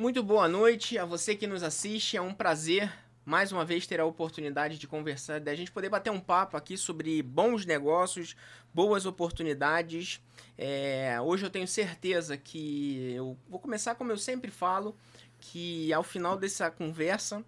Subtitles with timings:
[0.00, 2.16] Muito boa noite a você que nos assiste.
[2.16, 2.90] É um prazer
[3.22, 6.74] mais uma vez ter a oportunidade de conversar, da gente poder bater um papo aqui
[6.78, 8.34] sobre bons negócios,
[8.72, 10.18] boas oportunidades.
[10.56, 14.96] É, hoje eu tenho certeza que eu vou começar como eu sempre falo,
[15.38, 17.44] que ao final dessa conversa,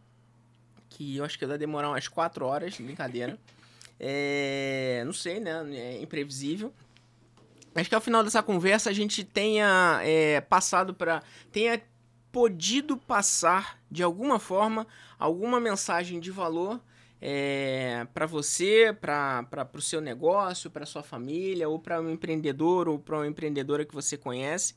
[0.91, 3.39] que eu acho que vai demorar umas quatro horas, brincadeira.
[4.05, 5.65] É, não sei, né?
[5.73, 6.75] É imprevisível.
[7.73, 11.23] Acho que ao final dessa conversa a gente tenha é, passado para.
[11.53, 11.81] tenha
[12.33, 14.87] podido passar de alguma forma
[15.19, 16.81] alguma mensagem de valor
[17.21, 22.99] é, para você, para o seu negócio, para sua família, ou para um empreendedor ou
[22.99, 24.75] para uma empreendedora que você conhece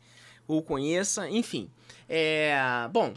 [0.47, 1.71] ou conheça, enfim.
[2.07, 2.55] É,
[2.91, 3.15] bom,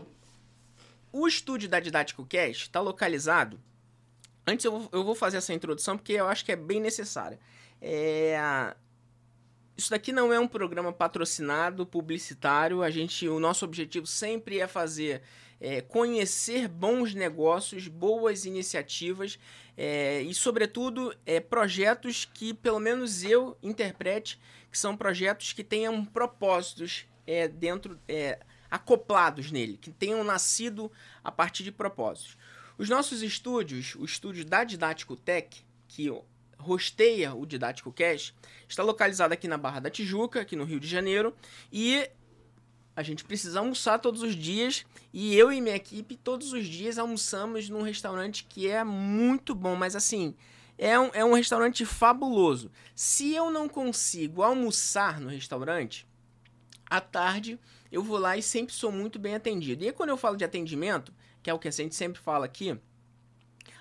[1.13, 3.61] o estúdio da Didático Cast está localizado.
[4.47, 7.39] Antes eu vou, eu vou fazer essa introdução porque eu acho que é bem necessária.
[7.83, 8.75] É,
[9.79, 12.83] isso daqui não é um programa patrocinado, publicitário.
[12.83, 15.23] A gente, o nosso objetivo sempre é fazer
[15.61, 19.39] é, conhecer bons negócios, boas iniciativas
[19.77, 26.05] é, e, sobretudo, é, projetos que, pelo menos eu interprete, que são projetos que tenham
[26.05, 30.91] propósitos é, dentro, é, acoplados nele, que tenham nascido
[31.23, 32.37] a partir de propósitos.
[32.77, 36.11] Os nossos estúdios, o estúdio da Didático Tech, que
[36.59, 38.35] rosteia o Didático Cash,
[38.69, 41.35] está localizado aqui na Barra da Tijuca, aqui no Rio de Janeiro,
[41.73, 42.09] e
[42.95, 46.99] a gente precisa almoçar todos os dias, e eu e minha equipe todos os dias
[46.99, 50.35] almoçamos num restaurante que é muito bom, mas assim,
[50.77, 52.71] é um, é um restaurante fabuloso.
[52.95, 56.07] Se eu não consigo almoçar no restaurante,
[56.89, 57.59] à tarde
[57.91, 59.85] eu vou lá e sempre sou muito bem atendido.
[59.85, 62.79] E quando eu falo de atendimento, que é o que a gente sempre fala aqui,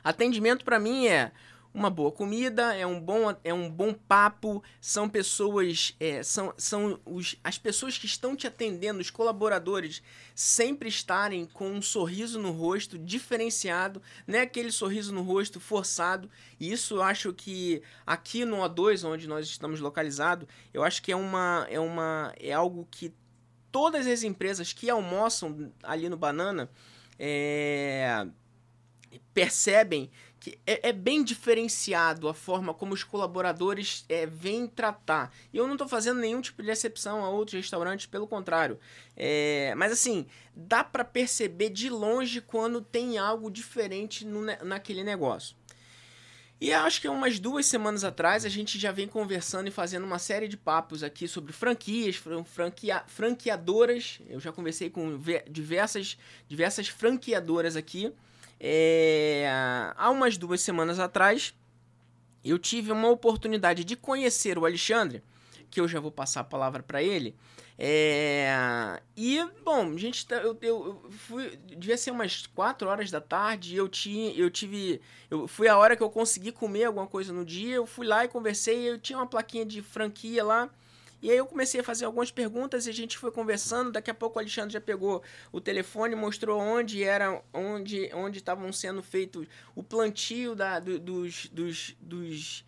[0.04, 1.32] atendimento para mim é
[1.78, 7.00] uma boa comida, é um bom, é um bom papo, são pessoas, é, são, são
[7.06, 10.02] os, as pessoas que estão te atendendo, os colaboradores,
[10.34, 16.28] sempre estarem com um sorriso no rosto diferenciado, não é aquele sorriso no rosto forçado.
[16.60, 21.12] E isso eu acho que aqui no O2, onde nós estamos localizados, eu acho que
[21.12, 23.14] é uma, é uma, é algo que
[23.72, 26.72] todas as empresas que almoçam ali no Banana
[27.20, 28.26] é,
[29.32, 35.34] percebem que é, é, bem diferenciado a forma como os colaboradores é, vêm tratar.
[35.52, 38.80] E eu não estou fazendo nenhum tipo de exceção a outros restaurantes, pelo contrário.
[39.16, 40.26] É, mas assim,
[40.56, 45.56] dá para perceber de longe quando tem algo diferente no, naquele negócio.
[46.60, 50.18] E acho que umas duas semanas atrás a gente já vem conversando e fazendo uma
[50.18, 54.20] série de papos aqui sobre franquias, franquia, franqueadoras.
[54.28, 56.18] Eu já conversei com diversas,
[56.48, 58.12] diversas franqueadoras aqui.
[58.60, 59.50] É,
[59.96, 61.54] há umas duas semanas atrás,
[62.44, 65.24] eu tive uma oportunidade de conhecer o Alexandre,
[65.70, 67.36] que eu já vou passar a palavra para ele.
[67.80, 71.58] É, e, bom, gente, tá, eu, eu, fui.
[71.58, 73.76] Devia ser umas 4 horas da tarde.
[73.76, 75.00] Eu, tinha, eu tive.
[75.30, 77.76] Eu, foi a hora que eu consegui comer alguma coisa no dia.
[77.76, 78.90] Eu fui lá e conversei.
[78.90, 80.70] Eu tinha uma plaquinha de franquia lá.
[81.22, 83.92] E aí eu comecei a fazer algumas perguntas e a gente foi conversando.
[83.92, 88.72] Daqui a pouco o Alexandre já pegou o telefone, mostrou onde era, onde onde estavam
[88.72, 92.66] sendo feitos o plantio da, do, dos, dos, dos,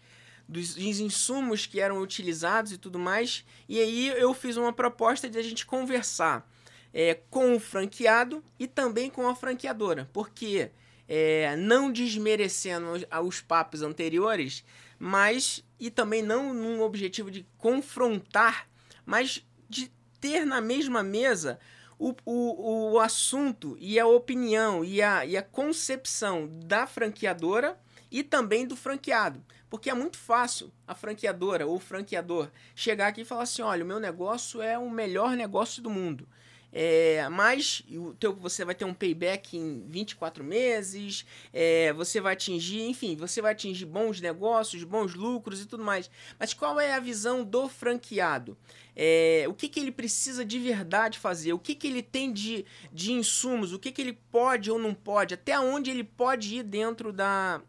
[0.48, 3.46] dos insumos que eram utilizados e tudo mais.
[3.68, 6.50] E aí eu fiz uma proposta de a gente conversar
[6.94, 10.72] é, com o franqueado e também com a franqueadora, porque
[11.08, 12.88] é, não desmerecendo
[13.24, 14.64] os papos anteriores,
[14.98, 18.68] mas e também não num objetivo de confrontar,
[19.06, 21.60] mas de ter na mesma mesa
[21.98, 27.78] o, o, o assunto e a opinião e a, e a concepção da franqueadora
[28.12, 29.44] e também do franqueado.
[29.70, 33.84] Porque é muito fácil a franqueadora ou o franqueador chegar aqui e falar assim: olha,
[33.84, 36.28] o meu negócio é o melhor negócio do mundo.
[36.72, 42.34] É, mas o teu, você vai ter um payback em 24 meses, é, você vai
[42.34, 46.09] atingir, enfim, você vai atingir bons negócios, bons lucros e tudo mais.
[46.40, 48.57] Mas qual é a visão do franqueado?
[48.96, 51.53] É, o que, que ele precisa de verdade fazer?
[51.53, 53.74] O que, que ele tem de, de insumos?
[53.74, 55.33] O que, que ele pode ou não pode?
[55.33, 57.62] Até onde ele pode ir dentro da,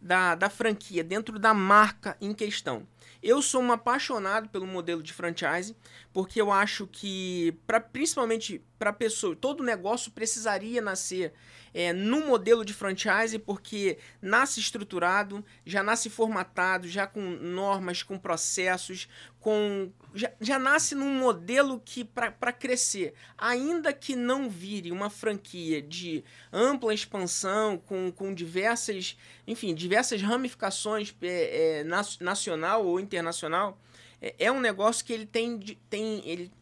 [0.00, 2.86] da, da franquia, dentro da marca em questão?
[3.26, 5.74] Eu sou um apaixonado pelo modelo de franchise,
[6.12, 11.32] porque eu acho que, pra, principalmente para pessoa, todo negócio precisaria nascer
[11.72, 18.18] é, no modelo de franchise, porque nasce estruturado, já nasce formatado, já com normas, com
[18.18, 19.08] processos,
[19.40, 25.82] com já, já nasce num modelo que para crescer, ainda que não vire uma franquia
[25.82, 31.84] de ampla expansão, com, com diversas, enfim, diversas ramificações é, é,
[32.20, 33.78] nacional ou internacional,
[34.22, 35.58] é, é um negócio que ele tem,
[35.90, 36.52] tem ele,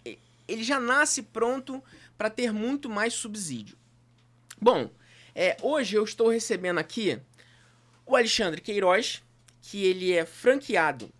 [0.49, 1.83] ele já nasce pronto
[2.17, 3.77] para ter muito mais subsídio.
[4.59, 4.91] Bom,
[5.35, 7.21] é, hoje eu estou recebendo aqui
[8.07, 9.23] o Alexandre Queiroz,
[9.61, 11.13] que ele é franqueado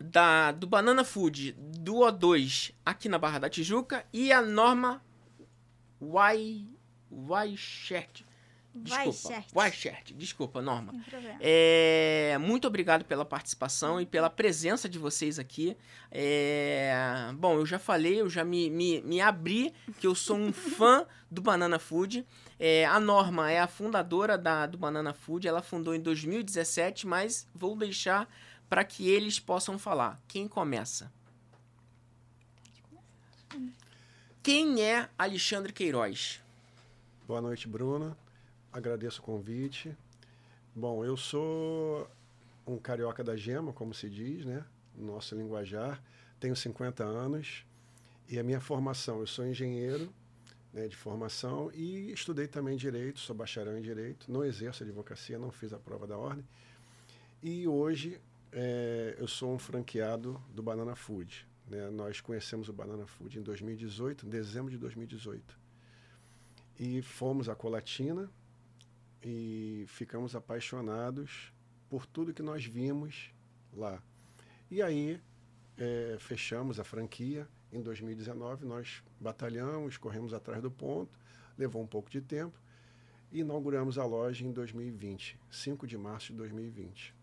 [0.00, 5.02] da, do Banana Food do O2 aqui na Barra da Tijuca e a Norma
[7.10, 8.24] Weichert.
[8.74, 10.12] Desculpa, Weichert.
[10.14, 10.94] Desculpa, Norma.
[11.40, 15.76] É, muito obrigado pela participação e pela presença de vocês aqui.
[16.10, 16.92] É,
[17.34, 21.06] bom, eu já falei, eu já me, me, me abri que eu sou um fã
[21.30, 22.24] do Banana Food.
[22.58, 25.48] É, a Norma é a fundadora da, do Banana Food.
[25.48, 28.28] Ela fundou em 2017, mas vou deixar
[28.68, 30.20] para que eles possam falar.
[30.28, 31.12] Quem começa?
[34.42, 36.40] Quem é Alexandre Queiroz?
[37.26, 38.16] Boa noite, Bruna.
[38.72, 39.96] Agradeço o convite.
[40.74, 42.08] Bom, eu sou
[42.66, 44.64] um carioca da gema, como se diz, né?
[44.94, 46.02] Nosso linguajar.
[46.38, 47.64] Tenho 50 anos
[48.28, 50.12] e a minha formação, eu sou engenheiro
[50.72, 55.50] né, de formação e estudei também direito, sou bacharel em direito, não exerço advocacia, não
[55.50, 56.44] fiz a prova da ordem.
[57.42, 58.20] E hoje
[58.52, 61.46] é, eu sou um franqueado do Banana Food.
[61.66, 61.90] Né?
[61.90, 65.58] Nós conhecemos o Banana Food em 2018, em dezembro de 2018.
[66.78, 68.30] E fomos a Colatina
[69.22, 71.52] e ficamos apaixonados
[71.88, 73.32] por tudo que nós vimos
[73.72, 74.02] lá.
[74.70, 75.20] E aí
[75.76, 77.48] é, fechamos a franquia.
[77.72, 81.18] Em 2019 nós batalhamos, corremos atrás do ponto,
[81.56, 82.58] levou um pouco de tempo
[83.30, 87.17] e inauguramos a loja em 2020, 5 de março de 2020.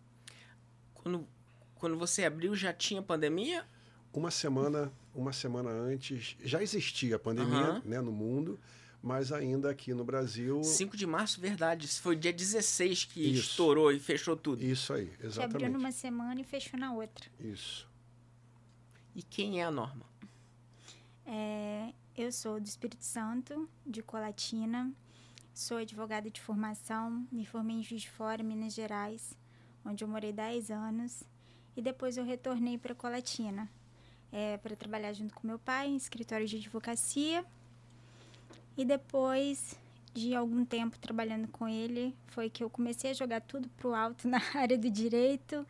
[1.05, 1.27] Quando,
[1.75, 3.63] quando você abriu, já tinha pandemia?
[4.11, 7.81] Uma semana, uma semana antes, já existia a pandemia uhum.
[7.85, 8.59] né, no mundo,
[9.03, 10.63] mas ainda aqui no Brasil.
[10.63, 11.87] 5 de março, verdade.
[11.87, 13.51] Foi dia 16 que Isso.
[13.51, 14.63] estourou e fechou tudo.
[14.63, 15.57] Isso aí, exatamente.
[15.59, 17.29] Que abriu numa semana e fechou na outra.
[17.39, 17.87] Isso.
[19.13, 20.07] E quem é a Norma?
[21.23, 24.91] É, eu sou do Espírito Santo, de Colatina.
[25.53, 27.27] Sou advogada de formação.
[27.31, 29.37] Me formei em Juiz de Fora, Minas Gerais
[29.85, 31.23] onde eu morei 10 anos.
[31.77, 33.69] E depois eu retornei para Colatina,
[34.31, 37.45] é, para trabalhar junto com meu pai em escritório de advocacia.
[38.77, 39.77] E depois
[40.13, 44.27] de algum tempo trabalhando com ele, foi que eu comecei a jogar tudo pro alto
[44.29, 45.65] na área do direito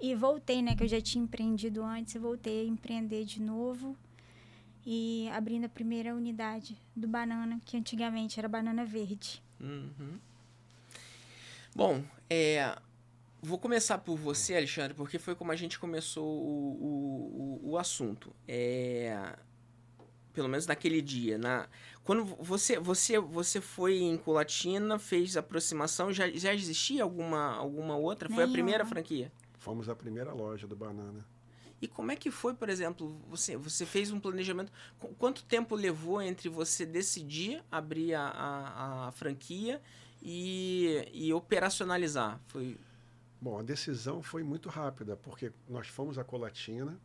[0.00, 3.96] e voltei, né, que eu já tinha empreendido antes, voltei a empreender de novo
[4.84, 9.42] e abrindo a primeira unidade do banana, que antigamente era banana verde.
[9.60, 10.18] Uhum.
[11.74, 12.76] Bom, é,
[13.42, 18.34] Vou começar por você, Alexandre, porque foi como a gente começou o, o, o, assunto.
[18.48, 19.36] É,
[20.32, 21.38] pelo menos naquele dia.
[21.38, 21.68] Na,
[22.02, 28.28] quando você, você, você foi em Colatina, fez aproximação, já, já existia alguma, alguma outra?
[28.28, 29.30] Foi a primeira franquia?
[29.58, 31.24] Fomos a primeira loja do Banana.
[31.80, 34.72] E como é que foi, por exemplo, você, você fez um planejamento?
[35.18, 39.80] Quanto tempo levou entre você decidir abrir a, a, a franquia
[40.22, 42.40] e, e operacionalizar?
[42.46, 42.78] Foi
[43.46, 47.00] Bom, a decisão foi muito rápida, porque nós fomos a Colatina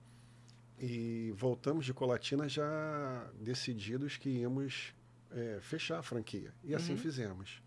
[0.79, 4.91] e voltamos de Colatina já decididos que íamos
[5.29, 6.51] é, fechar a franquia.
[6.63, 6.97] E assim uhum.
[6.97, 7.61] fizemos.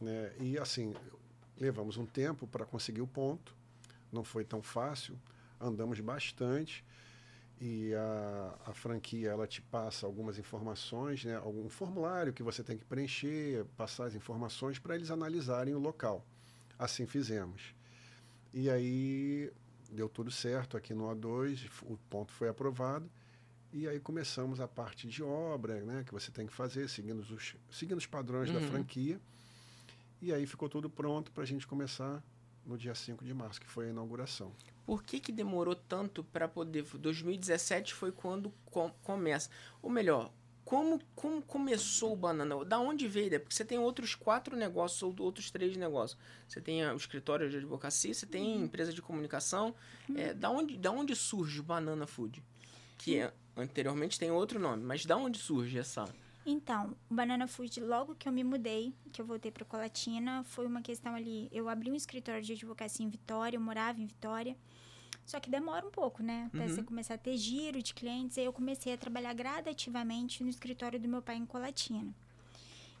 [0.00, 0.32] Né?
[0.40, 0.92] E assim,
[1.56, 3.54] levamos um tempo para conseguir o ponto,
[4.10, 5.16] não foi tão fácil,
[5.60, 6.84] andamos bastante
[7.60, 11.36] e a, a, franquia ela te passa algumas informações, né?
[11.36, 16.26] algum formulário que você tem que preencher, passar as informações para eles analisarem o local.
[16.76, 17.78] Assim fizemos.
[18.52, 19.52] E aí
[19.90, 23.10] deu tudo certo aqui no A2, o ponto foi aprovado.
[23.72, 27.54] E aí começamos a parte de obra, né, que você tem que fazer, seguindo os,
[27.70, 28.60] seguindo os padrões uhum.
[28.60, 29.20] da franquia.
[30.20, 32.22] E aí ficou tudo pronto para a gente começar
[32.66, 34.52] no dia 5 de março, que foi a inauguração.
[34.84, 36.82] Por que, que demorou tanto para poder.
[36.82, 39.48] 2017 foi quando com, começa.
[39.80, 40.32] Ou melhor,
[40.70, 42.64] como, como começou o Banana?
[42.64, 43.40] Da onde veio?
[43.40, 46.16] Porque você tem outros quatro negócios ou outros três negócios.
[46.46, 48.66] Você tem o escritório de advocacia, você tem uhum.
[48.66, 49.74] empresa de comunicação.
[50.08, 50.16] Uhum.
[50.16, 52.40] É, da, onde, da onde surge o Banana Food?
[52.96, 56.04] Que é, anteriormente tem outro nome, mas da onde surge essa...
[56.46, 60.66] Então, o Banana Food, logo que eu me mudei, que eu voltei para Colatina, foi
[60.66, 61.48] uma questão ali.
[61.50, 64.56] Eu abri um escritório de advocacia em Vitória, eu morava em Vitória.
[65.30, 66.50] Só que demora um pouco, né?
[66.52, 66.68] Até uhum.
[66.68, 68.36] você começar a ter giro de clientes.
[68.36, 72.12] Aí eu comecei a trabalhar gradativamente no escritório do meu pai em Colatina.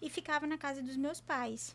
[0.00, 1.74] E ficava na casa dos meus pais.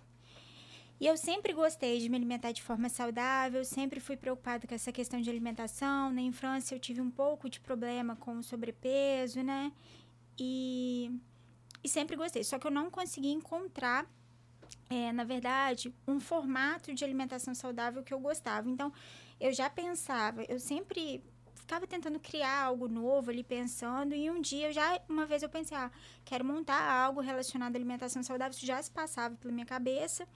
[0.97, 4.93] E eu sempre gostei de me alimentar de forma saudável, sempre fui preocupada com essa
[4.93, 6.09] questão de alimentação.
[6.09, 9.73] Na infância eu tive um pouco de problema com o sobrepeso, né?
[10.39, 11.11] E,
[11.83, 12.45] e sempre gostei.
[12.45, 14.09] Só que eu não consegui encontrar,
[14.89, 18.69] é, na verdade, um formato de alimentação saudável que eu gostava.
[18.69, 18.93] Então,
[19.39, 21.23] eu já pensava, eu sempre
[21.65, 24.13] ficava tentando criar algo novo ali, pensando.
[24.13, 25.91] E um dia, eu já, uma vez eu pensei, ah,
[26.23, 28.55] quero montar algo relacionado à alimentação saudável.
[28.55, 30.27] Isso já se passava pela minha cabeça.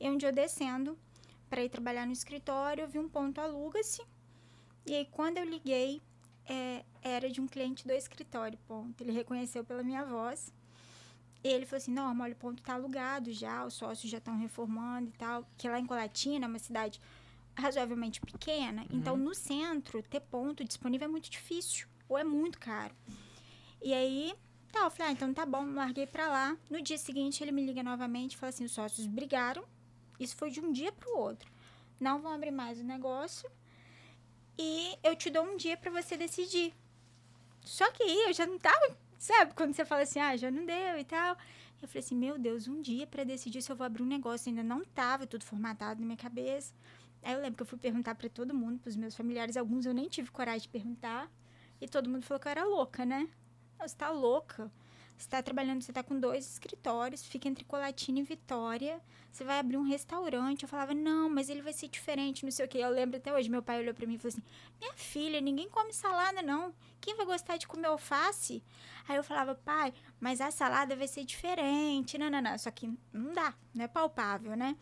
[0.00, 0.98] E um dia eu descendo
[1.50, 4.02] para ir trabalhar no escritório, eu vi um ponto aluga-se.
[4.86, 6.00] E aí, quando eu liguei,
[6.46, 9.02] é, era de um cliente do escritório, ponto.
[9.02, 10.52] Ele reconheceu pela minha voz.
[11.44, 14.38] E ele falou assim, não, olha, o ponto tá alugado já, os sócios já estão
[14.38, 15.44] reformando e tal.
[15.58, 17.00] Que lá em Colatina, uma cidade
[17.60, 18.88] razoavelmente pequena, uhum.
[18.92, 22.94] então no centro, ter ponto disponível é muito difícil, ou é muito caro.
[23.82, 24.34] E aí,
[24.72, 26.56] tá, eu falei, ah, então tá bom, larguei pra lá.
[26.68, 29.64] No dia seguinte, ele me liga novamente e fala assim, os sócios brigaram,
[30.18, 31.50] isso foi de um dia pro outro.
[31.98, 33.50] Não vão abrir mais o negócio
[34.58, 36.74] e eu te dou um dia para você decidir.
[37.64, 40.64] Só que aí eu já não tava, sabe, quando você fala assim, ah, já não
[40.66, 41.36] deu e tal.
[41.80, 44.50] Eu falei assim, meu Deus, um dia para decidir se eu vou abrir um negócio.
[44.50, 46.74] Ainda não tava tudo formatado na minha cabeça.
[47.22, 49.86] Aí eu lembro que eu fui perguntar para todo mundo, para os meus familiares, alguns
[49.86, 51.30] eu nem tive coragem de perguntar.
[51.80, 53.28] E todo mundo falou que eu era louca, né?
[53.80, 54.70] Você tá louca?
[55.16, 58.98] Você está trabalhando, você está com dois escritórios, fica entre Colatina e Vitória.
[59.30, 60.62] Você vai abrir um restaurante.
[60.62, 62.78] Eu falava, não, mas ele vai ser diferente, não sei o quê.
[62.78, 64.42] Eu lembro até hoje, meu pai olhou para mim e falou assim:
[64.80, 66.74] Minha filha, ninguém come salada, não.
[67.02, 68.62] Quem vai gostar de comer alface?
[69.06, 72.16] Aí eu falava, pai, mas a salada vai ser diferente.
[72.16, 72.56] Não, não, não.
[72.56, 74.74] Só que não dá, não é palpável, né?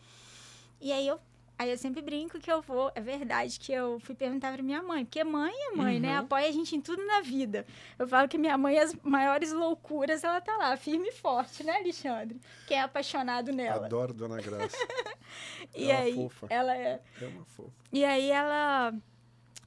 [0.79, 1.19] E aí eu
[1.59, 2.89] Aí eu sempre brinco que eu vou.
[2.95, 6.07] É verdade que eu fui perguntar pra minha mãe, porque mãe é mãe, né?
[6.07, 6.13] uhum.
[6.15, 6.19] né?
[6.19, 7.65] Apoia a gente em tudo na vida.
[7.97, 11.75] Eu falo que minha mãe, as maiores loucuras, ela tá lá, firme e forte, né,
[11.75, 12.39] Alexandre?
[12.65, 13.87] Quem é apaixonado nela.
[13.87, 14.77] Adoro Dona Graça.
[15.75, 16.47] e é aí, fofa.
[16.49, 17.01] ela é.
[17.21, 17.73] É uma fofa.
[17.91, 18.93] E aí ela.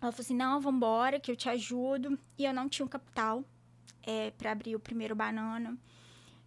[0.00, 2.18] Ela falou assim: não, vambora, que eu te ajudo.
[2.38, 3.44] E eu não tinha um capital
[4.02, 5.76] é, para abrir o primeiro banana.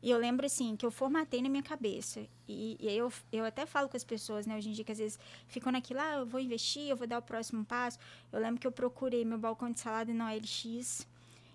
[0.06, 2.28] E eu lembro, assim, que eu formatei na minha cabeça.
[2.48, 5.00] E, e eu, eu até falo com as pessoas, né, hoje em dia, que às
[5.00, 7.98] vezes ficam naquilo, ah, eu vou investir, eu vou dar o próximo passo.
[8.32, 11.08] Eu lembro que eu procurei meu balcão de salada na OLX,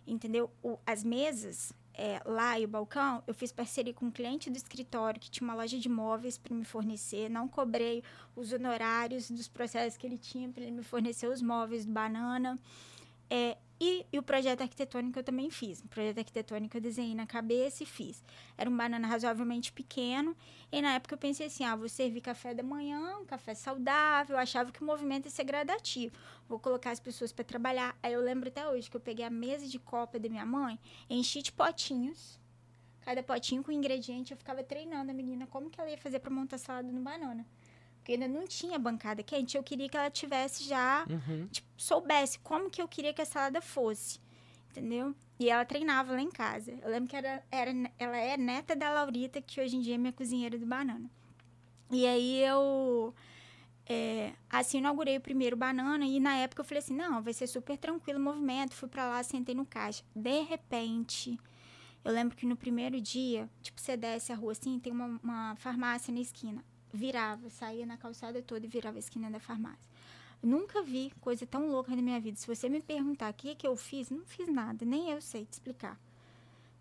[0.05, 0.51] entendeu?
[0.65, 4.57] O, as mesas é, lá e o balcão, eu fiz parceria com um cliente do
[4.57, 7.31] escritório que tinha uma loja de móveis para me fornecer.
[7.31, 8.03] Não cobrei
[8.35, 12.59] os honorários dos processos que ele tinha para ele me fornecer os móveis do banana.
[13.31, 15.81] É, e, e, o projeto arquitetônico eu também fiz.
[15.81, 18.23] O projeto arquitetônico eu desenhei na cabeça e fiz.
[18.59, 20.37] Era um banana razoavelmente pequeno.
[20.71, 24.37] E na época eu pensei assim: ah, vou servir café da manhã, um café saudável.
[24.37, 26.15] Eu achava que o movimento ia ser gradativo.
[26.47, 27.97] Vou colocar as pessoas para trabalhar.
[28.03, 30.79] Aí eu lembro até hoje que eu peguei a mesa de copa da minha mãe,
[31.09, 32.39] enchi de potinhos.
[33.01, 34.33] Cada potinho com ingrediente.
[34.33, 37.47] Eu ficava treinando a menina como que ela ia fazer para montar salada no banana
[38.11, 41.47] porque ainda não tinha bancada quente, eu queria que ela tivesse já, uhum.
[41.47, 44.19] tipo, soubesse como que eu queria que a salada fosse,
[44.69, 45.15] entendeu?
[45.39, 46.73] E ela treinava lá em casa.
[46.83, 49.99] Eu lembro que era, era, ela é neta da Laurita, que hoje em dia é
[49.99, 51.09] minha cozinheira do banana.
[51.89, 53.15] E aí eu,
[53.87, 57.47] é, assim, inaugurei o primeiro banana e na época eu falei assim, não, vai ser
[57.47, 58.75] super tranquilo o movimento.
[58.75, 60.03] Fui para lá, sentei no caixa.
[60.17, 61.39] De repente,
[62.05, 65.55] eu lembro que no primeiro dia, tipo, você desce a rua assim, tem uma, uma
[65.55, 69.91] farmácia na esquina virava, saía na calçada toda e virava a esquina da farmácia.
[70.43, 72.39] Nunca vi coisa tão louca na minha vida.
[72.39, 75.21] Se você me perguntar o que, é que eu fiz, não fiz nada, nem eu
[75.21, 75.99] sei te explicar.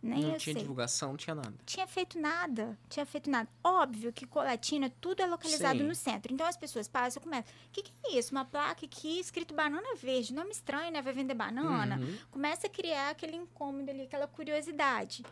[0.01, 0.61] Nem não tinha sei.
[0.61, 1.53] divulgação, não tinha nada.
[1.65, 3.49] Tinha feito nada, tinha feito nada.
[3.61, 5.85] Óbvio que Colatina, tudo é localizado Sim.
[5.85, 6.33] no centro.
[6.33, 7.51] Então as pessoas passam e começam.
[7.67, 8.31] O que, que, é isso?
[8.31, 10.33] Uma placa aqui escrito banana verde.
[10.33, 11.01] Nome estranho, né?
[11.01, 11.97] Vai vender banana.
[11.97, 12.17] Uhum.
[12.31, 15.25] Começa a criar aquele incômodo ali, aquela curiosidade.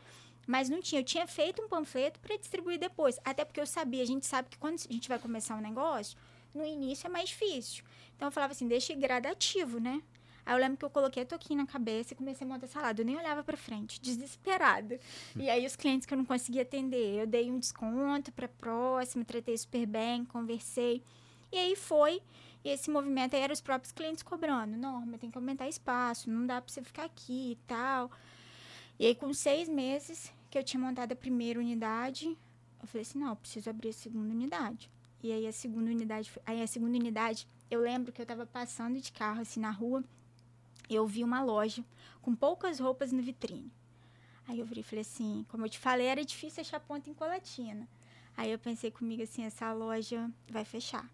[0.48, 1.02] Mas não tinha.
[1.02, 3.20] Eu tinha feito um panfleto para distribuir depois.
[3.26, 6.18] Até porque eu sabia, a gente sabe que quando a gente vai começar um negócio,
[6.56, 7.84] no início é mais difícil.
[8.16, 10.02] Então eu falava assim, deixa gradativo, né?
[10.46, 13.02] Aí eu lembro que eu coloquei a toquinha na cabeça e comecei a montar salada.
[13.02, 14.98] Eu nem olhava para frente, desesperada.
[15.36, 19.26] E aí os clientes que eu não conseguia atender, eu dei um desconto para próxima,
[19.26, 21.04] tratei super bem, conversei.
[21.52, 22.22] E aí foi.
[22.64, 24.78] Esse movimento aí era os próprios clientes cobrando.
[24.78, 28.10] Norma, tem que aumentar espaço, não dá para você ficar aqui e tal.
[29.00, 32.38] E aí, com seis meses, que eu tinha montado a primeira unidade,
[32.82, 34.90] eu falei assim, não, preciso abrir a segunda unidade.
[35.22, 39.00] E aí a segunda unidade, aí a segunda unidade, eu lembro que eu estava passando
[39.00, 40.04] de carro assim na rua,
[40.90, 41.84] eu vi uma loja
[42.22, 43.72] com poucas roupas no vitrine.
[44.48, 47.14] Aí eu virei e falei assim, como eu te falei, era difícil achar ponta em
[47.14, 47.88] Colatina.
[48.38, 51.10] Aí eu pensei comigo assim, essa loja vai fechar.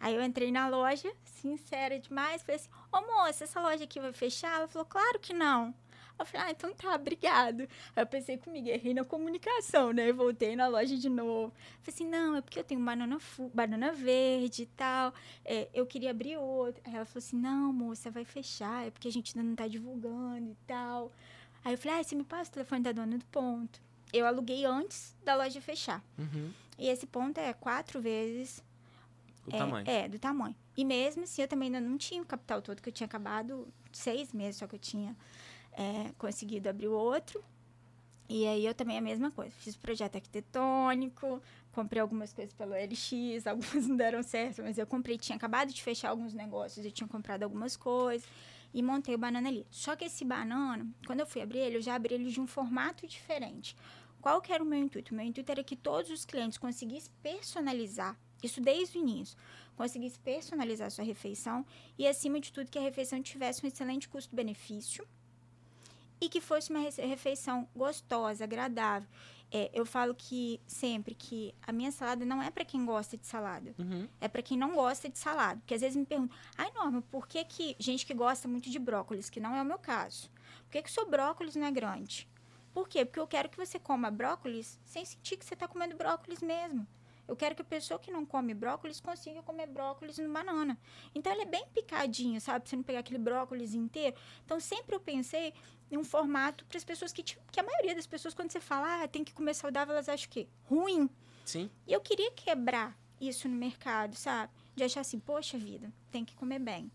[0.00, 4.12] Aí eu entrei na loja, sincera demais, falei assim, ô moça, essa loja aqui vai
[4.12, 4.56] fechar?
[4.56, 5.74] Ela falou, claro que não.
[6.18, 7.60] Eu falei, ah, então tá, obrigado.
[7.94, 10.12] Aí eu pensei comigo, errei na comunicação, né?
[10.12, 11.52] Voltei na loja de novo.
[11.82, 13.18] Falei assim, não, é porque eu tenho banana,
[13.54, 15.14] banana verde e tal.
[15.44, 16.82] É, eu queria abrir outro.
[16.84, 19.68] Aí ela falou assim, não, moça, vai fechar, é porque a gente ainda não tá
[19.68, 21.12] divulgando e tal.
[21.64, 23.80] Aí eu falei, ah, você me passa o telefone da dona do ponto.
[24.12, 26.02] Eu aluguei antes da loja fechar.
[26.18, 26.50] Uhum.
[26.78, 28.62] E esse ponto é quatro vezes
[29.46, 29.88] O é, tamanho.
[29.88, 30.56] É, do tamanho.
[30.76, 33.68] E mesmo assim, eu também ainda não tinha o capital todo, que eu tinha acabado
[33.92, 35.16] seis meses, só que eu tinha
[35.72, 37.42] é, conseguido abrir o outro.
[38.28, 39.50] E aí eu também a mesma coisa.
[39.58, 45.16] Fiz projeto arquitetônico, comprei algumas coisas pelo LX, algumas não deram certo, mas eu comprei,
[45.16, 48.28] tinha acabado de fechar alguns negócios, eu tinha comprado algumas coisas
[48.74, 49.66] e montei o banana ali.
[49.70, 52.46] Só que esse banana, quando eu fui abrir ele, eu já abri ele de um
[52.46, 53.74] formato diferente.
[54.20, 55.14] Qual que era o meu intuito?
[55.14, 59.38] Meu intuito era que todos os clientes conseguissem personalizar, isso desde o início,
[59.76, 61.64] conseguissem personalizar a sua refeição
[61.96, 65.06] e, acima de tudo, que a refeição tivesse um excelente custo-benefício
[66.20, 69.08] e que fosse uma refeição gostosa, agradável.
[69.50, 73.26] É, eu falo que sempre que a minha salada não é para quem gosta de
[73.26, 73.74] salada.
[73.78, 74.06] Uhum.
[74.20, 75.58] É para quem não gosta de salada.
[75.60, 78.78] Porque às vezes me perguntam, ai, Norma, por que, que gente que gosta muito de
[78.78, 80.30] brócolis, que não é o meu caso,
[80.64, 82.28] por que, que o seu brócolis não é grande?
[82.74, 83.04] Por quê?
[83.04, 86.86] Porque eu quero que você coma brócolis sem sentir que você está comendo brócolis mesmo.
[87.28, 90.78] Eu quero que a pessoa que não come brócolis consiga comer brócolis no banana.
[91.14, 92.60] Então ele é bem picadinho, sabe?
[92.60, 94.16] Pra você não pegar aquele brócolis inteiro.
[94.46, 95.52] Então sempre eu pensei
[95.96, 99.08] um formato para as pessoas que, que a maioria das pessoas quando você fala, ah,
[99.08, 101.08] tem que comer saudável, elas acham que ruim.
[101.44, 101.70] Sim.
[101.86, 104.52] E eu queria quebrar isso no mercado, sabe?
[104.76, 106.90] De achar assim, poxa vida, tem que comer bem.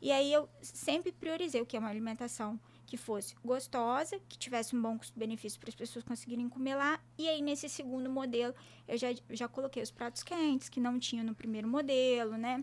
[0.00, 4.76] E aí eu sempre priorizei o que é uma alimentação que fosse gostosa, que tivesse
[4.76, 7.00] um bom custo-benefício para as pessoas conseguirem comer lá.
[7.16, 8.54] E aí, nesse segundo modelo,
[8.86, 12.62] eu já, já coloquei os pratos quentes, que não tinha no primeiro modelo, né?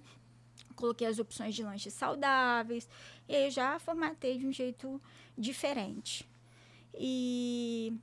[0.81, 2.89] Coloquei as opções de lanches saudáveis.
[3.29, 4.99] E aí, eu já formatei de um jeito
[5.37, 6.27] diferente.
[6.95, 7.93] E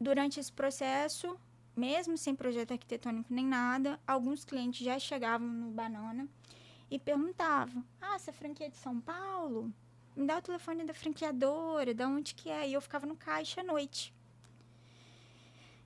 [0.00, 1.38] durante esse processo,
[1.76, 6.28] mesmo sem projeto arquitetônico nem nada, alguns clientes já chegavam no Banana
[6.90, 9.72] e perguntavam: Ah, essa franquia é de São Paulo?
[10.16, 12.68] me dá o telefone da franqueadora, da onde que é.
[12.68, 14.12] E eu ficava no caixa à noite.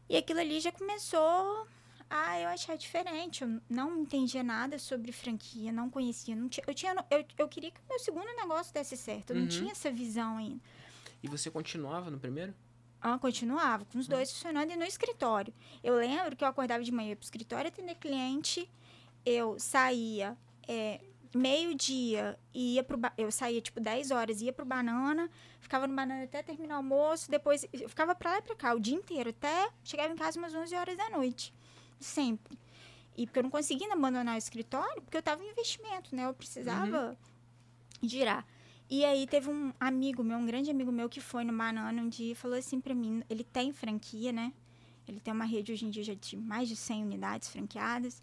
[0.09, 1.67] E aquilo ali já começou
[2.13, 3.43] a eu achar diferente.
[3.43, 6.37] Eu não entendia nada sobre franquia, não conhecia.
[6.37, 9.31] Não eu, tinha, eu, eu queria que o meu segundo negócio desse certo.
[9.31, 9.43] Eu uhum.
[9.43, 10.61] não tinha essa visão ainda.
[11.23, 12.55] E você continuava no primeiro?
[13.01, 14.35] Ah, continuava, com os dois uhum.
[14.35, 15.53] funcionando e no escritório.
[15.83, 18.71] Eu lembro que eu acordava de manhã para o escritório atender cliente,
[19.25, 20.37] eu saía,
[20.69, 21.01] é,
[21.35, 25.29] meio-dia e ia pro eu saía tipo 10 horas, ia pro banana,
[25.61, 28.75] ficava no banana até terminar o almoço, depois eu ficava para lá e para cá
[28.75, 31.53] o dia inteiro, até chegava em casa umas 11 horas da noite.
[32.03, 32.59] Sempre.
[33.17, 36.27] E porque eu não conseguia abandonar o escritório, porque eu tava em investimento, né?
[36.27, 38.09] Eu precisava uhum.
[38.09, 38.47] girar.
[38.89, 42.09] E aí teve um amigo meu, um grande amigo meu que foi no Banana um
[42.09, 44.53] dia e falou assim para mim, ele tem franquia, né?
[45.07, 48.23] Ele tem uma rede hoje em dia já de mais de 100 unidades franqueadas.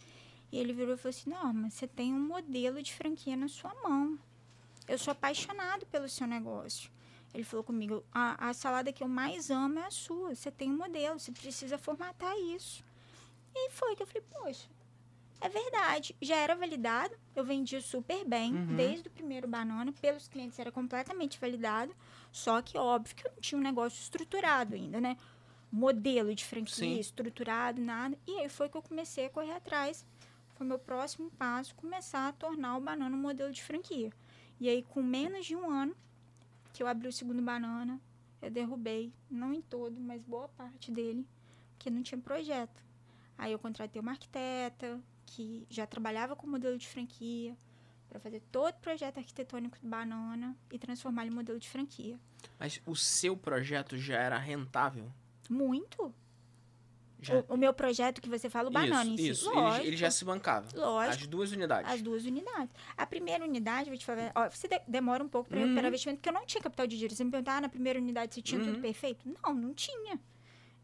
[0.52, 3.48] E ele virou e falou assim: Não, mas você tem um modelo de franquia na
[3.48, 4.18] sua mão.
[4.88, 6.90] Eu sou apaixonado pelo seu negócio.
[7.34, 10.34] Ele falou comigo: a, a salada que eu mais amo é a sua.
[10.34, 12.84] Você tem um modelo, você precisa formatar isso.
[13.56, 14.70] E aí foi que eu falei: Poxa,
[15.42, 16.16] é verdade.
[16.22, 18.76] Já era validado, eu vendia super bem, uhum.
[18.76, 21.96] desde o primeiro banana, pelos clientes era completamente validado.
[22.32, 25.18] Só que, óbvio, que eu não tinha um negócio estruturado ainda, né?
[25.72, 27.00] Modelo de franquia Sim.
[27.00, 28.18] estruturado, nada.
[28.26, 30.06] E aí foi que eu comecei a correr atrás
[30.60, 34.12] foi meu próximo passo começar a tornar o banana um modelo de franquia.
[34.60, 35.96] E aí, com menos de um ano
[36.74, 37.98] que eu abri o segundo banana,
[38.42, 41.26] eu derrubei, não em todo, mas boa parte dele,
[41.72, 42.84] porque não tinha projeto.
[43.40, 47.56] Aí eu contratei uma arquiteta que já trabalhava com modelo de franquia
[48.10, 52.20] para fazer todo o projeto arquitetônico do banana e transformar em modelo de franquia.
[52.60, 55.10] Mas o seu projeto já era rentável?
[55.50, 56.14] Muito.
[57.48, 59.30] O, o, meu projeto que você fala, o banana isso, em si.
[59.30, 60.68] Isso, Lógico, ele, ele, já se bancava.
[60.74, 61.24] Lógico.
[61.24, 61.92] As duas unidades.
[61.92, 62.74] As duas unidades.
[62.98, 65.66] A primeira unidade, vou te falar, ó, você de, demora um pouco para uhum.
[65.66, 67.14] recuperar investimento, porque eu não tinha capital de giro.
[67.14, 68.68] Você me perguntar, ah, na primeira unidade você tinha uhum.
[68.68, 69.28] tudo perfeito?
[69.44, 70.20] Não, não tinha.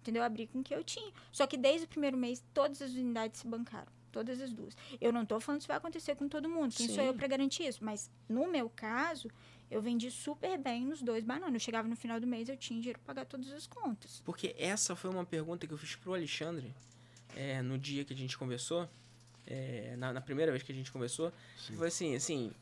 [0.05, 0.21] Entendeu?
[0.21, 1.11] Eu abri com o que eu tinha.
[1.31, 3.91] Só que desde o primeiro mês, todas as unidades se bancaram.
[4.11, 4.77] Todas as duas.
[5.01, 6.75] Eu não estou falando que isso vai acontecer com todo mundo.
[6.75, 6.93] Quem Sim.
[6.93, 7.83] sou eu para garantir isso?
[7.83, 9.29] Mas, no meu caso,
[9.69, 11.55] eu vendi super bem nos dois bananas.
[11.55, 14.21] Eu chegava no final do mês, eu tinha dinheiro para pagar todas as contas.
[14.23, 16.71] Porque essa foi uma pergunta que eu fiz pro Alexandre
[17.35, 18.87] é, no dia que a gente conversou,
[19.47, 21.75] é, na, na, primeira vez que a gente conversou, Sim.
[21.75, 22.53] foi assim, assim,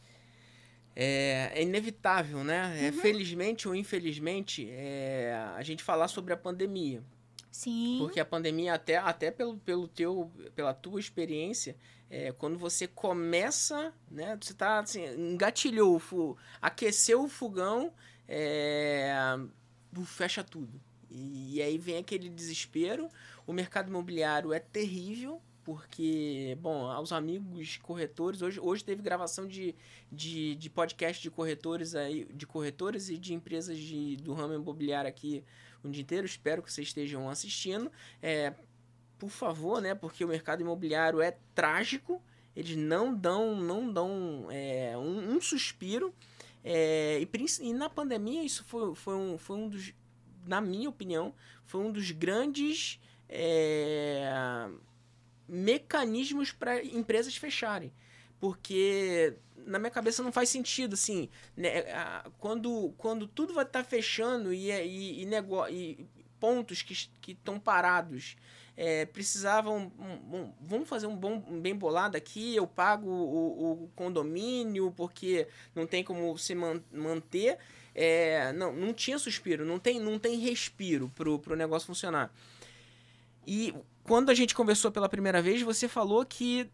[0.95, 2.87] é, é inevitável, né?
[2.87, 3.01] É, uhum.
[3.01, 7.03] felizmente ou infelizmente, é, a gente falar sobre a pandemia.
[7.53, 7.97] Sim.
[7.99, 11.77] Porque a pandemia, até, até pelo, pelo teu, pela tua experiência,
[12.09, 14.35] é, quando você começa, né?
[14.41, 16.01] Você tá assim, engatilhou,
[16.59, 17.93] aqueceu o fogão,
[18.27, 19.13] é,
[20.03, 20.81] fecha tudo.
[21.11, 23.07] E, e aí vem aquele desespero.
[23.45, 29.75] O mercado imobiliário é terrível, porque, bom, aos amigos corretores, hoje, hoje teve gravação de,
[30.11, 35.07] de, de podcast de corretores aí, de corretores e de empresas de, do ramo imobiliário
[35.07, 35.43] aqui
[35.83, 36.25] o dia inteiro.
[36.25, 37.91] Espero que vocês estejam assistindo.
[38.21, 38.53] É,
[39.17, 39.93] por favor, né?
[39.95, 42.21] Porque o mercado imobiliário é trágico
[42.55, 46.13] eles não dão, não dão é, um, um, suspiro.
[46.63, 47.27] É, e,
[47.61, 49.93] e, na pandemia isso foi, foi, um, foi um dos,
[50.45, 51.33] na minha opinião,
[51.65, 54.69] foi um dos grandes é,
[55.47, 57.91] mecanismos para empresas fecharem.
[58.39, 61.83] Porque na minha cabeça não faz sentido, assim, né,
[62.39, 66.07] quando, quando tudo vai estar tá fechando e, e, e, nego, e
[66.39, 68.35] pontos que estão parados
[68.75, 69.91] é, precisavam.
[69.99, 75.47] Um, vamos fazer um bom um bem bolado aqui, eu pago o, o condomínio porque
[75.75, 77.57] não tem como se man, manter.
[77.95, 82.33] É, não, não tinha suspiro, não tem, não tem respiro pro, pro negócio funcionar.
[83.45, 83.73] E
[84.03, 86.69] quando a gente conversou pela primeira vez, você falou que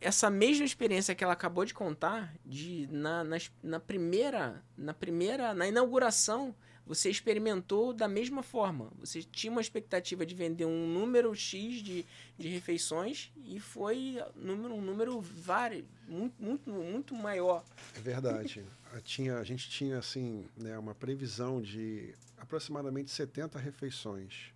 [0.00, 5.54] essa mesma experiência que ela acabou de contar, de na, na, na primeira, na primeira,
[5.54, 6.54] na inauguração,
[6.86, 8.92] você experimentou da mesma forma.
[9.00, 12.06] Você tinha uma expectativa de vender um número X de,
[12.38, 17.64] de refeições e foi número, um número vários, muito, muito, muito maior.
[17.96, 18.64] É verdade.
[18.92, 24.52] a, tinha, a gente tinha assim, né, uma previsão de aproximadamente 70 refeições.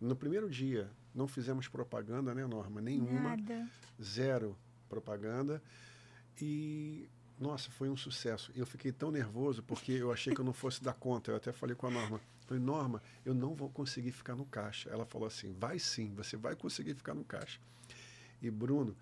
[0.00, 2.80] No primeiro dia, não fizemos propaganda, né, Norma?
[2.80, 3.36] Nenhuma.
[3.36, 3.68] Nada.
[4.02, 4.56] Zero
[4.92, 5.62] propaganda.
[6.40, 7.08] E
[7.40, 8.52] nossa, foi um sucesso.
[8.54, 11.30] Eu fiquei tão nervoso porque eu achei que eu não fosse dar conta.
[11.30, 12.20] Eu até falei com a Norma.
[12.46, 14.90] Falei, Norma, eu não vou conseguir ficar no caixa.
[14.90, 17.58] Ela falou assim: vai sim, você vai conseguir ficar no caixa.
[18.40, 18.94] E Bruno,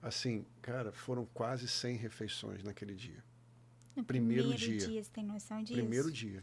[0.00, 3.22] assim, cara, foram quase 100 refeições naquele dia.
[3.96, 4.88] No primeiro, primeiro dia.
[4.88, 5.04] dia.
[5.04, 5.74] Você tem noção disso?
[5.74, 6.42] Primeiro dia.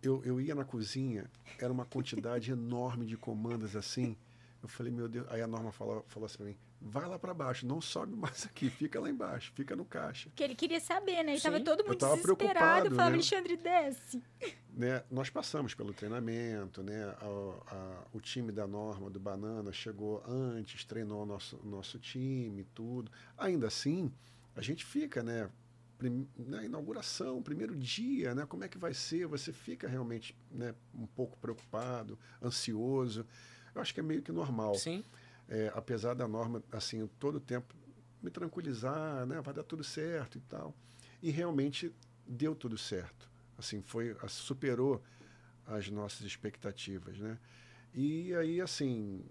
[0.00, 4.16] Eu, eu ia na cozinha, era uma quantidade enorme de comandas assim.
[4.62, 5.26] Eu falei, meu Deus.
[5.30, 8.46] Aí a Norma falou, falou assim pra mim: vai lá para baixo, não sobe mais
[8.46, 10.30] aqui, fica lá embaixo, fica no caixa.
[10.34, 11.34] Que ele queria saber, né?
[11.34, 13.02] Estava todo mundo desesperado, falava, né?
[13.02, 14.22] Alexandre, desce.
[14.72, 15.02] Né?
[15.10, 17.04] Nós passamos pelo treinamento, né?
[17.20, 22.64] A, a, o time da Norma, do Banana, chegou antes, treinou o nosso, nosso time,
[22.74, 23.10] tudo.
[23.36, 24.12] Ainda assim,
[24.54, 25.50] a gente fica, né?
[26.36, 28.46] na inauguração, primeiro dia, né?
[28.46, 29.26] Como é que vai ser?
[29.26, 33.26] Você fica realmente né, um pouco preocupado, ansioso.
[33.74, 34.76] Eu acho que é meio que normal.
[34.76, 35.02] Sim
[35.48, 37.74] é, apesar da norma, assim, todo o tempo
[38.22, 40.74] me tranquilizar, né, vai dar tudo certo e tal.
[41.22, 41.92] E realmente
[42.26, 43.28] deu tudo certo.
[43.56, 45.02] Assim, foi superou
[45.66, 47.38] as nossas expectativas, né?
[47.94, 49.24] E aí, assim,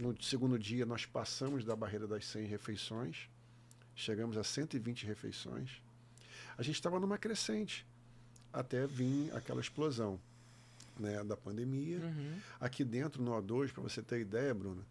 [0.00, 3.28] no segundo dia nós passamos da barreira das 100 refeições,
[3.94, 5.82] chegamos a 120 refeições.
[6.56, 7.86] A gente estava numa crescente
[8.52, 10.20] até vir aquela explosão
[10.98, 11.98] né, da pandemia.
[11.98, 12.38] Uhum.
[12.60, 14.84] Aqui dentro, no O2, para você ter ideia, Bruno,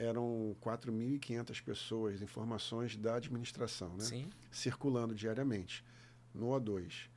[0.00, 4.04] eram 4.500 pessoas, informações da administração, né?
[4.04, 4.30] Sim.
[4.50, 5.84] circulando diariamente
[6.34, 7.10] no O2.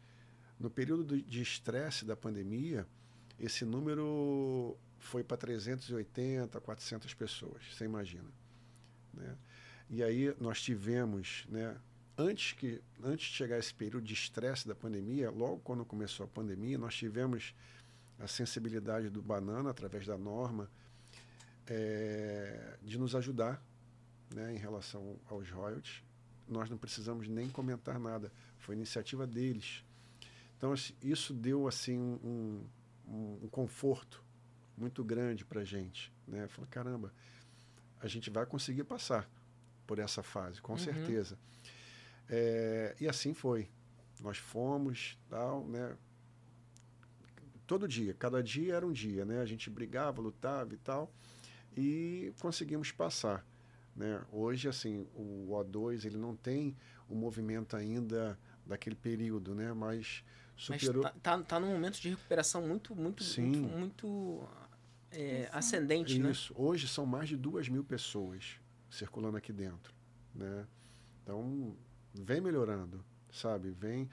[0.59, 2.85] No período de estresse da pandemia,
[3.39, 8.29] esse número foi para 380, 400 pessoas, você imagina.
[9.13, 9.37] Né?
[9.89, 11.77] E aí nós tivemos, né,
[12.17, 16.27] antes, que, antes de chegar esse período de estresse da pandemia, logo quando começou a
[16.27, 17.55] pandemia, nós tivemos
[18.19, 20.69] a sensibilidade do Banana, através da norma,
[21.67, 23.63] é, de nos ajudar
[24.33, 26.03] né, em relação aos royalties.
[26.47, 29.83] Nós não precisamos nem comentar nada, foi iniciativa deles.
[30.57, 32.65] Então, isso deu assim um,
[33.07, 34.23] um, um conforto
[34.77, 36.11] muito grande para a gente.
[36.27, 36.47] Né?
[36.47, 37.13] Falei, caramba,
[37.99, 39.29] a gente vai conseguir passar
[39.85, 40.77] por essa fase, com uhum.
[40.77, 41.37] certeza.
[42.29, 43.69] É, e assim foi.
[44.21, 45.97] Nós fomos, tal, né?
[47.67, 49.41] Todo dia, cada dia era um dia, né?
[49.41, 51.11] A gente brigava, lutava e tal
[51.75, 53.45] e conseguimos passar.
[53.95, 54.21] Né?
[54.31, 56.75] Hoje, assim, o O2 ele não tem
[57.07, 59.71] o movimento ainda daquele período, né?
[59.73, 60.23] mas
[60.55, 61.03] superou...
[61.03, 63.41] Mas tá, tá, tá num momento de recuperação muito, muito, Sim.
[63.43, 64.49] muito, muito
[65.11, 66.31] é, ascendente, né?
[66.31, 66.53] Isso.
[66.53, 66.59] Né?
[66.59, 68.59] Hoje são mais de duas mil pessoas
[68.89, 69.93] circulando aqui dentro,
[70.33, 70.67] né?
[71.21, 71.75] Então,
[72.13, 73.71] vem melhorando, sabe?
[73.71, 74.09] Vem,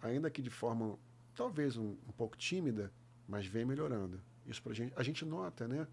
[0.00, 0.98] ainda que de forma
[1.34, 2.92] talvez um, um pouco tímida,
[3.26, 4.20] mas vem melhorando.
[4.46, 5.86] Isso pra gente, a gente nota, né?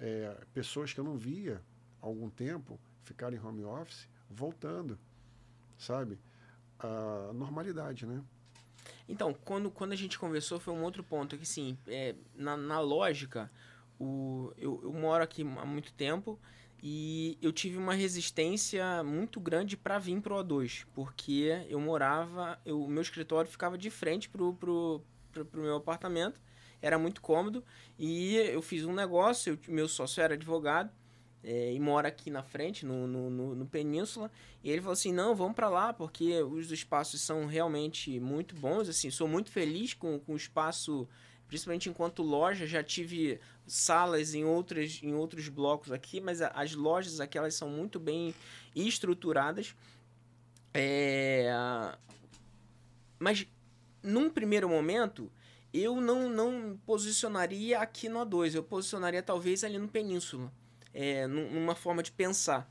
[0.00, 1.62] É, pessoas que eu não via
[2.00, 4.98] há algum tempo ficarem em home office voltando,
[5.78, 6.18] sabe?
[6.78, 8.22] A normalidade, né?
[9.08, 12.80] Então, quando, quando a gente conversou, foi um outro ponto que, sim, é, na, na
[12.80, 13.50] lógica,
[13.98, 16.38] o, eu, eu moro aqui há muito tempo
[16.82, 22.88] e eu tive uma resistência muito grande para vir pro O2, porque eu morava, o
[22.88, 26.40] meu escritório ficava de frente pro, pro, pro, pro meu apartamento
[26.80, 27.64] era muito cômodo.
[27.98, 30.90] E eu fiz um negócio, eu, meu sócio era advogado
[31.42, 34.30] é, e mora aqui na frente, no, no, no, no Península.
[34.62, 38.88] E ele falou assim: não, vamos para lá, porque os espaços são realmente muito bons.
[38.88, 41.08] Assim, sou muito feliz com, com o espaço
[41.50, 47.18] principalmente enquanto loja, já tive salas em, outras, em outros blocos aqui, mas as lojas
[47.18, 48.32] aqui elas são muito bem
[48.72, 49.74] estruturadas.
[50.72, 51.50] É...
[53.18, 53.48] Mas
[54.00, 55.28] num primeiro momento,
[55.72, 60.52] eu não, não posicionaria aqui no A2, eu posicionaria talvez ali no Península,
[60.92, 62.70] é, numa forma de pensar.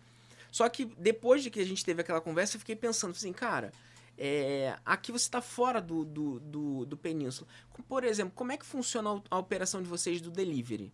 [0.52, 3.72] Só que depois de que a gente teve aquela conversa, eu fiquei pensando assim, cara,
[4.18, 7.48] é, aqui você está fora do, do, do, do, Península.
[7.88, 10.92] Por exemplo, como é que funciona a operação de vocês do delivery?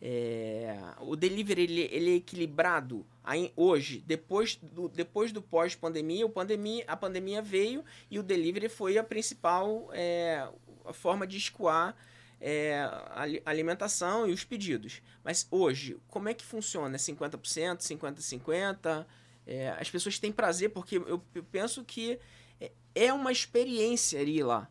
[0.00, 6.84] É, o delivery ele, ele é equilibrado aí, hoje, depois do, depois do pós-pandemia, pandemia,
[6.86, 10.48] a pandemia veio e o delivery foi a principal é,
[10.92, 11.94] forma de escoar
[12.40, 12.80] é,
[13.14, 15.02] a alimentação e os pedidos.
[15.24, 16.96] Mas hoje, como é que funciona?
[16.96, 19.06] É 50%, 50-50%?
[19.46, 22.18] É, as pessoas têm prazer, porque eu, eu penso que
[22.60, 24.68] é, é uma experiência ir lá.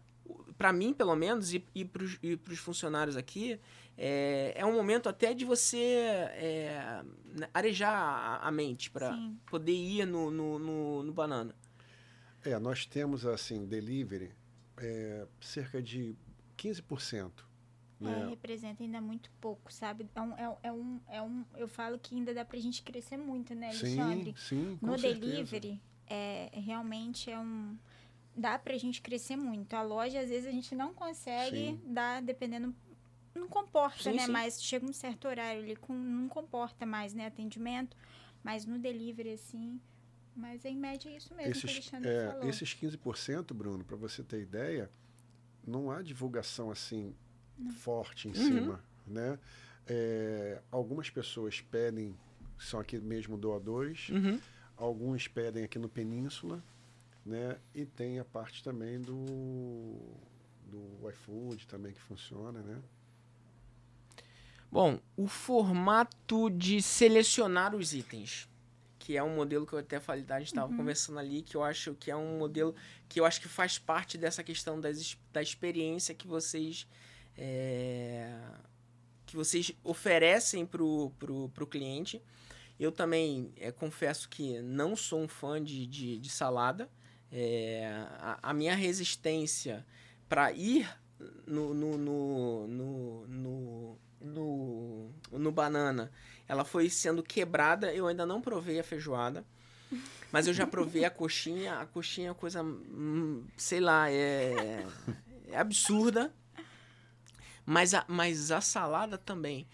[0.57, 3.59] Para mim, pelo menos, e, e para os funcionários aqui,
[3.97, 7.01] é, é um momento até de você é,
[7.53, 9.17] arejar a, a mente para
[9.49, 11.55] poder ir no, no, no, no, banana.
[12.43, 14.31] É, nós temos, assim, delivery,
[14.77, 16.15] é, cerca de
[16.57, 17.31] 15%.
[17.99, 18.25] Né?
[18.25, 20.07] É, representa ainda muito pouco, sabe?
[20.13, 23.17] É um, é, é, um, é um, eu falo que ainda dá pra gente crescer
[23.17, 24.35] muito, né, Alexandre?
[24.37, 25.19] Sim, sim, com No certeza.
[25.25, 27.75] delivery, é, realmente é um
[28.37, 29.73] dá pra gente crescer muito.
[29.73, 31.81] A loja, às vezes, a gente não consegue sim.
[31.83, 32.73] dar, dependendo.
[33.33, 34.25] Não comporta, sim, né?
[34.25, 34.31] Sim.
[34.31, 37.25] Mas chega um certo horário ali, com, não comporta mais, né?
[37.25, 37.97] Atendimento.
[38.43, 39.81] Mas no delivery, assim.
[40.37, 42.49] Mas em média é isso mesmo esses, que o Alexandre é, falou.
[42.49, 44.89] Esses 15%, Bruno, para você ter ideia,
[45.65, 47.15] não há divulgação assim
[47.57, 47.71] não.
[47.71, 48.47] forte em uhum.
[48.47, 49.39] cima, né?
[49.87, 52.15] É, algumas pessoas pedem,
[52.57, 54.09] são aqui mesmo doadores.
[54.09, 54.39] Uhum
[54.77, 56.63] Alguns pedem aqui no Península,
[57.25, 57.57] né?
[57.73, 59.97] E tem a parte também do,
[60.67, 62.79] do iFood também que funciona, né?
[64.71, 68.47] Bom, o formato de selecionar os itens,
[69.07, 70.75] que é um modelo que eu até falei, a gente estava uhum.
[70.75, 72.75] conversando ali, que eu acho que é um modelo
[73.07, 76.85] que eu acho que faz parte dessa questão das, da experiência que vocês
[77.37, 78.37] é,
[79.25, 82.21] que vocês oferecem para o pro, pro cliente.
[82.77, 86.89] Eu também é, confesso que não sou um fã de, de, de salada.
[87.31, 87.89] É,
[88.19, 89.85] a, a, minha resistência
[90.27, 90.85] para ir
[91.45, 96.11] no no, no, no, no, no, no banana,
[96.47, 97.93] ela foi sendo quebrada.
[97.93, 99.45] Eu ainda não provei a feijoada.
[100.31, 101.79] Mas eu já provei a coxinha.
[101.79, 104.85] A coxinha é coisa, hum, sei lá, é,
[105.49, 106.33] é absurda.
[107.65, 109.67] Mas a, mas a salada também.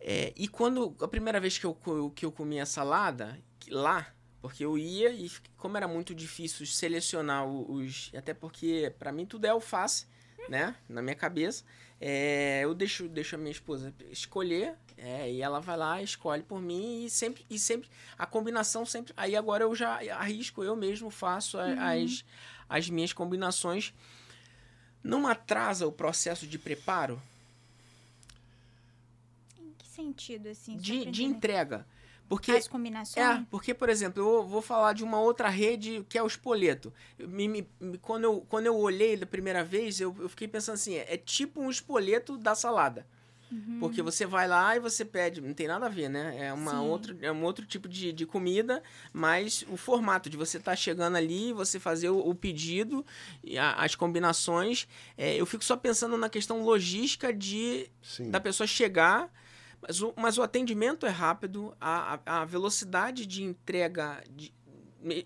[0.00, 1.74] É, e quando a primeira vez que eu,
[2.14, 4.06] que eu comi a salada, lá,
[4.40, 8.10] porque eu ia e como era muito difícil selecionar os.
[8.16, 10.06] Até porque para mim tudo é alface,
[10.48, 10.74] né?
[10.88, 11.64] Na minha cabeça.
[12.00, 16.60] É, eu deixo, deixo a minha esposa escolher, é, e ela vai lá, escolhe por
[16.60, 19.12] mim, e sempre, e sempre, a combinação sempre.
[19.16, 22.04] Aí agora eu já arrisco, eu mesmo faço a, uhum.
[22.04, 22.24] as,
[22.68, 23.92] as minhas combinações.
[25.02, 27.20] Não atrasa o processo de preparo?
[30.00, 30.76] sentido, assim?
[30.76, 31.86] De, de entrega.
[32.30, 33.26] Porque, As combinações?
[33.26, 36.94] É, porque, por exemplo, eu vou falar de uma outra rede que é o espoleto.
[37.18, 37.68] Me, me,
[38.00, 41.16] quando, eu, quando eu olhei da primeira vez, eu, eu fiquei pensando assim, é, é
[41.16, 43.04] tipo um espoleto da salada.
[43.50, 43.78] Uhum.
[43.80, 46.36] Porque você vai lá e você pede, não tem nada a ver, né?
[46.38, 48.80] É, uma outro, é um outro tipo de, de comida,
[49.12, 53.04] mas o formato de você estar tá chegando ali, você fazer o, o pedido,
[53.42, 54.86] e a, as combinações.
[55.18, 57.90] É, eu fico só pensando na questão logística de
[58.30, 59.28] da pessoa chegar
[59.80, 64.52] mas o, mas o atendimento é rápido, a, a, a velocidade de entrega, de,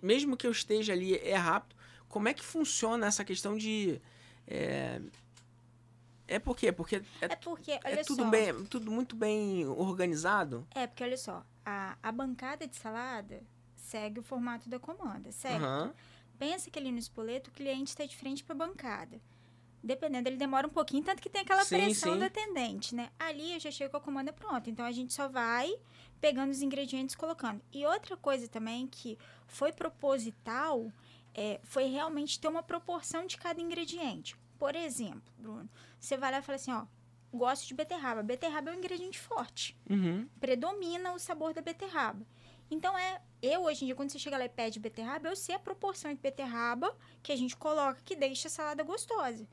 [0.00, 1.74] mesmo que eu esteja ali, é rápido.
[2.08, 4.00] Como é que funciona essa questão de.
[4.46, 5.00] É,
[6.28, 6.70] é por quê?
[6.70, 10.66] Porque é, é porque, olha é tudo só, bem, tudo muito bem organizado.
[10.74, 13.42] É, porque olha só, a, a bancada de salada
[13.74, 15.64] segue o formato da comanda, certo?
[15.64, 15.92] Uhum.
[16.38, 19.20] Pensa que ali no espoleto o cliente está de frente para a bancada
[19.84, 22.18] dependendo, ele demora um pouquinho, tanto que tem aquela sim, pressão sim.
[22.18, 23.10] da atendente, né?
[23.18, 25.72] Ali eu já chego com a comanda pronta, então a gente só vai
[26.20, 27.60] pegando os ingredientes colocando.
[27.70, 30.90] E outra coisa também que foi proposital
[31.34, 34.36] é, foi realmente ter uma proporção de cada ingrediente.
[34.58, 35.68] Por exemplo, Bruno,
[36.00, 36.86] você vai lá e fala assim, ó,
[37.32, 38.22] gosto de beterraba.
[38.22, 39.76] Beterraba é um ingrediente forte.
[39.90, 40.26] Uhum.
[40.40, 42.24] Predomina o sabor da beterraba.
[42.70, 45.54] Então, é eu hoje em dia, quando você chega lá e pede beterraba, eu sei
[45.54, 49.46] a proporção de beterraba que a gente coloca que deixa a salada gostosa.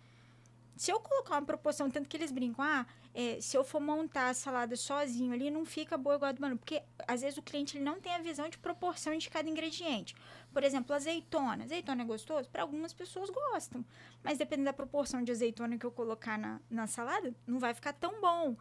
[0.75, 4.29] Se eu colocar uma proporção, tanto que eles brincam, ah, é, se eu for montar
[4.29, 6.57] a salada sozinho ali, não fica boa igual a do banana.
[6.57, 10.15] Porque às vezes o cliente ele não tem a visão de proporção de cada ingrediente.
[10.53, 11.63] Por exemplo, azeitona.
[11.63, 12.49] Azeitona é gostoso?
[12.49, 13.85] Para algumas pessoas gostam.
[14.23, 17.93] Mas dependendo da proporção de azeitona que eu colocar na, na salada, não vai ficar
[17.93, 18.55] tão bom.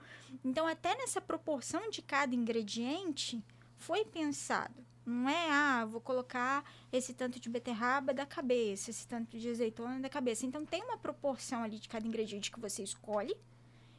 [0.45, 3.43] Então, até nessa proporção de cada ingrediente,
[3.77, 4.85] foi pensado.
[5.11, 9.99] Não é, ah, vou colocar esse tanto de beterraba da cabeça, esse tanto de azeitona
[9.99, 10.47] da cabeça.
[10.47, 13.37] Então, tem uma proporção ali de cada ingrediente que você escolhe,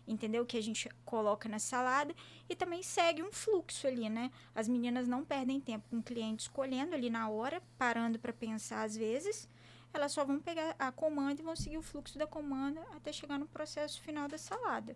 [0.08, 0.46] entendeu?
[0.46, 2.16] Que a gente coloca na salada
[2.50, 4.32] e também segue um fluxo ali, né?
[4.56, 8.84] As meninas não perdem tempo com o cliente escolhendo ali na hora, parando para pensar
[8.84, 9.50] às vezes.
[9.94, 13.38] Elas só vão pegar a comanda e vão seguir o fluxo da comanda até chegar
[13.38, 14.96] no processo final da salada.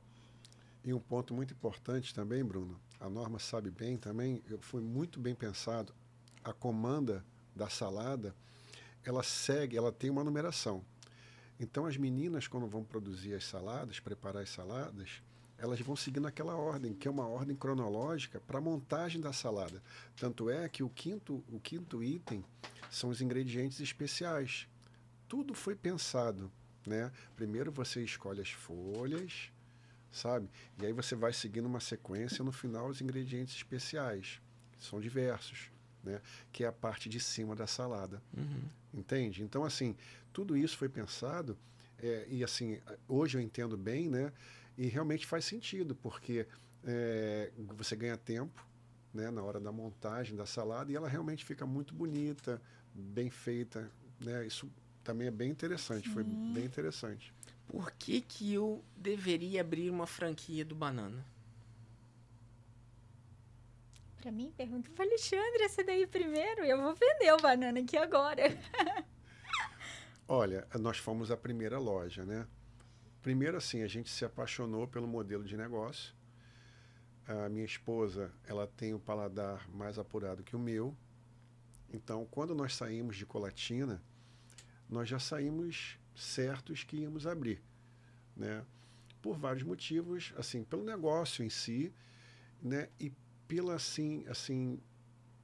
[0.81, 5.35] E um ponto muito importante também, Bruno, a norma sabe bem também, foi muito bem
[5.35, 5.93] pensado.
[6.45, 8.35] A comanda da salada,
[9.03, 10.85] ela segue, ela tem uma numeração.
[11.59, 15.23] Então as meninas quando vão produzir as saladas, preparar as saladas,
[15.57, 19.81] elas vão seguindo aquela ordem, que é uma ordem cronológica para a montagem da salada.
[20.15, 22.45] Tanto é que o quinto, o quinto item
[22.91, 24.67] são os ingredientes especiais.
[25.27, 26.51] Tudo foi pensado,
[26.85, 27.11] né?
[27.35, 29.51] Primeiro você escolhe as folhas,
[30.11, 30.47] sabe?
[30.79, 34.39] E aí você vai seguindo uma sequência no final os ingredientes especiais,
[34.73, 35.71] que são diversos,
[36.05, 36.21] né?
[36.51, 38.21] Que é a parte de cima da salada.
[38.35, 38.63] Uhum.
[38.93, 39.43] Entende?
[39.43, 39.95] Então, assim,
[40.31, 41.57] tudo isso foi pensado
[41.97, 44.31] é, e, assim, hoje eu entendo bem, né?
[44.77, 46.45] E realmente faz sentido, porque
[46.83, 48.65] é, você ganha tempo,
[49.13, 49.31] né?
[49.31, 52.61] Na hora da montagem da salada e ela realmente fica muito bonita,
[52.93, 53.89] bem feita,
[54.19, 54.45] né?
[54.45, 54.69] Isso
[55.03, 56.53] também é bem interessante, foi uhum.
[56.53, 57.33] bem interessante
[57.67, 61.25] por que, que eu deveria abrir uma franquia do Banana?
[64.25, 66.65] Pra mim, pergunta pro Alexandre essa daí primeiro.
[66.65, 68.41] Eu vou vender o Banana aqui agora.
[70.27, 72.47] Olha, nós fomos a primeira loja, né?
[73.21, 76.15] Primeiro, assim, a gente se apaixonou pelo modelo de negócio.
[77.27, 80.97] A minha esposa, ela tem o paladar mais apurado que o meu.
[81.93, 84.01] Então, quando nós saímos de Colatina,
[84.89, 87.61] nós já saímos certos que íamos abrir,
[88.35, 88.65] né?
[89.21, 91.93] Por vários motivos, assim, pelo negócio em si,
[92.59, 92.89] né?
[92.99, 93.13] E
[93.47, 94.79] pela assim, assim,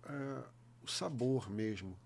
[0.05, 0.43] uh,
[0.83, 1.97] o sabor mesmo,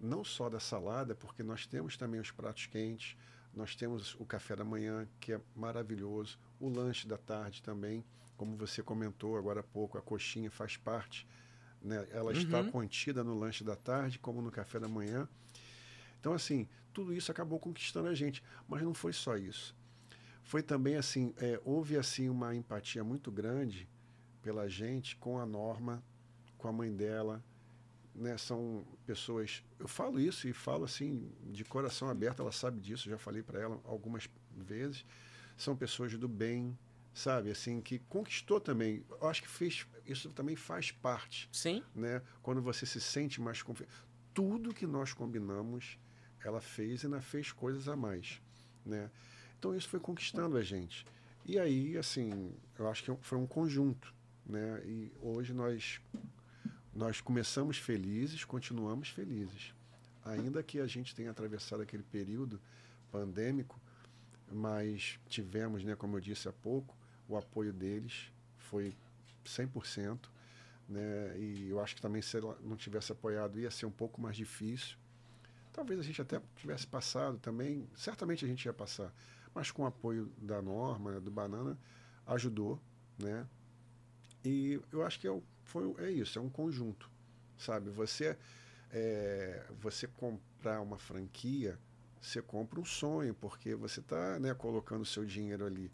[0.00, 3.16] não só da salada, porque nós temos também os pratos quentes,
[3.54, 8.04] nós temos o café da manhã que é maravilhoso, o lanche da tarde também,
[8.36, 11.26] como você comentou agora há pouco, a coxinha faz parte,
[11.80, 12.06] né?
[12.10, 12.38] Ela uhum.
[12.38, 15.28] está contida no lanche da tarde como no café da manhã.
[16.18, 18.42] Então, assim, tudo isso acabou conquistando a gente.
[18.66, 19.76] Mas não foi só isso.
[20.42, 23.88] Foi também assim, é, houve assim uma empatia muito grande
[24.44, 26.04] pela gente com a Norma,
[26.58, 27.42] com a mãe dela.
[28.14, 28.36] Né?
[28.36, 29.64] São pessoas.
[29.78, 33.58] Eu falo isso e falo assim, de coração aberto, ela sabe disso, já falei para
[33.58, 35.04] ela algumas vezes.
[35.56, 36.78] São pessoas do bem,
[37.14, 37.50] sabe?
[37.50, 39.02] Assim, que conquistou também.
[39.10, 41.48] Eu acho que fez, isso também faz parte.
[41.50, 41.82] Sim.
[41.94, 42.20] Né?
[42.42, 43.90] Quando você se sente mais confiante.
[44.34, 45.98] Tudo que nós combinamos
[46.44, 48.42] ela fez e ainda fez coisas a mais,
[48.84, 49.10] né?
[49.58, 51.06] Então isso foi conquistando a gente.
[51.46, 54.14] E aí, assim, eu acho que foi um conjunto,
[54.46, 54.82] né?
[54.84, 56.00] E hoje nós
[56.94, 59.74] nós começamos felizes, continuamos felizes.
[60.24, 62.60] Ainda que a gente tenha atravessado aquele período
[63.10, 63.80] pandêmico,
[64.50, 66.96] mas tivemos, né, como eu disse há pouco,
[67.28, 68.96] o apoio deles foi
[69.44, 70.28] 100%,
[70.88, 71.36] né?
[71.36, 74.36] E eu acho que também se ela não tivesse apoiado ia ser um pouco mais
[74.36, 74.96] difícil,
[75.74, 79.12] Talvez a gente até tivesse passado também, certamente a gente ia passar,
[79.52, 81.76] mas com o apoio da norma, do Banana,
[82.28, 82.80] ajudou,
[83.18, 83.44] né?
[84.44, 87.10] E eu acho que é, foi, é isso, é um conjunto,
[87.56, 87.90] sabe?
[87.90, 88.36] Você,
[88.92, 91.78] é, você comprar uma franquia,
[92.20, 95.90] você compra um sonho, porque você está né, colocando seu dinheiro ali.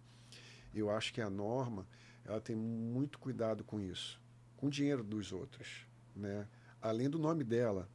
[0.75, 1.87] Eu acho que a norma,
[2.25, 4.21] ela tem muito cuidado com isso,
[4.57, 6.47] com o dinheiro dos outros, né?
[6.81, 7.89] Além do nome dela,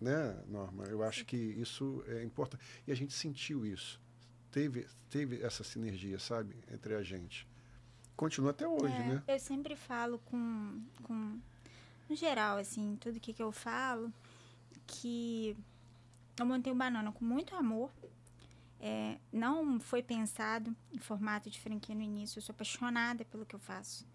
[0.00, 0.84] né, Norma?
[0.84, 2.62] Eu acho que isso é importante.
[2.86, 4.00] E a gente sentiu isso.
[4.50, 7.46] Teve, teve essa sinergia, sabe, entre a gente.
[8.20, 9.22] Continua até hoje, é, né?
[9.26, 11.40] Eu sempre falo com, com.
[12.06, 14.12] No geral, assim, tudo que, que eu falo,
[14.86, 15.56] que
[16.38, 17.90] eu montei o Banana com muito amor.
[18.78, 22.36] É, não foi pensado em formato de franquia no início.
[22.36, 24.06] Eu sou apaixonada pelo que eu faço.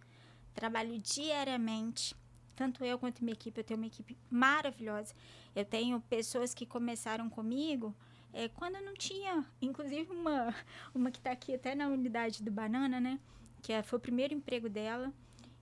[0.53, 2.15] Trabalho diariamente
[2.55, 5.15] tanto eu quanto minha equipe, eu tenho uma equipe maravilhosa.
[5.55, 7.93] Eu tenho pessoas que começaram comigo
[8.31, 10.53] é, quando não tinha, inclusive uma,
[10.93, 13.19] uma que está aqui até na unidade do Banana, né?
[13.65, 15.11] Que é, foi o primeiro emprego dela.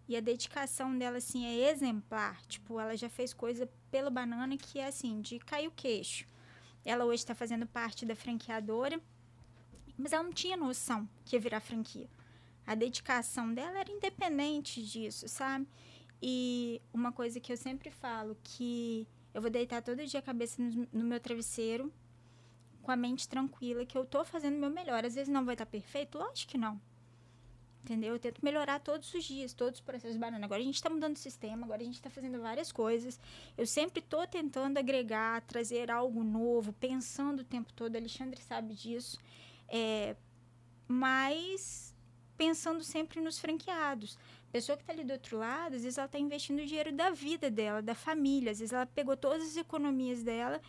[0.09, 2.41] E a dedicação dela, assim, é exemplar.
[2.47, 6.27] Tipo, ela já fez coisa pelo Banana que é, assim, de cair o queixo.
[6.83, 8.99] Ela hoje está fazendo parte da franqueadora.
[9.97, 12.09] Mas ela não tinha noção que ia virar franquia.
[12.67, 15.65] A dedicação dela era independente disso, sabe?
[16.21, 20.61] E uma coisa que eu sempre falo, que eu vou deitar todo dia a cabeça
[20.61, 21.89] no, no meu travesseiro,
[22.81, 25.05] com a mente tranquila, que eu tô fazendo o meu melhor.
[25.05, 26.17] Às vezes não vai estar perfeito?
[26.17, 26.81] Lógico que não.
[27.84, 28.13] Entendeu?
[28.13, 30.45] Eu tento melhorar todos os dias, todos os processos de banana.
[30.45, 33.19] Agora a gente está mudando o sistema, agora a gente está fazendo várias coisas.
[33.57, 37.97] Eu sempre estou tentando agregar, trazer algo novo, pensando o tempo todo.
[37.97, 39.19] Alexandre sabe disso.
[39.67, 40.15] É,
[40.88, 41.93] mas
[42.38, 44.17] pensando sempre nos franqueados.
[44.47, 46.91] A pessoa que está ali do outro lado, às vezes ela está investindo o dinheiro
[46.93, 48.51] da vida dela, da família.
[48.51, 50.61] Às vezes ela pegou todas as economias dela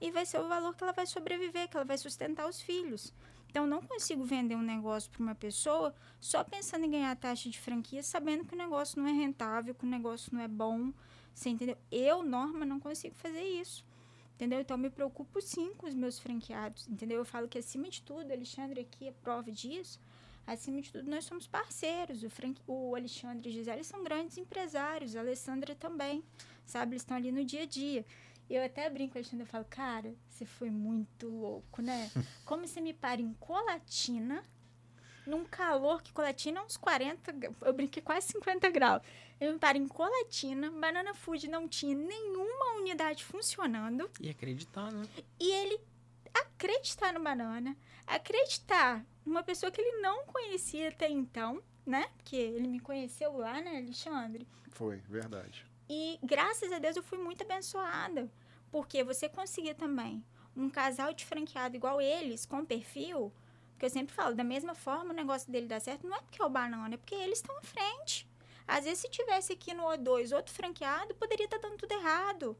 [0.00, 3.12] e vai ser o valor que ela vai sobreviver, que ela vai sustentar os filhos.
[3.52, 7.60] Então, não consigo vender um negócio para uma pessoa só pensando em ganhar taxa de
[7.60, 10.90] franquia, sabendo que o negócio não é rentável, que o negócio não é bom.
[11.34, 11.76] Você entendeu?
[11.90, 13.84] Eu, Norma, não consigo fazer isso.
[14.36, 14.58] Entendeu?
[14.58, 16.88] Então, me preocupo sim com os meus franqueados.
[16.88, 17.18] Entendeu?
[17.18, 20.00] Eu falo que, acima de tudo, Alexandre aqui é prova disso.
[20.46, 22.22] Acima de tudo, nós somos parceiros.
[22.22, 25.14] O, Frank, o Alexandre e a Gisele são grandes empresários.
[25.14, 26.24] A Alessandra também.
[26.64, 26.92] Sabe?
[26.92, 28.02] Eles estão ali no dia a dia.
[28.48, 32.10] Eu até brinco, Alexandre, eu falo, cara, você foi muito louco, né?
[32.44, 34.44] Como você me para em Colatina,
[35.26, 39.02] num calor que Colatina é uns 40, eu brinquei quase 50 graus.
[39.40, 44.10] Eu me paro em Colatina, Banana Food não tinha nenhuma unidade funcionando.
[44.20, 45.02] E acreditar, né?
[45.40, 45.80] E ele
[46.34, 47.76] acreditar no Banana,
[48.06, 52.08] acreditar numa pessoa que ele não conhecia até então, né?
[52.16, 54.46] Porque ele me conheceu lá, né, Alexandre?
[54.70, 55.66] Foi, verdade.
[55.88, 58.30] E graças a Deus eu fui muito abençoada.
[58.70, 60.24] Porque você conseguir também
[60.56, 63.32] um casal de franqueado igual eles, com perfil,
[63.78, 66.40] que eu sempre falo, da mesma forma o negócio dele dá certo, não é porque
[66.40, 68.28] é o banana, é porque eles estão à frente.
[68.66, 72.56] Às vezes, se tivesse aqui no O2 outro franqueado, poderia estar tá dando tudo errado.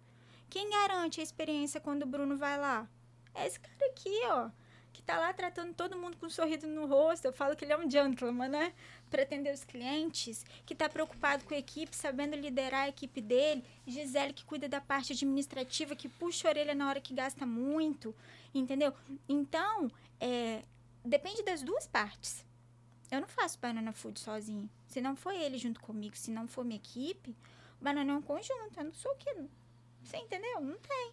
[0.51, 2.89] Quem garante a experiência quando o Bruno vai lá?
[3.35, 4.51] É esse cara aqui, ó
[4.93, 7.25] que tá lá tratando todo mundo com um sorriso no rosto.
[7.25, 8.73] Eu falo que ele é um gentleman, né?
[9.11, 13.65] Para atender os clientes, que tá preocupado com a equipe, sabendo liderar a equipe dele.
[13.87, 18.15] Gisele, que cuida da parte administrativa, que puxa a orelha na hora que gasta muito,
[18.55, 18.93] entendeu?
[19.29, 19.91] Então,
[20.21, 20.63] é,
[21.05, 22.45] depende das duas partes.
[23.11, 24.71] Eu não faço Banana Food sozinho.
[24.87, 27.37] Se não for ele junto comigo, se não for minha equipe,
[27.81, 28.79] Banana é um conjunto.
[28.79, 29.35] Eu não sou o que.
[30.03, 30.61] Você entendeu?
[30.61, 31.13] Não tem.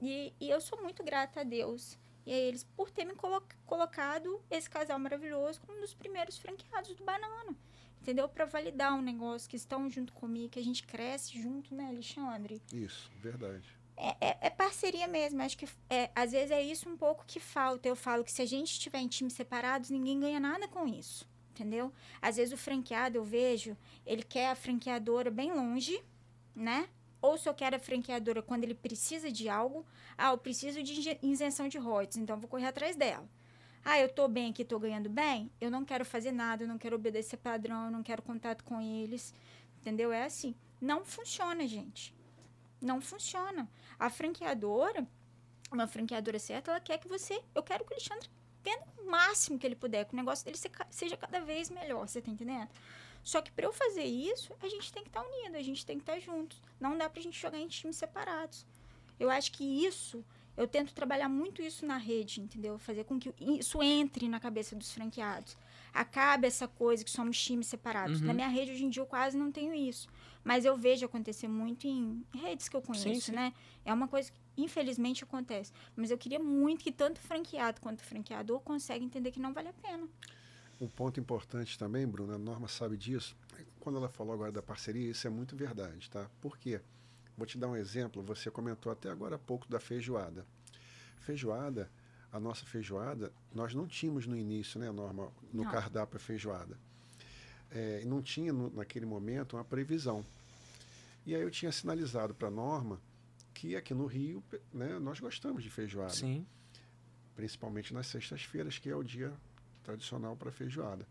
[0.00, 3.42] E, e eu sou muito grata a Deus e a eles por ter me colo
[3.66, 7.56] colocado esse casal maravilhoso como um dos primeiros franqueados do Banana.
[8.00, 8.28] Entendeu?
[8.28, 12.60] Para validar um negócio que estão junto comigo, que a gente cresce junto, né, Alexandre?
[12.72, 13.64] Isso, verdade.
[13.96, 15.40] É, é, é parceria mesmo.
[15.40, 17.88] Acho que é, às vezes é isso um pouco que falta.
[17.88, 21.28] Eu falo que se a gente estiver em times separados, ninguém ganha nada com isso.
[21.50, 21.92] Entendeu?
[22.20, 26.02] Às vezes o franqueado, eu vejo, ele quer a franqueadora bem longe,
[26.54, 26.88] né?
[27.22, 29.86] Ou eu quero a franqueadora quando ele precisa de algo.
[30.18, 33.26] Ah, eu preciso de isenção de royalties, então vou correr atrás dela.
[33.84, 36.78] Ah, eu tô bem aqui, tô ganhando bem, eu não quero fazer nada, eu não
[36.78, 39.32] quero obedecer padrão, eu não quero contato com eles.
[39.80, 40.12] Entendeu?
[40.12, 40.54] É assim.
[40.80, 42.14] Não funciona, gente.
[42.80, 43.68] Não funciona.
[43.98, 45.06] A franqueadora,
[45.70, 47.40] uma franqueadora certa, ela quer que você.
[47.54, 48.28] Eu quero que o Alexandre
[48.62, 50.56] venda o máximo que ele puder, que o negócio dele
[50.90, 52.68] seja cada vez melhor, você tá entendendo?
[53.22, 55.86] Só que para eu fazer isso, a gente tem que estar tá unido, a gente
[55.86, 56.60] tem que estar tá juntos.
[56.80, 58.66] Não dá para a gente jogar em times separados.
[59.18, 60.24] Eu acho que isso,
[60.56, 62.78] eu tento trabalhar muito isso na rede, entendeu?
[62.78, 65.56] Fazer com que isso entre na cabeça dos franqueados.
[65.94, 68.20] Acabe essa coisa que somos times separados.
[68.20, 68.26] Uhum.
[68.26, 70.08] Na minha rede, hoje em dia, eu quase não tenho isso.
[70.42, 73.32] Mas eu vejo acontecer muito em redes que eu conheço, sim, sim.
[73.32, 73.52] né?
[73.84, 75.72] É uma coisa que, infelizmente, acontece.
[75.94, 79.72] Mas eu queria muito que tanto franqueado quanto franqueador consiga entender que não vale a
[79.74, 80.08] pena.
[80.82, 83.36] Um ponto importante também, Bruna, a Norma sabe disso.
[83.78, 86.28] Quando ela falou agora da parceria, isso é muito verdade, tá?
[86.40, 86.80] Por quê?
[87.38, 88.20] Vou te dar um exemplo.
[88.24, 90.44] Você comentou até agora há pouco da feijoada.
[91.20, 91.88] Feijoada,
[92.32, 95.70] a nossa feijoada, nós não tínhamos no início, né, Norma, no não.
[95.70, 96.76] cardápio a feijoada.
[97.70, 100.26] É, não tinha no, naquele momento uma previsão.
[101.24, 103.00] E aí eu tinha sinalizado para a Norma
[103.54, 104.42] que aqui no Rio,
[104.74, 106.12] né, nós gostamos de feijoada.
[106.12, 106.44] Sim.
[107.36, 109.32] Principalmente nas sextas-feiras, que é o dia
[109.82, 111.06] tradicional para feijoada.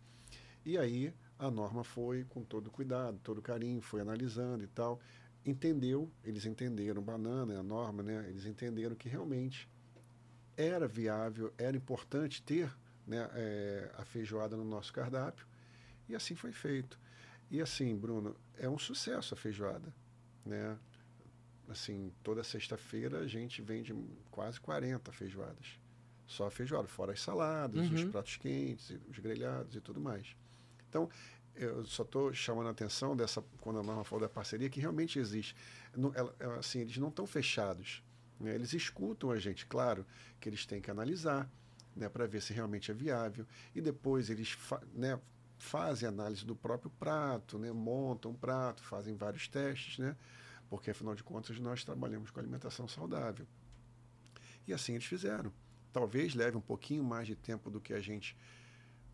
[0.65, 4.99] E aí a norma foi com todo cuidado, todo carinho, foi analisando e tal,
[5.45, 8.25] entendeu, eles entenderam banana, a norma, né?
[8.29, 9.67] Eles entenderam que realmente
[10.55, 12.71] era viável, era importante ter
[13.07, 15.47] né, é, a feijoada no nosso cardápio
[16.07, 16.99] e assim foi feito.
[17.49, 19.93] E assim, Bruno, é um sucesso a feijoada,
[20.45, 20.77] né?
[21.67, 23.95] Assim, toda sexta-feira a gente vende
[24.29, 25.80] quase 40 feijoadas
[26.31, 27.95] só a feijoada, fora as saladas, uhum.
[27.95, 30.35] os pratos quentes, os grelhados e tudo mais.
[30.89, 31.09] Então,
[31.55, 35.19] eu só estou chamando a atenção dessa, quando a Norma falou da parceria, que realmente
[35.19, 35.55] existe.
[35.95, 38.01] Não, ela, assim, eles não estão fechados.
[38.39, 38.55] Né?
[38.55, 40.05] Eles escutam a gente, claro
[40.39, 41.49] que eles têm que analisar,
[41.95, 43.45] né, para ver se realmente é viável.
[43.75, 45.19] E depois eles fa né,
[45.59, 50.15] fazem análise do próprio prato, né, montam um prato, fazem vários testes, né,
[50.69, 53.45] porque afinal de contas nós trabalhamos com alimentação saudável.
[54.65, 55.51] E assim eles fizeram.
[55.91, 58.35] Talvez leve um pouquinho mais de tempo do que a gente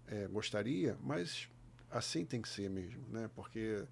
[0.07, 1.49] é, gostaria, mas
[1.89, 3.29] assim tem que ser mesmo, né?
[3.35, 3.85] Porque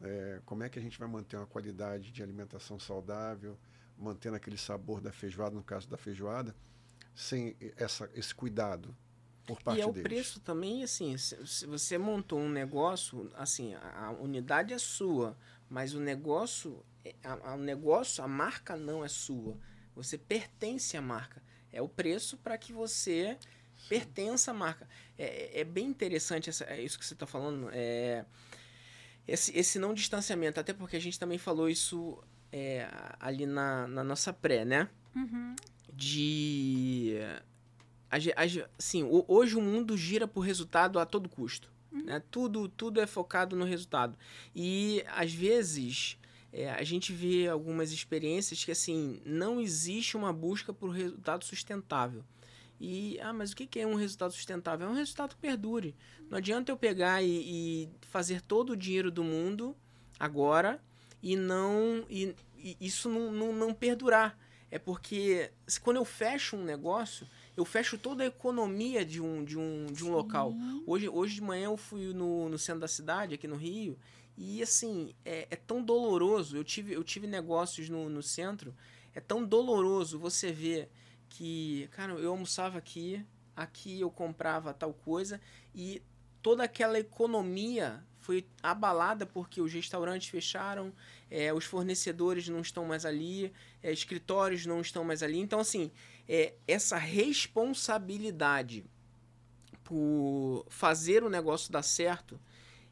[0.00, 3.58] é, como é que a gente vai manter uma qualidade de alimentação saudável,
[3.98, 6.54] mantendo aquele sabor da feijoada, no caso da feijoada,
[7.14, 8.94] sem essa, esse cuidado
[9.46, 9.78] por parte deles?
[9.78, 10.08] E é o deles.
[10.08, 15.36] preço também, assim, se, você montou um negócio, assim, a, unidade é sua,
[15.68, 19.56] mas o negócio, é, a, a, negócio, a marca não é sua.
[19.94, 21.42] Você pertence à marca.
[21.76, 23.36] É o preço para que você
[23.86, 24.88] pertença à marca.
[25.18, 27.68] É, é bem interessante essa, é isso que você está falando.
[27.70, 28.24] É,
[29.28, 32.18] esse, esse não distanciamento, até porque a gente também falou isso
[32.50, 32.88] é,
[33.20, 34.88] ali na, na nossa pré, né?
[35.14, 35.54] Uhum.
[35.92, 37.18] De.
[38.78, 41.70] Assim, hoje o mundo gira por resultado a todo custo.
[41.92, 42.04] Uhum.
[42.04, 42.22] Né?
[42.30, 44.16] Tudo, tudo é focado no resultado.
[44.54, 46.16] E às vezes
[46.56, 52.24] é, a gente vê algumas experiências que assim não existe uma busca por resultado sustentável.
[52.80, 54.86] E, ah, mas o que é um resultado sustentável?
[54.86, 55.94] É um resultado que perdure.
[56.30, 59.76] Não adianta eu pegar e, e fazer todo o dinheiro do mundo
[60.18, 60.82] agora
[61.22, 64.38] e não e, e isso não, não, não, perdurar.
[64.70, 65.50] É porque
[65.82, 70.04] quando eu fecho um negócio, eu fecho toda a economia de um, de um, de
[70.04, 70.54] um local.
[70.86, 73.98] Hoje, hoje de manhã eu fui no, no centro da cidade, aqui no Rio,
[74.36, 76.56] e assim, é, é tão doloroso.
[76.56, 78.74] Eu tive, eu tive negócios no, no centro,
[79.14, 80.90] é tão doloroso você ver
[81.28, 83.24] que, cara, eu almoçava aqui,
[83.54, 85.40] aqui eu comprava tal coisa
[85.74, 86.02] e
[86.42, 90.92] toda aquela economia foi abalada porque os restaurantes fecharam,
[91.30, 95.38] é, os fornecedores não estão mais ali, é, escritórios não estão mais ali.
[95.38, 95.90] Então, assim,
[96.28, 98.84] é, essa responsabilidade
[99.84, 102.40] por fazer o negócio dar certo,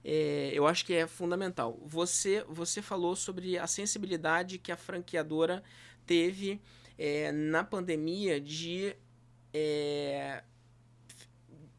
[0.04, 1.80] é, eu acho que é fundamental.
[1.82, 5.62] Você, você falou sobre a sensibilidade que a franqueadora
[6.06, 6.60] teve
[6.98, 8.94] é, na pandemia de,
[9.52, 10.44] é,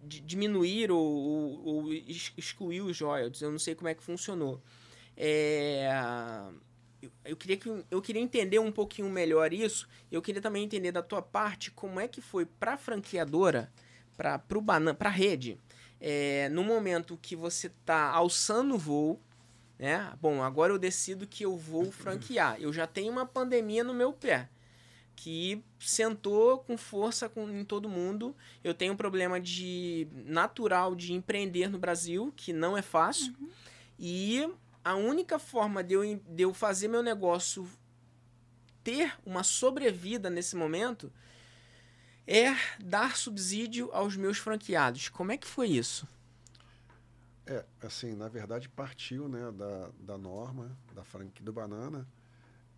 [0.01, 3.43] diminuir ou, ou, ou, excluir os royalties.
[3.43, 4.59] Eu não sei como é que funcionou.
[5.15, 5.87] É,
[7.23, 9.87] eu queria, que, eu queria entender um pouquinho melhor isso.
[10.11, 13.71] Eu queria também entender da tua parte como é que foi para a franqueadora,
[14.17, 14.41] para
[14.99, 15.59] a rede,
[15.99, 19.19] é, no momento que você está alçando o voo,
[19.77, 20.13] né?
[20.21, 22.57] Bom, agora eu decido que eu vou franquear.
[22.59, 24.49] Eu já tenho uma pandemia no meu pé
[25.15, 28.35] que sentou com força com, em todo mundo.
[28.63, 33.33] Eu tenho um problema de natural de empreender no Brasil, que não é fácil.
[33.39, 33.49] Uhum.
[33.97, 34.49] E
[34.83, 37.67] a única forma de eu, de eu fazer meu negócio
[38.83, 41.11] ter uma sobrevida nesse momento
[42.27, 45.09] é dar subsídio aos meus franqueados.
[45.09, 46.07] Como é que foi isso?
[47.45, 52.07] É, assim, na verdade partiu né, da, da norma da franquia do Banana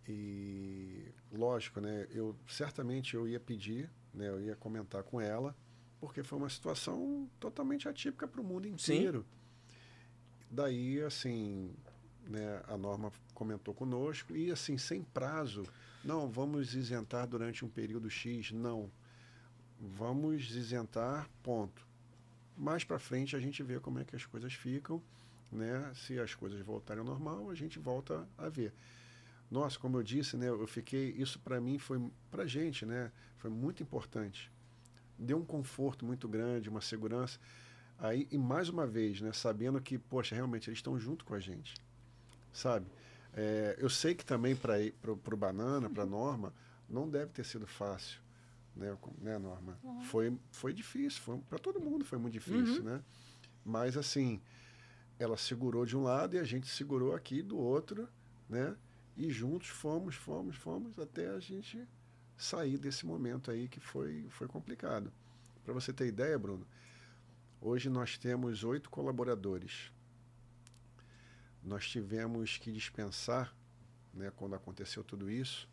[0.06, 2.06] e lógico, né?
[2.10, 4.28] Eu certamente eu ia pedir, né?
[4.28, 5.54] Eu ia comentar com ela,
[6.00, 9.20] porque foi uma situação totalmente atípica para o mundo inteiro.
[9.20, 9.74] Sim.
[10.50, 11.74] Daí, assim,
[12.26, 12.62] né?
[12.68, 15.64] A norma comentou conosco e assim sem prazo,
[16.04, 18.90] não vamos isentar durante um período X, não.
[19.80, 21.86] Vamos isentar, ponto.
[22.56, 25.00] Mais para frente a gente vê como é que as coisas ficam,
[25.52, 25.92] né?
[25.94, 28.72] Se as coisas voltarem ao normal, a gente volta a ver.
[29.50, 33.50] Nossa, como eu disse, né, eu fiquei, isso para mim foi para gente, né, foi
[33.50, 34.52] muito importante.
[35.18, 37.38] Deu um conforto muito grande, uma segurança.
[37.98, 41.40] Aí, e mais uma vez, né, sabendo que, poxa, realmente eles estão junto com a
[41.40, 41.74] gente,
[42.52, 42.86] sabe?
[43.32, 44.72] É, eu sei que também para
[45.10, 46.52] o Banana, para Norma,
[46.88, 48.20] não deve ter sido fácil,
[48.78, 49.78] né, né Norma?
[49.82, 50.02] Uhum.
[50.02, 52.84] Foi, foi difícil, foi, para todo mundo foi muito difícil, uhum.
[52.84, 53.02] né?
[53.64, 54.40] Mas, assim,
[55.18, 58.08] ela segurou de um lado e a gente segurou aqui do outro,
[58.48, 58.76] né?
[59.16, 61.86] E juntos fomos, fomos, fomos até a gente
[62.36, 65.12] sair desse momento aí que foi, foi complicado.
[65.64, 66.66] Para você ter ideia, Bruno,
[67.60, 69.92] hoje nós temos oito colaboradores.
[71.64, 73.52] Nós tivemos que dispensar,
[74.14, 75.68] né, quando aconteceu tudo isso,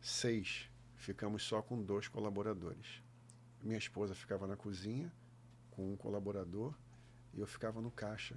[0.00, 0.70] seis.
[1.06, 3.00] Ficamos só com dois colaboradores.
[3.62, 5.12] Minha esposa ficava na cozinha
[5.70, 6.74] com um colaborador
[7.32, 8.36] e eu ficava no caixa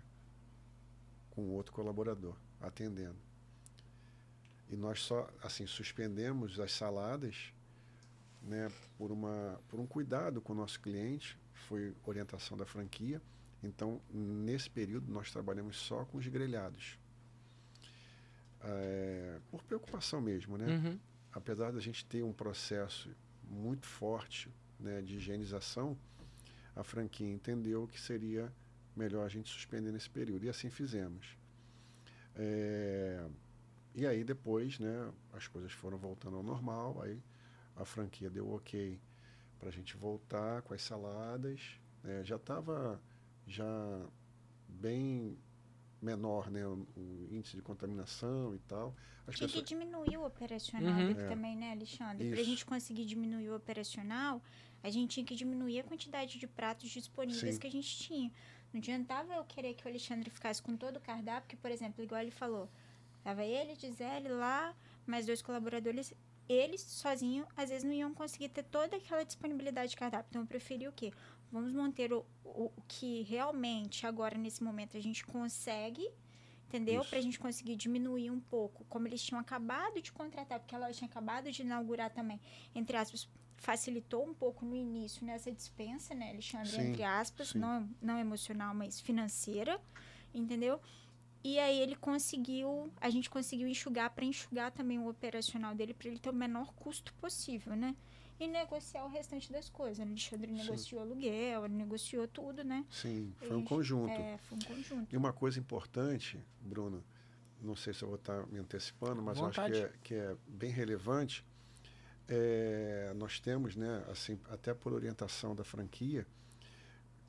[1.32, 3.18] com outro colaborador atendendo.
[4.70, 7.52] E nós só assim suspendemos as saladas,
[8.40, 13.20] né, por uma por um cuidado com o nosso cliente, foi orientação da franquia.
[13.64, 17.00] Então, nesse período nós trabalhamos só com os grelhados.
[18.62, 20.68] É, por preocupação mesmo, né?
[20.68, 21.00] Uhum.
[21.32, 23.10] Apesar da gente ter um processo
[23.44, 24.50] muito forte
[24.80, 25.98] né, de higienização,
[26.76, 28.52] a franquia entendeu que seria
[28.96, 30.46] melhor a gente suspender nesse período.
[30.46, 31.38] E assim fizemos.
[32.36, 33.28] É,
[33.94, 37.22] e aí depois, né, as coisas foram voltando ao normal, aí
[37.76, 39.00] a franquia deu ok
[39.60, 41.80] para a gente voltar com as saladas.
[42.04, 43.02] Né, já estava
[43.46, 44.06] já
[44.68, 45.38] bem
[46.02, 48.96] menor, né, o, o, índice de contaminação e tal.
[49.28, 49.64] As Tinha pessoas...
[49.64, 51.12] que diminuir o operacional uhum.
[51.12, 51.28] é.
[51.28, 52.30] também, né, Alexandre?
[52.30, 54.42] Para a gente conseguir diminuir o operacional,
[54.82, 57.60] a gente tinha que diminuir a quantidade de pratos disponíveis Sim.
[57.60, 58.32] que a gente tinha.
[58.72, 62.04] Não adiantava eu querer que o Alexandre ficasse com todo o cardápio, porque, por exemplo,
[62.04, 62.70] igual ele falou,
[63.24, 64.76] tava ele, Gisele lá,
[65.06, 66.14] mais dois colaboradores,
[66.48, 70.30] eles sozinhos, às vezes não iam conseguir ter toda aquela disponibilidade de cardápio.
[70.30, 71.12] Então, eu preferi o quê?
[71.52, 76.08] Vamos manter o, o, o que realmente agora, nesse momento, a gente consegue,
[76.68, 77.04] entendeu?
[77.06, 80.92] Para a gente conseguir diminuir um pouco, como eles tinham acabado de contratar, porque ela
[80.92, 82.40] tinha acabado de inaugurar também,
[82.76, 83.28] entre aspas,
[83.58, 88.74] facilitou um pouco no início nessa dispensa, né, Alexandre, sim, entre aspas, não, não emocional,
[88.74, 89.80] mas financeira,
[90.34, 90.80] entendeu?
[91.44, 96.10] E aí ele conseguiu, a gente conseguiu enxugar para enxugar também o operacional dele para
[96.10, 97.96] ele ter o menor custo possível, né?
[98.40, 100.00] E negociar o restante das coisas.
[100.00, 100.58] O Alexandre Sim.
[100.58, 102.86] negociou aluguel, negociou tudo, né?
[102.90, 104.12] Sim, foi um conjunto.
[104.12, 105.14] É, foi um conjunto.
[105.14, 107.04] E uma coisa importante, Bruno,
[107.62, 110.72] não sei se eu vou estar me antecipando, mas acho que é, que é bem
[110.72, 111.46] relevante,
[112.28, 116.26] é, nós temos, né, assim, até por orientação da franquia,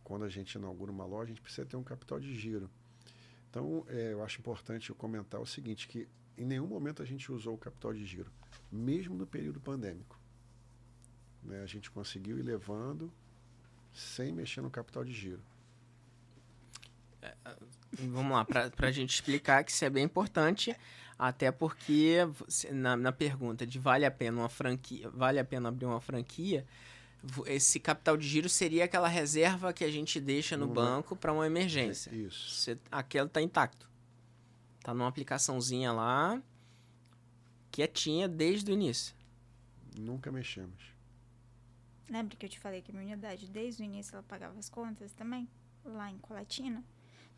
[0.05, 2.71] quando a gente inaugura uma loja, a gente precisa ter um capital de giro.
[3.49, 7.33] Então, é, eu acho importante eu comentar o seguinte, que em nenhum momento a gente
[7.33, 8.31] usou o capital de giro,
[8.71, 10.20] mesmo no período pandêmico.
[11.43, 13.12] Né, a gente conseguiu ir levando
[13.93, 15.43] sem mexer no capital de giro.
[17.22, 17.34] É,
[17.93, 20.76] vamos lá, para a gente explicar que isso é bem importante.
[21.18, 22.16] Até porque
[22.72, 26.66] na, na pergunta de vale a pena uma franquia, vale a pena abrir uma franquia,
[27.47, 30.72] esse capital de giro seria aquela reserva que a gente deixa no uhum.
[30.72, 32.11] banco para uma emergência.
[32.14, 32.51] Isso.
[32.51, 33.86] Você, aquele está intacto.
[34.82, 36.41] Tá numa aplicaçãozinha lá,
[37.70, 39.14] quietinha desde o início.
[39.99, 40.95] Nunca mexemos.
[42.11, 44.69] Lembra que eu te falei que a minha unidade, desde o início, ela pagava as
[44.69, 45.49] contas também?
[45.85, 46.85] Lá em Colatina?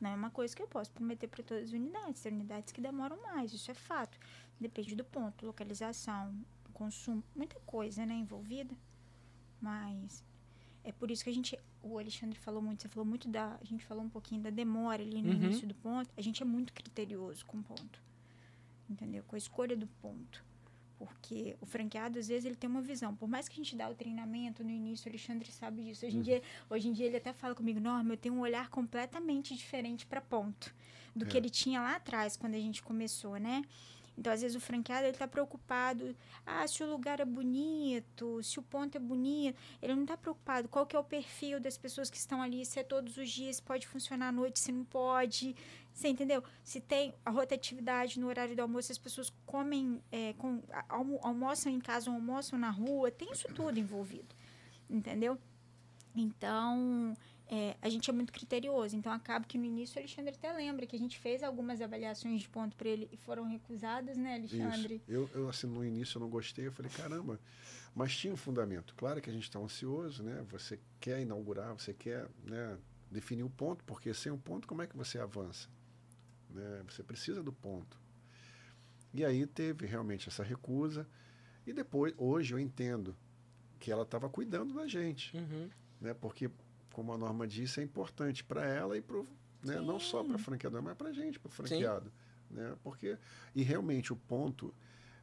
[0.01, 2.23] Não é uma coisa que eu posso prometer para todas as unidades.
[2.23, 4.18] Tem unidades que demoram mais, isso é fato.
[4.59, 6.35] Depende do ponto, localização,
[6.73, 8.75] consumo, muita coisa, né, envolvida.
[9.61, 10.25] Mas
[10.83, 13.64] é por isso que a gente, o Alexandre falou muito, você falou muito da, a
[13.64, 15.35] gente falou um pouquinho da demora ali no uhum.
[15.35, 16.11] início do ponto.
[16.16, 18.03] A gente é muito criterioso com o ponto.
[18.89, 19.23] Entendeu?
[19.25, 20.43] Com a escolha do ponto.
[21.07, 23.14] Porque o franqueado, às vezes, ele tem uma visão.
[23.14, 26.07] Por mais que a gente dá o treinamento no início, o Alexandre sabe disso.
[26.07, 26.24] Hoje em, uhum.
[26.24, 30.07] dia, hoje em dia, ele até fala comigo, Norma, eu tenho um olhar completamente diferente
[30.07, 30.74] para ponto
[31.14, 31.28] do é.
[31.28, 33.62] que ele tinha lá atrás, quando a gente começou, né?
[34.16, 38.62] Então, às vezes, o franqueado está preocupado, ah, se o lugar é bonito, se o
[38.62, 39.58] ponto é bonito.
[39.80, 42.78] Ele não está preocupado qual que é o perfil das pessoas que estão ali, se
[42.78, 45.56] é todos os dias, se pode funcionar à noite, se não pode.
[45.92, 46.42] Você entendeu?
[46.62, 51.72] Se tem a rotatividade no horário do almoço, as pessoas comem, é, com, almo, almoçam
[51.72, 54.34] em casa ou almoçam na rua, tem isso tudo envolvido.
[54.88, 55.38] Entendeu?
[56.14, 57.16] Então,
[57.55, 58.96] é, a gente é muito criterioso.
[58.96, 62.40] Então, acaba que no início o Alexandre até lembra que a gente fez algumas avaliações
[62.40, 64.94] de ponto para ele e foram recusadas, né, Alexandre?
[64.94, 65.05] Isso.
[65.07, 67.38] Eu, eu, assim, no início eu não gostei, eu falei, caramba,
[67.94, 68.94] mas tinha um fundamento.
[68.94, 70.42] Claro que a gente está ansioso, né?
[70.48, 72.78] Você quer inaugurar, você quer né,
[73.11, 75.68] definir o ponto, porque sem o um ponto, como é que você avança?
[76.48, 76.82] Né?
[76.88, 78.00] Você precisa do ponto.
[79.12, 81.07] E aí teve realmente essa recusa.
[81.66, 83.14] E depois, hoje eu entendo
[83.78, 85.36] que ela estava cuidando da gente.
[85.36, 85.68] Uhum.
[86.00, 86.14] Né?
[86.14, 86.50] Porque
[86.93, 89.22] como a Norma disse, é importante para ela e para
[89.62, 92.12] né, não só para franqueador, mas para a gente, para o franqueado.
[92.51, 92.76] Né?
[92.82, 93.16] Porque,
[93.55, 94.74] e realmente o ponto,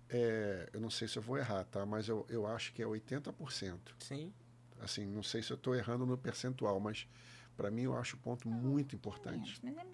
[0.10, 1.86] é, eu não sei se eu vou errar, tá?
[1.86, 3.78] mas eu, eu acho que é 80%.
[4.00, 4.34] Sim.
[4.80, 7.08] Assim, não sei se eu estou errando no percentual, mas
[7.58, 9.60] para mim eu acho o ponto muito importante.
[9.62, 9.86] Mas é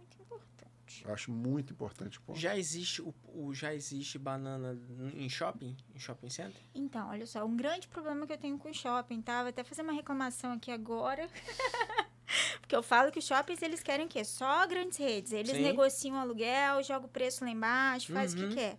[1.04, 2.40] eu acho muito importante o ponto.
[2.40, 4.80] Já existe o, o, já existe banana
[5.16, 6.62] em shopping, em shopping center?
[6.74, 9.42] Então, olha só, um grande problema que eu tenho com o shopping, tá?
[9.42, 11.28] Vou até fazer uma reclamação aqui agora.
[12.60, 14.24] Porque eu falo que os shoppings, eles querem o quê?
[14.24, 15.32] Só grandes redes.
[15.32, 15.62] Eles Sim.
[15.62, 18.40] negociam aluguel, jogam o preço lá embaixo, faz uhum.
[18.40, 18.56] o que uhum.
[18.56, 18.78] quer.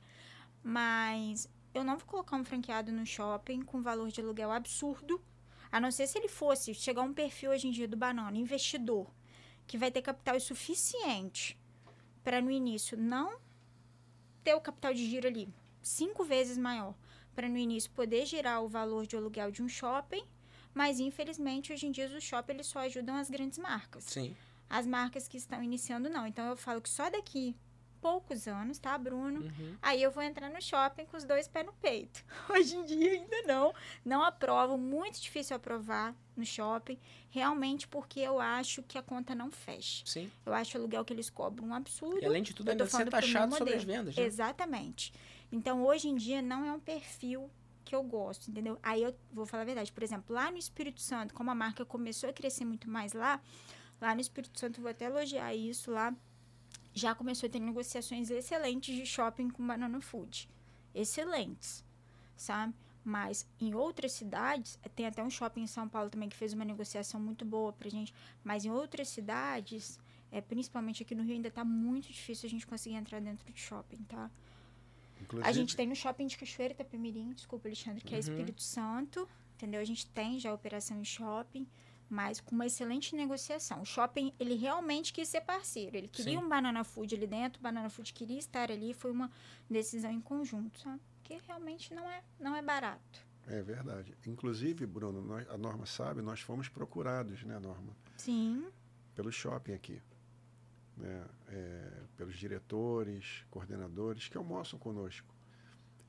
[0.62, 5.20] Mas eu não vou colocar um franqueado no shopping com valor de aluguel absurdo.
[5.70, 9.10] A não ser se ele fosse chegar um perfil hoje em dia do Banana, investidor,
[9.66, 11.58] que vai ter capital suficiente
[12.26, 13.38] para no início não
[14.42, 15.48] ter o capital de giro ali
[15.80, 16.92] cinco vezes maior,
[17.36, 20.24] para no início poder girar o valor de aluguel de um shopping,
[20.74, 24.02] mas infelizmente hoje em dia os shoppings só ajudam as grandes marcas.
[24.02, 24.34] Sim.
[24.68, 26.26] As marcas que estão iniciando não.
[26.26, 27.54] Então eu falo que só daqui
[28.06, 29.40] poucos anos, tá, Bruno?
[29.40, 29.76] Uhum.
[29.82, 32.24] Aí eu vou entrar no shopping com os dois pés no peito.
[32.48, 33.74] Hoje em dia ainda não.
[34.04, 36.96] Não aprovo, muito difícil aprovar no shopping,
[37.30, 40.04] realmente porque eu acho que a conta não fecha.
[40.06, 40.30] Sim.
[40.44, 42.22] Eu acho o aluguel que eles cobram um absurdo.
[42.22, 43.76] E além de tudo, ainda ser taxado sobre modelo.
[43.76, 44.16] as vendas.
[44.16, 44.22] Né?
[44.22, 45.12] Exatamente.
[45.50, 47.50] Então, hoje em dia, não é um perfil
[47.84, 48.78] que eu gosto, entendeu?
[48.84, 49.90] Aí eu vou falar a verdade.
[49.90, 53.40] Por exemplo, lá no Espírito Santo, como a marca começou a crescer muito mais lá,
[54.00, 56.14] lá no Espírito Santo, eu vou até elogiar isso lá,
[56.96, 60.48] já começou a ter negociações excelentes de shopping com banana food.
[60.94, 61.84] Excelentes,
[62.34, 62.74] sabe?
[63.04, 66.64] Mas em outras cidades, tem até um shopping em São Paulo também que fez uma
[66.64, 70.00] negociação muito boa pra gente, mas em outras cidades,
[70.32, 73.60] é, principalmente aqui no Rio, ainda tá muito difícil a gente conseguir entrar dentro de
[73.60, 74.30] shopping, tá?
[75.20, 78.20] Inclusive, A gente tem no shopping de Cachoeira Itapemirim, desculpa, Alexandre, que é Uhum.
[78.20, 79.80] Espírito Santo, entendeu?
[79.80, 81.66] A gente tem já operação em shopping,
[82.08, 83.82] mas com uma excelente negociação.
[83.82, 85.96] O shopping, ele realmente quis ser parceiro.
[85.96, 86.44] Ele queria Sim.
[86.44, 89.30] um Banana Food ali dentro, o Banana Food queria estar ali, foi uma
[89.68, 91.00] decisão em conjunto, sabe?
[91.22, 93.26] Porque realmente não é, não é barato.
[93.48, 94.16] É verdade.
[94.26, 97.96] Inclusive, Bruno, nós- a Norma sabe, nós fomos procurados, né, Norma?
[98.16, 98.66] Sim,
[99.14, 100.00] Pelo shopping aqui.
[100.96, 101.24] Né?
[101.48, 105.34] É, pelos diretores, coordenadores que almoçam conosco.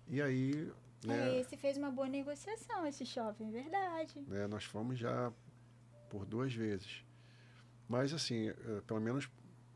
[0.08, 0.72] E aí,
[1.06, 4.20] né, é, esse fez uma boa negociação, esse shopping, é verdade.
[4.28, 5.32] né, nós fomos já
[6.10, 7.04] por duas vezes.
[7.88, 9.30] Mas, assim, eh, pelo menos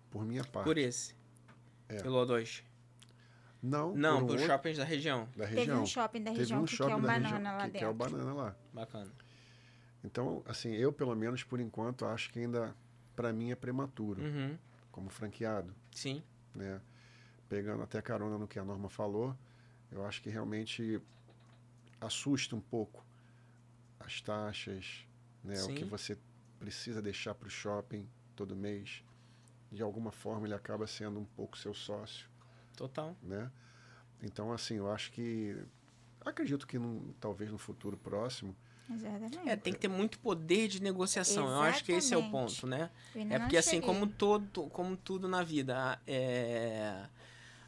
[0.09, 0.65] por minha parte.
[0.65, 1.15] Por esse.
[1.87, 2.01] É.
[2.01, 2.63] Pelo O2.
[3.63, 5.29] Não, Não, por um pelos outro shoppings da região.
[5.35, 5.83] da Teve região.
[5.83, 7.79] um shopping da Teve região um que shopping quer um banana região lá que dentro.
[7.79, 8.55] quer o banana lá.
[8.73, 9.11] Bacana.
[10.03, 12.75] Então, assim, eu pelo menos por enquanto acho que ainda
[13.15, 14.57] para mim é prematuro, Uhum.
[14.91, 16.23] como franqueado, Sim.
[16.55, 16.81] né?
[17.47, 19.37] Pegando até carona no que a Norma falou,
[19.91, 20.99] eu acho que realmente
[21.99, 23.05] assusta um pouco
[23.99, 25.05] as taxas,
[25.43, 25.61] né?
[25.63, 25.85] O que Sim.
[25.85, 26.17] você
[26.59, 29.03] precisa deixar para o shopping todo mês.
[29.71, 32.27] De alguma forma ele acaba sendo um pouco seu sócio,
[32.75, 33.15] Total.
[33.23, 33.49] né?
[34.21, 35.55] Então, assim, eu acho que
[36.25, 38.55] acredito que num- talvez no futuro próximo
[38.93, 39.39] Exatamente.
[39.47, 41.47] É, tem que ter muito poder de negociação.
[41.49, 42.55] Eu acho que esse é o Exatamente.
[42.61, 42.89] ponto, né?
[43.29, 47.07] É porque assim, como todo, como tudo na vida, é,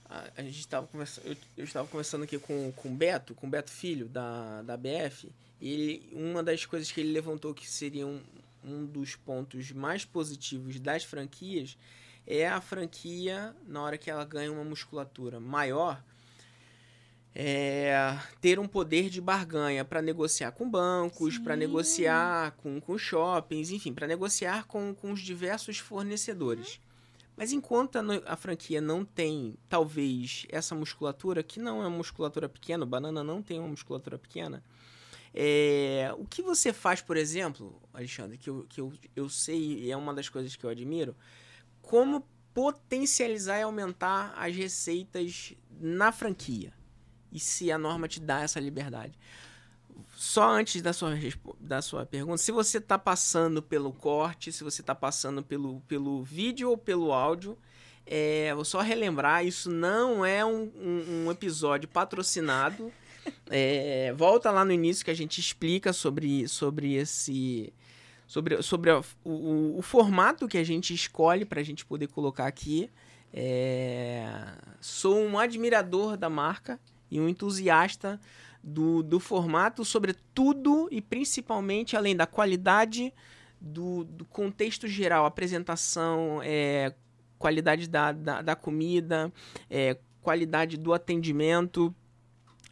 [0.10, 3.47] a, a gente estava conversando, eu, eu estava conversando aqui com, com o Beto, com
[3.47, 5.32] o Beto Filho da, da BF,
[5.62, 8.22] e ele, uma das coisas que ele levantou que seria um,
[8.64, 11.78] um dos pontos mais positivos das franquias
[12.26, 16.01] é a franquia na hora que ela ganha uma musculatura maior
[17.36, 23.72] é, ter um poder de barganha para negociar com bancos, para negociar com, com shoppings,
[23.72, 26.80] enfim, para negociar com, com os diversos fornecedores.
[27.36, 32.48] Mas enquanto a, a franquia não tem, talvez, essa musculatura, que não é uma musculatura
[32.48, 34.64] pequena, o banana não tem uma musculatura pequena,
[35.34, 39.92] é, o que você faz, por exemplo, Alexandre, que, eu, que eu, eu sei e
[39.92, 41.16] é uma das coisas que eu admiro,
[41.82, 46.72] como potencializar e aumentar as receitas na franquia?
[47.32, 49.18] E se a norma te dá essa liberdade?
[50.26, 51.12] Só antes da sua,
[51.60, 56.24] da sua pergunta, se você está passando pelo corte, se você está passando pelo, pelo
[56.24, 57.58] vídeo ou pelo áudio,
[58.06, 62.90] é, vou só relembrar, isso não é um, um- um episódio patrocinado.
[63.50, 67.74] É, volta lá no início que a gente explica sobre, sobre esse.
[68.26, 72.48] Sobre, sobre a- o- o formato que a gente escolhe para a gente poder colocar
[72.48, 72.90] aqui.
[73.34, 74.26] É,
[74.80, 76.80] sou um admirador da marca
[77.12, 78.22] e um entusiasta
[78.64, 83.14] do, do formato, sobretudo e principalmente além da qualidade
[83.59, 86.93] do, do contexto geral, apresentação, é,
[87.38, 89.32] qualidade da, da, da comida,
[89.70, 91.93] é, qualidade do atendimento,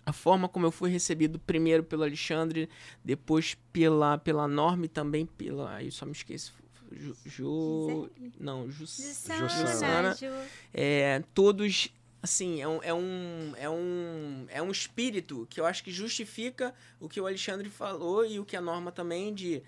[0.06, 2.70] a forma como eu fui recebido primeiro pelo Alexandre,
[3.04, 5.76] depois pela, pela Norma e também pela.
[5.76, 6.52] Aí só me esqueci.
[6.94, 10.14] Ju, Ju- não, Jus, Jussana, Jussana.
[10.16, 10.26] Ju.
[10.74, 11.90] é, todos
[12.22, 16.74] assim é um, é um é um é um espírito que eu acho que justifica
[17.00, 19.64] o que o Alexandre falou e o que a Norma também de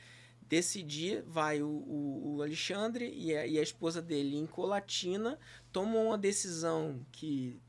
[0.47, 5.39] decidir vai o, o, o Alexandre e a, e a esposa dele em Colatina
[5.71, 7.59] tomam uma decisão que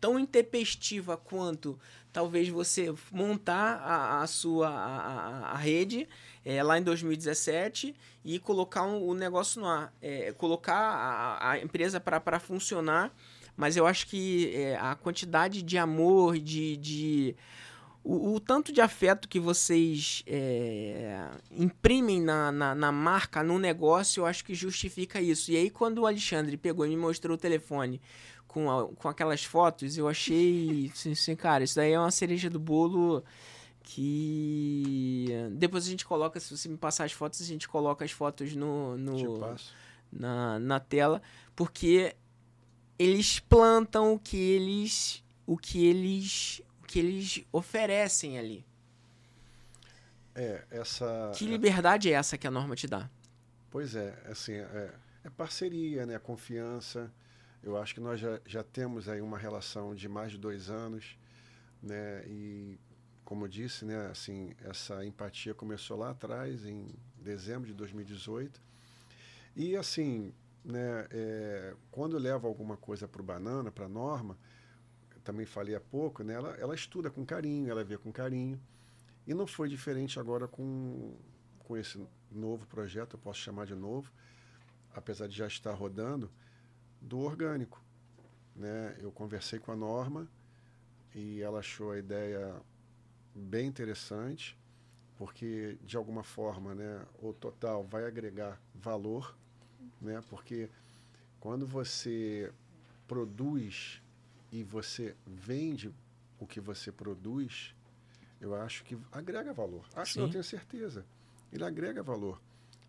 [0.00, 1.78] tão intempestiva quanto
[2.12, 6.08] talvez você montar a, a sua a, a- rede
[6.44, 12.00] é, lá em 2017 e colocar um- o negócio no ar, é, colocar a empresa
[12.00, 13.14] para funcionar,
[13.60, 17.36] mas eu acho que é, a quantidade de amor, de, de
[18.02, 24.22] o, o tanto de afeto que vocês é, imprimem na, na, na marca, no negócio,
[24.22, 25.50] eu acho que justifica isso.
[25.52, 28.00] E aí, quando o Alexandre pegou e me mostrou o telefone
[28.48, 32.58] com, a- com aquelas fotos, eu achei, assim, cara, isso daí é uma cereja do
[32.58, 33.22] bolo
[33.82, 38.10] que depois a gente coloca, se você me passar as fotos, a gente coloca as
[38.12, 39.18] fotos no, no
[40.12, 41.20] na, na tela,
[41.54, 42.14] porque
[43.00, 48.62] eles plantam o que eles o que eles o que eles oferecem ali.
[50.34, 51.32] É, essa.
[51.34, 53.08] Que liberdade é essa que a norma te dá?
[53.70, 54.92] Pois é, assim, é,
[55.24, 56.18] é parceria, né?
[56.18, 57.10] Confiança.
[57.62, 61.18] Eu acho que nós já, já temos aí uma relação de mais de dois anos,
[61.82, 62.22] né?
[62.26, 62.78] E
[63.24, 64.08] como eu disse, né?
[64.08, 66.86] Assim, essa empatia começou lá atrás, em
[67.16, 68.60] dezembro de 2018.
[69.56, 70.34] E assim,
[70.64, 71.06] né?
[71.10, 74.38] É, quando leva alguma coisa para o banana, para a norma,
[75.24, 76.34] também falei há pouco, né?
[76.34, 78.60] Ela, ela estuda com carinho, ela vê com carinho.
[79.26, 81.16] E não foi diferente agora com,
[81.58, 84.10] com esse novo projeto, eu posso chamar de novo,
[84.94, 86.30] apesar de já estar rodando,
[87.00, 87.82] do orgânico.
[88.54, 88.96] Né?
[89.00, 90.28] Eu conversei com a Norma
[91.14, 92.60] e ela achou a ideia
[93.34, 94.58] bem interessante,
[95.16, 99.36] porque de alguma forma né, o total vai agregar valor,
[100.00, 100.22] né?
[100.28, 100.68] porque
[101.38, 102.52] quando você
[103.06, 104.00] produz
[104.52, 105.92] e você vende
[106.38, 107.74] o que você produz,
[108.40, 109.86] eu acho que agrega valor.
[109.94, 111.04] Acho que não tenho certeza.
[111.52, 112.40] Ele agrega valor.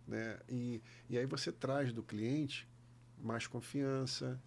[0.08, 0.40] Né?
[0.50, 2.68] E, e aí você traz do cliente
[3.20, 4.42] mais confiança,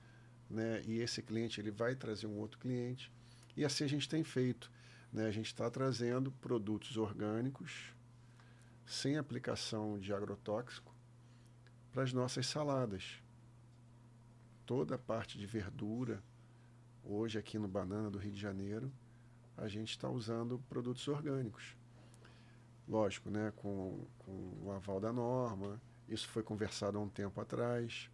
[0.48, 0.82] né?
[0.86, 3.12] e esse cliente ele vai trazer um outro cliente.
[3.56, 4.70] E assim a gente tem feito.
[5.12, 5.26] Né?
[5.26, 7.92] A gente está trazendo produtos orgânicos,
[8.86, 10.93] sem aplicação de agrotóxico,
[11.94, 13.22] para as nossas saladas.
[14.66, 16.20] Toda a parte de verdura,
[17.04, 18.92] hoje aqui no Banana do Rio de Janeiro,
[19.56, 21.76] a gente está usando produtos orgânicos.
[22.88, 28.10] Lógico, né, com, com o aval da norma, isso foi conversado há um tempo atrás,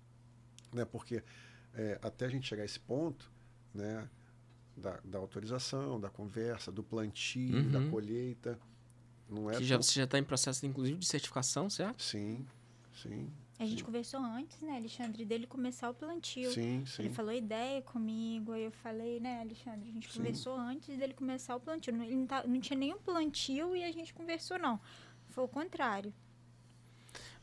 [0.73, 1.25] né, porque
[1.73, 3.33] é, até a gente chegar a esse ponto,
[3.73, 4.09] né,
[4.77, 7.71] da, da autorização, da conversa, do plantio, uhum.
[7.71, 8.59] da colheita,
[9.27, 9.83] não é que já, tão...
[9.83, 12.03] Você já está em processo, inclusive, de certificação, certo?
[12.03, 12.47] Sim,
[13.03, 13.31] sim.
[13.59, 16.51] A gente conversou antes, né, Alexandre, dele começar o plantio.
[16.51, 17.03] Sim, sim.
[17.03, 20.19] Ele falou ideia comigo, aí eu falei, né, Alexandre, a gente sim.
[20.19, 21.95] conversou antes dele começar o plantio.
[21.95, 24.81] Ele não, tá, não tinha nenhum plantio e a gente conversou, não.
[25.29, 26.13] Foi o contrário.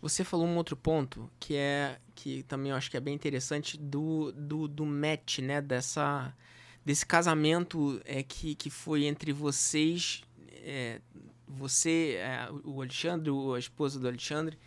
[0.02, 3.78] Você falou um outro ponto que é que também eu acho que é bem interessante
[3.78, 6.34] do, do, do match, né, dessa
[6.88, 10.24] desse casamento é que, que foi entre vocês,
[10.64, 11.02] é,
[11.46, 14.58] você, é, o Alexandre, a esposa do Alexandre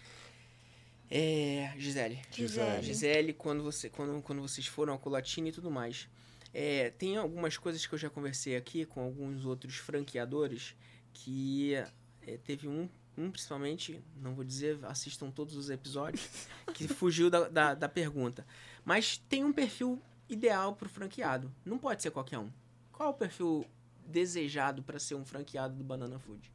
[1.11, 2.21] é, Gisele.
[2.31, 2.83] Gisele.
[2.83, 6.09] Gisele, quando, você, quando, quando vocês foram ao Colatina e tudo mais.
[6.55, 10.75] É, tem algumas coisas que eu já conversei aqui com alguns outros franqueadores
[11.13, 11.75] que
[12.23, 12.89] é, teve um,
[13.19, 16.29] um, principalmente, não vou dizer, assistam todos os episódios,
[16.75, 18.47] que fugiu da, da, da pergunta.
[18.85, 21.53] Mas tem um perfil ideal para o franqueado.
[21.65, 22.51] Não pode ser qualquer um.
[22.93, 23.67] Qual é o perfil
[24.07, 26.53] desejado para ser um franqueado do Banana Food?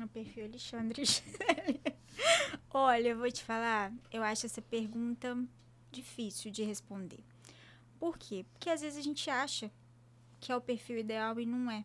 [0.00, 1.02] O perfil Alexandre
[2.74, 5.36] Olha, eu vou te falar, eu acho essa pergunta
[5.90, 7.22] difícil de responder.
[8.00, 8.46] Por quê?
[8.50, 9.70] Porque às vezes a gente acha
[10.40, 11.84] que é o perfil ideal e não é.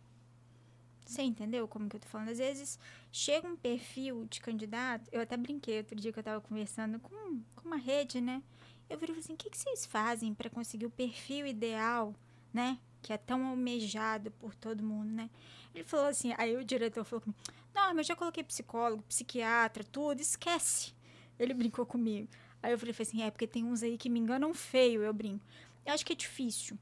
[1.06, 2.30] Você entendeu como que eu tô falando?
[2.30, 2.80] Às vezes
[3.12, 7.42] chega um perfil de candidato, eu até brinquei outro dia que eu tava conversando com,
[7.54, 8.42] com uma rede, né?
[8.90, 12.16] Eu virei assim, o que, que vocês fazem para conseguir o perfil ideal,
[12.54, 12.80] né?
[13.02, 15.30] Que é tão almejado por todo mundo, né?
[15.76, 17.40] Ele falou assim, aí o diretor falou comigo,
[17.78, 20.94] não, mas eu já coloquei psicólogo, psiquiatra, tudo, esquece.
[21.40, 22.28] Ele brincou comigo.
[22.62, 25.46] Aí eu falei assim, é porque tem uns aí que me enganam feio, eu brinco.
[25.86, 26.78] Eu acho que é difícil.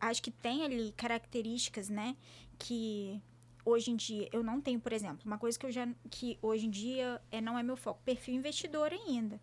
[0.00, 2.16] Acho que tem ali características, né,
[2.58, 3.20] que
[3.64, 6.66] hoje em dia eu não tenho, por exemplo, uma coisa que eu já que hoje
[6.66, 9.40] em dia é não é meu foco, perfil investidor ainda.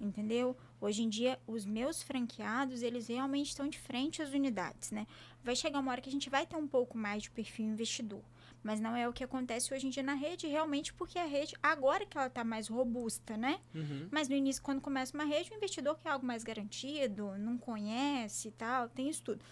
[0.00, 0.56] Entendeu?
[0.80, 5.06] Hoje em dia os meus franqueados, eles realmente estão de frente às unidades, né?
[5.42, 8.22] Vai chegar uma hora que a gente vai ter um pouco mais de perfil investidor.
[8.62, 11.54] Mas não é o que acontece hoje em dia na rede, realmente, porque a rede,
[11.62, 13.60] agora que ela está mais robusta, né?
[13.74, 14.08] Uhum.
[14.10, 18.48] Mas no início, quando começa uma rede, o investidor quer algo mais garantido, não conhece
[18.48, 19.44] e tal, tem isso tudo.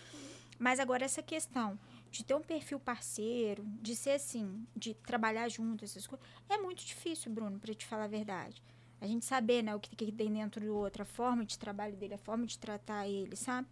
[0.59, 1.79] Mas agora essa questão
[2.11, 6.85] de ter um perfil parceiro, de ser assim, de trabalhar junto, essas coisas, é muito
[6.85, 8.63] difícil, Bruno, para te falar a verdade.
[9.01, 11.95] A gente saber, né, o que, que tem dentro do outro, a forma de trabalho
[11.97, 13.69] dele, a forma de tratar ele, sabe?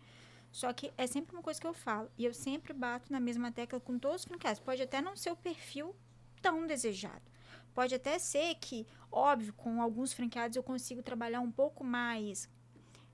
[0.54, 2.08] Só que é sempre uma coisa que eu falo.
[2.16, 4.60] E eu sempre bato na mesma tecla com todos os franqueados.
[4.60, 5.92] Pode até não ser o perfil
[6.40, 7.24] tão desejado.
[7.74, 12.48] Pode até ser que, óbvio, com alguns franqueados eu consigo trabalhar um pouco mais.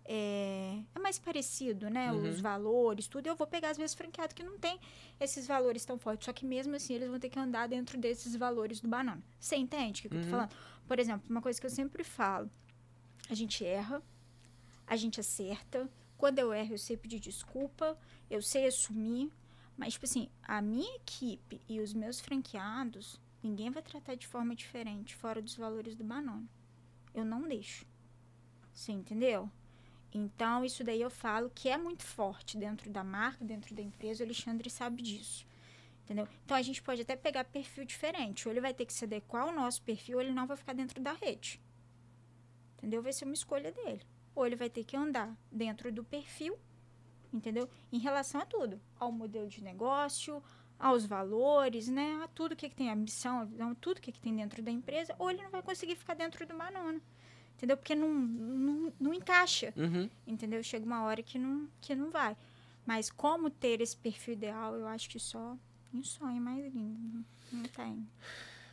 [0.04, 2.12] É, é mais parecido, né?
[2.12, 2.28] Uhum.
[2.28, 3.26] Os valores, tudo.
[3.26, 4.78] Eu vou pegar, às vezes, franqueado que não tem
[5.18, 6.26] esses valores tão fortes.
[6.26, 9.22] Só que mesmo assim, eles vão ter que andar dentro desses valores do banana.
[9.38, 10.20] Você entende o que, uhum.
[10.20, 10.30] eu tô uhum.
[10.30, 10.56] falando?
[10.86, 12.50] Por exemplo, uma coisa que eu sempre falo:
[13.30, 14.02] a gente erra,
[14.86, 15.88] a gente acerta,
[16.20, 17.98] quando eu erro, eu sei pedir desculpa,
[18.28, 19.32] eu sei assumir.
[19.74, 24.54] Mas, tipo assim, a minha equipe e os meus franqueados, ninguém vai tratar de forma
[24.54, 26.46] diferente, fora dos valores do Banana.
[27.14, 27.86] Eu não deixo.
[28.70, 29.50] Você entendeu?
[30.12, 34.22] Então, isso daí eu falo que é muito forte dentro da marca, dentro da empresa.
[34.22, 35.46] O Alexandre sabe disso.
[36.04, 36.28] Entendeu?
[36.44, 38.46] Então, a gente pode até pegar perfil diferente.
[38.46, 40.74] Ou ele vai ter que se adequar ao nosso perfil, ou ele não vai ficar
[40.74, 41.58] dentro da rede.
[42.76, 43.02] Entendeu?
[43.02, 44.02] Vai ser uma escolha dele.
[44.34, 46.56] Ou ele vai ter que andar dentro do perfil,
[47.32, 47.68] entendeu?
[47.92, 48.80] Em relação a tudo.
[48.98, 50.42] Ao modelo de negócio,
[50.78, 52.20] aos valores, né?
[52.24, 55.14] A tudo que, que tem a missão, a tudo que, que tem dentro da empresa.
[55.18, 57.00] Ou ele não vai conseguir ficar dentro do Banana
[57.56, 57.76] entendeu?
[57.76, 60.08] Porque não, não, não encaixa, Uhum.
[60.26, 60.62] entendeu?
[60.62, 62.34] Chega uma hora que não, que não vai.
[62.86, 65.58] Mas como ter esse perfil ideal, eu acho que só
[65.92, 66.98] um sonho mais lindo.
[66.98, 68.08] Não, não tem.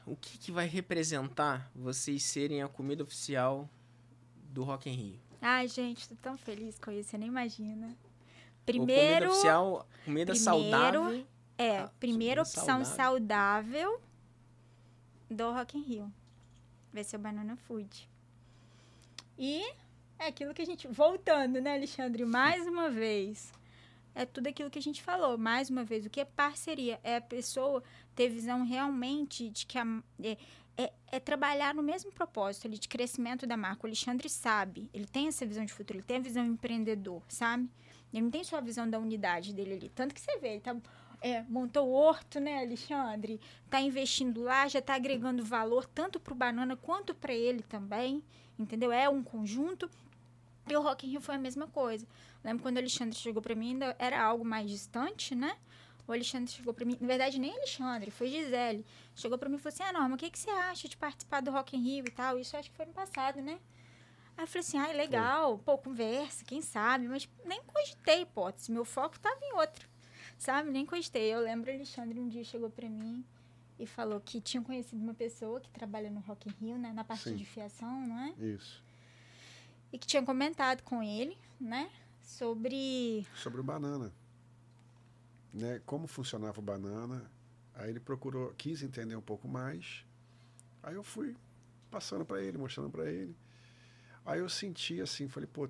[0.05, 3.69] O que, que vai representar vocês serem a comida oficial
[4.53, 5.19] do Rock in Rio?
[5.41, 7.87] Ai, gente, tô tão feliz com isso, você nem imagina.
[7.87, 7.95] Ou
[8.65, 11.25] Primeiro, comida oficial, comida primeiro- saudável.
[11.57, 14.01] é, Ah, primeira opção saudável.
[15.29, 16.13] do Rock in Rio.
[16.93, 18.09] Vai ser o Banana Food.
[19.37, 19.61] E
[20.17, 20.87] é aquilo que a gente...
[20.87, 22.25] Voltando, né, Alexandre?
[22.25, 23.51] Mais uma vez.
[24.15, 25.37] É tudo aquilo que a gente falou.
[25.37, 26.99] Mais uma vez, o que é parceria?
[27.03, 27.83] É a pessoa
[28.15, 29.85] ter visão realmente de que a,
[30.23, 30.37] é,
[30.77, 33.83] é, é trabalhar no mesmo propósito ali de crescimento da marca.
[33.83, 37.67] O Alexandre sabe, ele tem essa visão de futuro, ele tem a visão empreendedor, sabe?
[38.13, 39.89] Ele não tem só a visão da unidade dele ali.
[39.89, 40.75] Tanto que você vê, ele tá,
[41.21, 43.39] é, montou o horto, né, Alexandre?
[43.69, 48.23] Tá investindo lá, já tá agregando valor tanto pro banana quanto para ele também,
[48.57, 48.91] entendeu?
[48.91, 49.89] É um conjunto.
[50.69, 52.05] E o Rock in Rio foi a mesma coisa.
[52.43, 55.57] Lembro quando o Alexandre chegou para mim, ainda era algo mais distante, né?
[56.07, 58.85] O Alexandre chegou para mim, na verdade nem Alexandre, foi Gisele.
[59.13, 61.41] Chegou para mim e falou assim: "Ah, Norma, o que que você acha de participar
[61.41, 63.59] do Rock in Rio e tal?" Isso acho que foi no passado, né?
[64.37, 68.85] Aí eu falei assim: "Ah, legal, pô, conversa, quem sabe?" Mas nem cogitei hipótese, meu
[68.85, 69.89] foco tava em outro.
[70.37, 70.69] Sabe?
[70.69, 71.33] Nem cogitei.
[71.33, 73.25] Eu lembro o Alexandre um dia chegou para mim
[73.79, 77.03] e falou que tinha conhecido uma pessoa que trabalha no Rock in Rio, né, na
[77.03, 77.35] parte Sim.
[77.35, 78.29] de fiação, não é?
[78.39, 78.83] Isso.
[79.91, 81.89] E que tinha comentado com ele, né,
[82.21, 84.13] sobre Sobre o banana.
[85.57, 85.81] Né?
[85.85, 87.29] Como funcionava o banana.
[87.73, 90.05] Aí ele procurou, quis entender um pouco mais.
[90.81, 91.35] Aí eu fui
[91.89, 93.35] passando para ele, mostrando para ele.
[94.25, 95.69] Aí eu senti assim, falei, pô,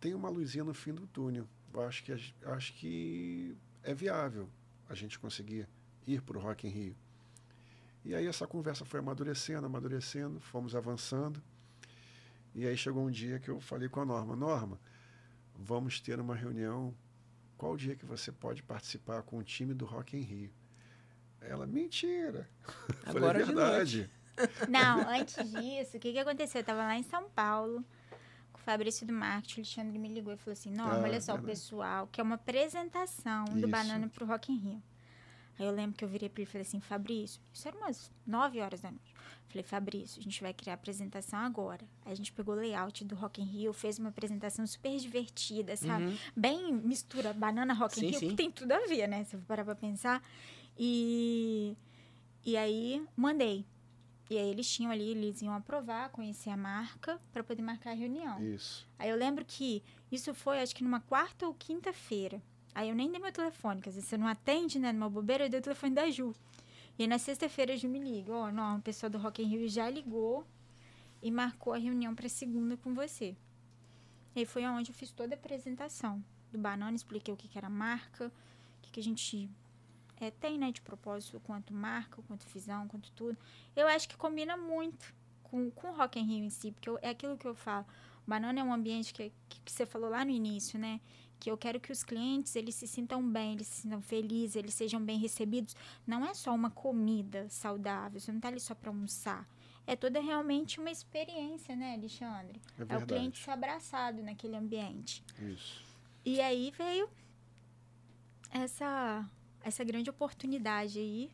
[0.00, 1.46] tem uma luzinha no fim do túnel.
[1.72, 4.48] Eu acho que, acho que é viável
[4.88, 5.68] a gente conseguir
[6.06, 6.96] ir para o Rock in Rio.
[8.04, 11.42] E aí essa conversa foi amadurecendo, amadurecendo, fomos avançando.
[12.54, 14.80] E aí chegou um dia que eu falei com a Norma, Norma,
[15.54, 16.94] vamos ter uma reunião.
[17.58, 20.50] Qual dia que você pode participar com o time do Rock in Rio?
[21.40, 22.48] Ela, mentira.
[23.04, 24.10] Falei, Agora de verdade.
[24.70, 26.60] Não, antes disso, o que, que aconteceu?
[26.60, 27.84] Eu tava lá em São Paulo,
[28.52, 31.20] com o Fabrício do Marketing, o Alexandre me ligou e falou assim, Norma, Ah, olha
[31.20, 33.68] só, o pessoal, que é uma apresentação do Isso.
[33.68, 34.82] Banana pro Rock in Rio.
[35.58, 38.12] Aí eu lembro que eu virei pra ele e falei assim, Fabrício, isso era umas
[38.24, 39.12] 9 horas da noite.
[39.48, 41.82] Falei, Fabrício, a gente vai criar a apresentação agora.
[42.04, 45.74] Aí a gente pegou o layout do Rock in Rio, fez uma apresentação super divertida,
[45.74, 46.04] sabe?
[46.04, 46.18] Uhum.
[46.36, 48.28] bem mistura banana rock Sim, in Rio, sim.
[48.28, 49.24] que tem tudo a ver, né?
[49.24, 50.22] Se eu parar pra pensar.
[50.78, 51.74] E,
[52.44, 53.64] e aí, mandei.
[54.30, 57.94] E aí, eles tinham ali, eles iam aprovar, conhecer a marca, para poder marcar a
[57.94, 58.38] reunião.
[58.42, 58.86] Isso.
[58.98, 59.82] Aí eu lembro que
[60.12, 62.42] isso foi, acho que numa quarta ou quinta-feira.
[62.74, 64.92] Aí eu nem dei meu telefone, que às vezes você não atende, né?
[64.92, 66.34] Numa bobeira, eu dei o telefone da Ju.
[66.98, 69.88] E na sexta-feira Ju me liga, ó, não, o pessoal do Rock in Rio já
[69.88, 70.44] ligou
[71.22, 73.36] e marcou a reunião para segunda com você.
[74.34, 77.56] E aí foi onde eu fiz toda a apresentação do Banana, expliquei o que, que
[77.58, 79.48] era marca, o que, que a gente
[80.20, 83.38] é, tem, né, de propósito, quanto marca, quanto visão, quanto tudo.
[83.76, 86.98] Eu acho que combina muito com, com o Rock in Rio em si, porque eu-
[87.00, 87.86] é aquilo que eu falo.
[88.26, 91.00] O Banana é um ambiente que, que, que você falou lá no início, né?
[91.40, 94.74] Que eu quero que os clientes, eles se sintam bem, eles se sintam felizes, eles
[94.74, 95.76] sejam bem recebidos.
[96.06, 99.48] Não é só uma comida saudável, você não tá ali só para almoçar.
[99.86, 102.60] É toda realmente uma experiência, né, Alexandre?
[102.78, 105.24] É É o cliente se abraçado naquele ambiente.
[105.40, 105.82] Isso.
[106.24, 107.08] E aí veio
[108.50, 109.26] essa,
[109.62, 111.30] essa grande oportunidade aí,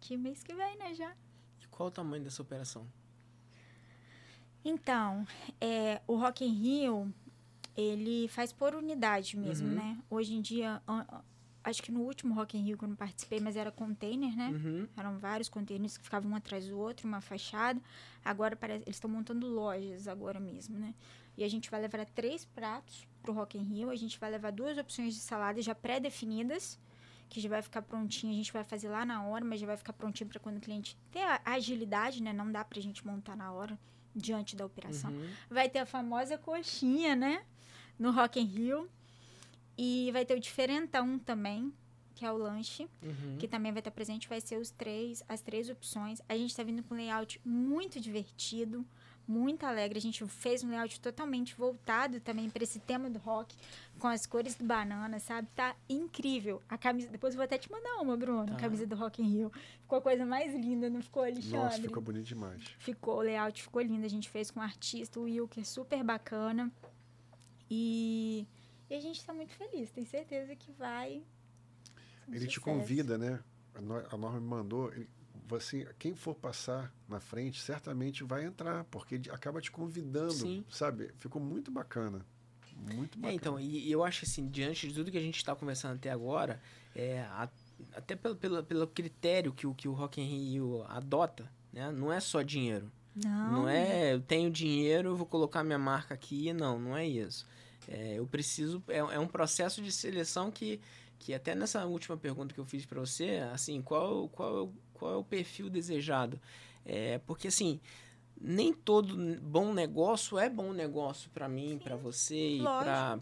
[0.00, 1.14] que mês que vem, né, já?
[1.62, 2.86] E qual o tamanho dessa operação?
[4.64, 5.26] Então,
[5.60, 7.14] é, o Rock in Rio,
[7.80, 9.74] ele faz por unidade mesmo, Uhum.
[9.74, 9.98] né?
[10.10, 10.82] Hoje em dia,
[11.62, 14.48] acho que no último Rock in Rio que eu não participei, mas era container, né?
[14.48, 14.88] Uhum.
[14.96, 17.80] Eram vários containers que ficavam um atrás do outro, uma fachada.
[18.24, 20.92] Agora parece, eles estão montando lojas agora mesmo, né?
[21.36, 23.90] E a gente vai levar três pratos pro Rock in Rio.
[23.90, 26.80] A gente vai levar duas opções de salada já pré-definidas,
[27.28, 28.32] que já vai ficar prontinho.
[28.32, 30.60] A gente vai fazer lá na hora, mas já vai ficar prontinho para quando o
[30.60, 32.32] cliente ter a agilidade, né?
[32.32, 33.78] Não dá pra gente montar na hora
[34.16, 35.12] diante da operação.
[35.12, 35.28] Uhum.
[35.48, 37.44] Vai ter a famosa coxinha, né?
[37.98, 38.88] No Rock in Rio.
[39.76, 41.72] E vai ter o diferentão também,
[42.14, 43.36] que é o lanche Uhum.
[43.38, 46.20] que também vai estar presente, vai ser os três, as três opções.
[46.28, 48.84] A gente está vindo com um layout muito divertido,
[49.26, 49.98] muito alegre.
[49.98, 53.54] A gente fez um layout totalmente voltado também para esse tema do rock,
[54.00, 55.46] com as cores do banana, sabe?
[55.54, 56.60] Tá incrível.
[56.68, 58.54] A camisa, depois eu vou até te mandar uma, Bruno, tá.
[58.54, 59.52] a camisa do Rock in Rio.
[59.82, 61.56] Ficou a coisa mais linda, não ficou, Alexandre?
[61.56, 62.62] Nossa, ficou bonito demais.
[62.78, 64.04] Ficou, o layout ficou lindo.
[64.04, 66.72] A gente fez com o artista, o Wilker, super bacana.
[67.70, 68.46] E,
[68.88, 71.22] e a gente tá muito feliz, tem certeza que vai.
[72.28, 72.48] Ele sucesso.
[72.48, 73.40] te convida, né?
[73.74, 74.92] A Norma me mandou,
[75.46, 80.64] você, quem for passar na frente, certamente vai entrar, porque ele acaba te convidando, Sim.
[80.68, 81.10] sabe?
[81.18, 82.24] Ficou muito bacana.
[82.76, 83.32] Muito bacana.
[83.32, 86.10] É, então, e, eu acho assim, diante de tudo que a gente está conversando até
[86.10, 86.60] agora,
[86.94, 87.48] é, a,
[87.94, 91.90] até pelo, pelo, pelo critério que o, que o Rock in Rio adota, né?
[91.90, 92.92] Não é só dinheiro.
[93.14, 93.52] Não.
[93.52, 96.52] Não é, eu tenho dinheiro, vou colocar minha marca aqui.
[96.52, 97.46] Não, não é isso.
[97.88, 98.82] É, eu preciso.
[98.88, 100.80] É, é um processo de seleção que,
[101.18, 105.16] que até nessa última pergunta que eu fiz para você, assim, qual, qual, qual é
[105.16, 106.38] o perfil desejado?
[106.84, 107.80] É, porque assim,
[108.40, 112.62] nem todo bom negócio é bom negócio para mim, para você e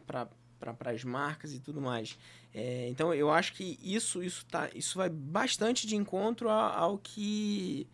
[0.07, 2.19] para para as marcas e tudo mais.
[2.55, 7.87] É, então eu acho que isso isso tá isso vai bastante de encontro ao que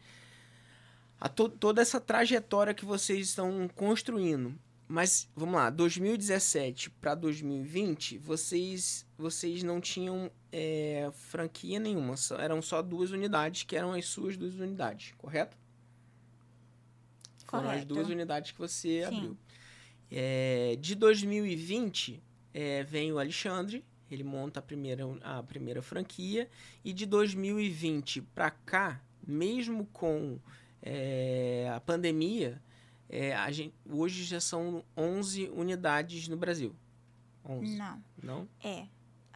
[1.20, 4.54] a to, toda essa trajetória que vocês estão construindo.
[4.92, 12.82] Mas vamos lá, 2017 para 2020, vocês vocês não tinham é, franquia nenhuma, eram só
[12.82, 15.56] duas unidades que eram as suas duas unidades, correto?
[17.46, 19.04] Foram as duas unidades que você Sim.
[19.04, 19.38] abriu.
[20.10, 22.22] É, de 2020
[22.52, 26.50] é, vem o Alexandre, ele monta a primeira, a primeira franquia,
[26.84, 30.38] e de 2020 para cá, mesmo com
[30.82, 32.60] é, a pandemia,
[33.12, 36.74] é, a gente, hoje já são 11 unidades no Brasil.
[37.44, 37.76] 11.
[37.76, 38.04] Não.
[38.22, 38.48] Não?
[38.64, 38.88] É.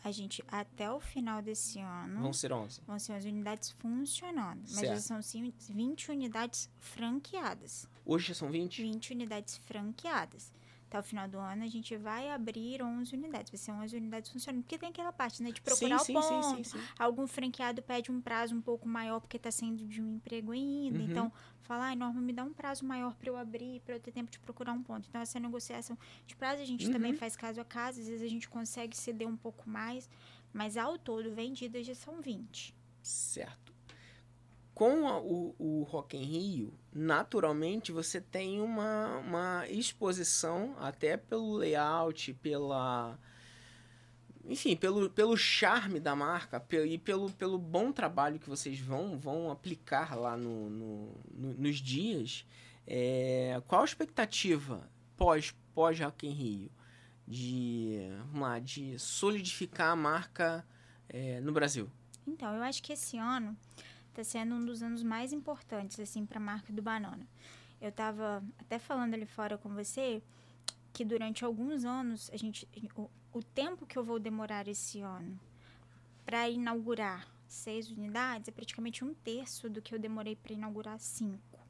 [0.03, 2.22] A gente, até o final desse ano...
[2.22, 2.81] Vão ser 11.
[2.87, 4.61] Vão ser 11 unidades funcionando.
[4.61, 4.95] Mas certo.
[4.95, 7.87] já são 20 unidades franqueadas.
[8.05, 8.83] Hoje já são 20?
[8.83, 10.53] 20 unidades franqueadas
[10.89, 13.51] até o final do ano, a gente vai abrir 11 unidades.
[13.51, 14.62] Vai ser 11 unidades funcionando.
[14.62, 15.51] Porque tem aquela parte, né?
[15.51, 16.57] De procurar sim, o ponto.
[16.57, 20.14] Sim, sim, Algum franqueado pede um prazo um pouco maior porque está sendo de um
[20.14, 20.99] emprego ainda.
[20.99, 21.05] Uhum.
[21.05, 21.32] Então,
[21.62, 24.30] falar, ai, Norma, me dá um prazo maior para eu abrir, para eu ter tempo
[24.30, 25.09] de procurar um ponto.
[25.09, 26.93] Então, essa negociação de prazo a gente uhum.
[26.93, 28.01] também faz caso a caso.
[28.01, 30.09] Às vezes a gente consegue ceder um pouco mais.
[30.53, 32.74] Mas ao todo, vendidas já são 20.
[33.03, 33.76] Certo
[34.77, 41.57] com a, o, o Rock em Rio, naturalmente você tem uma, uma exposição, até pelo
[41.57, 43.18] layout, pela.
[44.45, 49.51] Enfim, pelo, pelo charme da marca e pelo, pelo bom trabalho que vocês vão, vão
[49.51, 52.47] aplicar lá no, no, no nos dias.
[52.87, 56.70] É, qual a expectativa pós, pós Rock em Rio?
[57.27, 60.66] De, lá, de solidificar a marca
[61.09, 61.91] é, no Brasil?
[62.27, 63.57] Então, eu acho que esse ano
[64.21, 67.27] está sendo um dos anos mais importantes assim para a marca do Banana.
[67.81, 70.23] Eu estava até falando ali fora com você
[70.93, 75.39] que durante alguns anos a gente o, o tempo que eu vou demorar esse ano
[76.25, 81.61] para inaugurar seis unidades é praticamente um terço do que eu demorei para inaugurar cinco.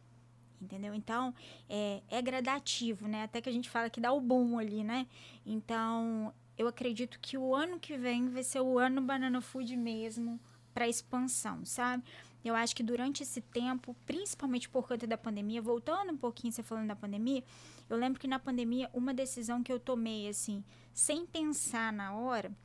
[0.61, 0.95] Entendeu?
[0.95, 1.35] Então,
[1.69, 3.25] é, é gradativo, né?
[3.25, 5.07] Até que a gente fala que dá o boom ali, né?
[5.45, 10.41] Então, eu acredito que o ano que vem vai ser o ano Banana Food mesmo
[10.73, 12.05] para expansão, sabe?
[12.47, 16.63] Eu acho que durante esse tempo, principalmente por conta da pandemia, voltando um pouquinho você
[16.63, 17.43] falando da pandemia,
[17.91, 20.63] eu lembro que na pandemia uma decisão que eu tomei assim,
[20.95, 22.57] sem pensar na hora,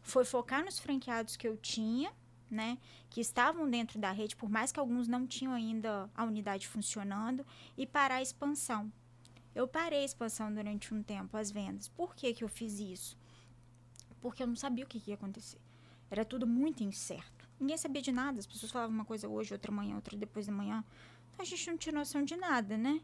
[0.00, 2.10] foi focar nos franqueados que eu tinha,
[2.50, 2.78] né,
[3.10, 7.44] que estavam dentro da rede, por mais que alguns não tinham ainda a unidade funcionando,
[7.76, 8.90] e parar a expansão.
[9.54, 11.88] Eu parei a expansão durante um tempo, as vendas.
[11.88, 13.18] Por que, que eu fiz isso?
[14.18, 15.60] Porque eu não sabia o que, que ia acontecer.
[16.10, 17.35] Era tudo muito incerto.
[17.58, 18.38] Ninguém sabia de nada.
[18.38, 20.84] As pessoas falavam uma coisa hoje, outra manhã, outra depois da manhã.
[21.32, 23.00] Então a gente não tinha noção de nada, né?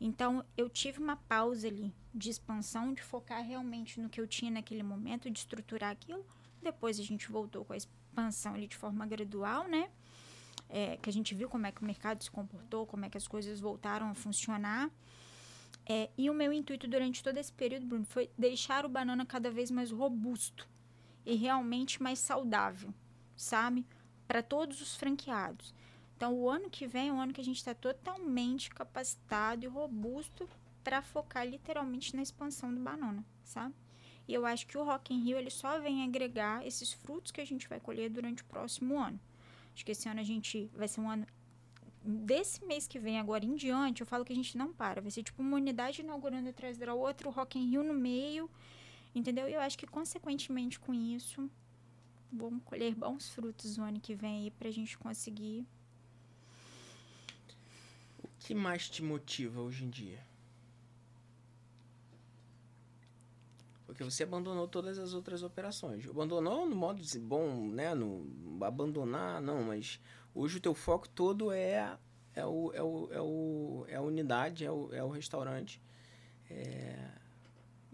[0.00, 4.50] Então eu tive uma pausa ali de expansão, de focar realmente no que eu tinha
[4.50, 6.24] naquele momento, de estruturar aquilo.
[6.62, 9.88] Depois a gente voltou com a expansão ali de forma gradual, né?
[10.68, 13.16] É, que a gente viu como é que o mercado se comportou, como é que
[13.16, 14.90] as coisas voltaram a funcionar.
[15.88, 19.50] É, e o meu intuito durante todo esse período, Bruno, foi deixar o banana cada
[19.50, 20.68] vez mais robusto
[21.24, 22.92] e realmente mais saudável,
[23.36, 23.86] sabe?
[24.26, 25.74] Para todos os franqueados.
[26.16, 29.68] Então, o ano que vem é um ano que a gente está totalmente capacitado e
[29.68, 30.48] robusto
[30.82, 33.74] para focar literalmente na expansão do Banana, sabe?
[34.26, 37.40] E eu acho que o Rock in Rio ele só vem agregar esses frutos que
[37.40, 39.20] a gente vai colher durante o próximo ano.
[39.74, 41.26] Acho que esse ano a gente vai ser um ano
[42.02, 45.10] desse mês que vem agora em diante, eu falo que a gente não para, vai
[45.10, 48.48] ser tipo uma unidade inaugurando atrás da outra, o Rock in Rio no meio,
[49.14, 49.48] entendeu?
[49.48, 51.50] E eu acho que consequentemente com isso
[52.32, 55.66] vamos colher bons frutos no ano que vem aí pra gente conseguir.
[58.22, 60.24] O que mais te motiva hoje em dia?
[63.86, 66.06] Porque você abandonou todas as outras operações.
[66.08, 67.94] Abandonou no modo de bom, né?
[67.94, 68.26] No
[68.62, 70.00] abandonar, não, mas
[70.34, 71.96] hoje o teu foco todo é,
[72.34, 75.80] é, o, é, o, é, o, é a unidade, é o, é o restaurante.
[76.50, 77.10] É,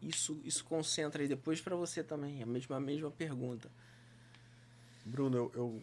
[0.00, 3.70] isso, isso concentra aí depois para você também, a mesma, a mesma pergunta.
[5.04, 5.82] Bruno, eu, eu,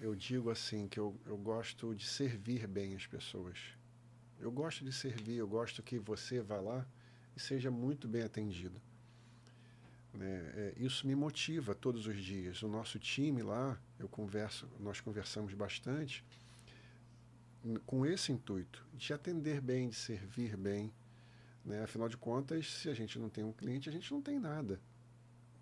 [0.00, 3.58] eu digo assim que eu, eu gosto de servir bem as pessoas.
[4.40, 6.86] Eu gosto de servir, eu gosto que você vá lá
[7.36, 8.80] e seja muito bem atendido.
[10.14, 10.52] Né?
[10.54, 12.62] É, isso me motiva todos os dias.
[12.62, 16.24] O nosso time lá, eu converso, nós conversamos bastante
[17.84, 20.92] com esse intuito de atender bem, de servir bem.
[21.64, 21.82] Né?
[21.82, 24.80] Afinal de contas, se a gente não tem um cliente, a gente não tem nada.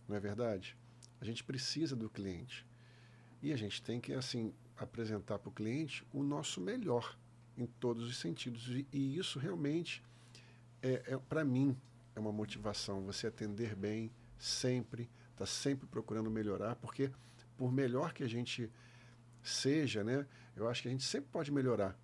[0.08, 0.76] Não é verdade?
[1.20, 2.64] A gente precisa do cliente.
[3.44, 7.14] E a gente tem que assim apresentar para o cliente o nosso melhor
[7.58, 8.66] em todos os sentidos.
[8.70, 10.02] E, e isso realmente
[10.80, 11.76] é, é para mim
[12.16, 13.04] é uma motivação.
[13.04, 17.10] Você atender bem sempre, está sempre procurando melhorar, porque
[17.54, 18.72] por melhor que a gente
[19.42, 20.26] seja, né,
[20.56, 21.94] eu acho que a gente sempre pode melhorar.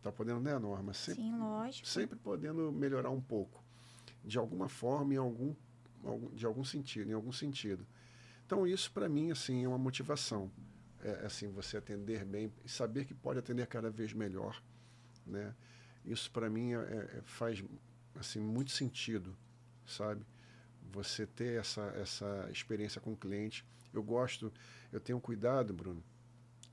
[0.00, 0.94] Tá podendo, né, Norma?
[0.94, 1.86] Sempre, Sim, lógico.
[1.86, 3.62] Sempre podendo melhorar um pouco,
[4.24, 5.54] de alguma forma, em algum,
[6.32, 7.86] de algum sentido, em algum sentido.
[8.46, 10.50] Então isso para mim assim é uma motivação,
[11.06, 14.60] é, assim você atender bem e saber que pode atender cada vez melhor,
[15.24, 15.54] né?
[16.04, 17.62] Isso para mim é, é, faz
[18.16, 19.36] assim muito sentido,
[19.86, 20.26] sabe?
[20.92, 23.64] Você ter essa essa experiência com o cliente.
[23.94, 24.52] Eu gosto,
[24.92, 26.02] eu tenho cuidado, Bruno.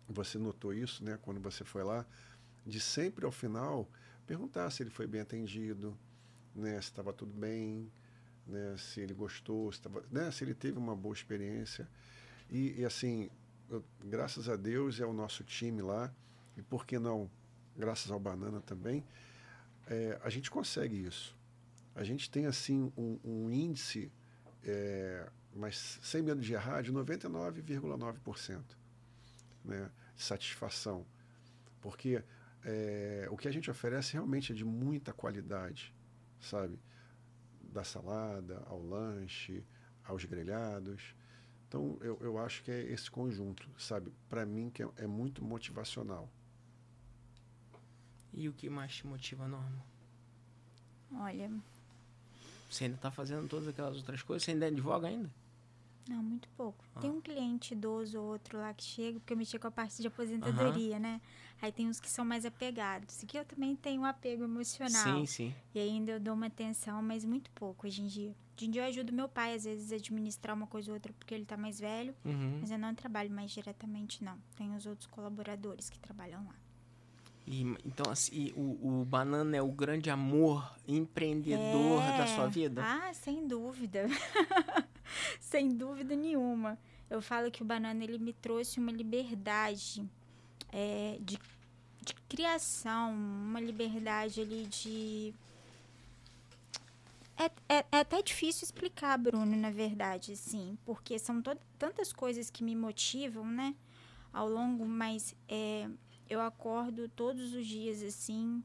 [0.10, 1.18] Você notou isso, né?
[1.22, 2.05] Quando você foi lá,
[2.65, 3.89] de sempre ao final
[4.26, 5.97] perguntar se ele foi bem atendido,
[6.55, 6.73] né?
[6.81, 7.91] Se estava tudo bem,
[8.47, 8.76] né?
[8.77, 10.31] Se ele gostou, se, tava, né?
[10.31, 11.88] se ele teve uma boa experiência.
[12.49, 13.30] E, e assim,
[14.03, 16.14] graças a Deus é o nosso time lá
[16.56, 17.30] e por que não,
[17.76, 19.03] graças ao Banana também,
[19.88, 21.35] é, a gente consegue isso.
[21.95, 24.11] A gente tem assim um, um índice,
[24.64, 28.64] é, mas sem medo de errar, de 99,9%
[29.64, 31.06] né, de satisfação.
[31.81, 32.23] Porque
[32.64, 35.94] é, o que a gente oferece realmente é de muita qualidade,
[36.40, 36.80] sabe?
[37.61, 39.65] Da salada ao lanche,
[40.03, 41.15] aos grelhados.
[41.73, 44.13] Então, eu, eu acho que é esse conjunto, sabe?
[44.29, 46.29] Para mim, que é, é muito motivacional.
[48.31, 49.83] E o que mais te motiva, Norma?
[51.15, 51.51] Olha.
[52.69, 54.43] Você ainda está fazendo todas aquelas outras coisas?
[54.43, 55.33] Você ainda advoga ainda?
[56.07, 56.84] Não, muito pouco.
[56.95, 56.99] Ah.
[56.99, 60.01] Tem um cliente idoso ou outro lá que chega, porque eu mexi com a parte
[60.01, 61.01] de aposentadoria, uhum.
[61.01, 61.21] né?
[61.61, 63.23] Aí tem uns que são mais apegados.
[63.25, 65.01] Que eu também tenho um apego emocional.
[65.01, 65.55] Sim, sim.
[65.73, 68.35] E ainda eu dou uma atenção, mas muito pouco hoje em dia.
[68.57, 71.13] Hoje em dia eu ajudo meu pai, às vezes, a administrar uma coisa ou outra,
[71.13, 72.13] porque ele tá mais velho.
[72.25, 72.59] Uhum.
[72.59, 74.38] Mas eu não trabalho mais diretamente, não.
[74.57, 76.55] Tem os outros colaboradores que trabalham lá.
[77.45, 82.17] E, então, assim, o, o banana é o grande amor empreendedor é.
[82.17, 82.81] da sua vida?
[82.84, 84.07] Ah, sem dúvida.
[85.40, 86.77] sem dúvida nenhuma.
[87.10, 90.03] Eu falo que o banana ele me trouxe uma liberdade
[90.72, 91.38] é, de,
[92.02, 95.34] de criação, uma liberdade ali de.
[97.38, 101.41] É, é, é, até difícil explicar, Bruno, na verdade, sim, porque são
[101.77, 103.76] tantas coisas que me motivam, né,
[104.31, 105.90] ao longo, mas é,
[106.30, 108.64] eu acordo todos os dias assim.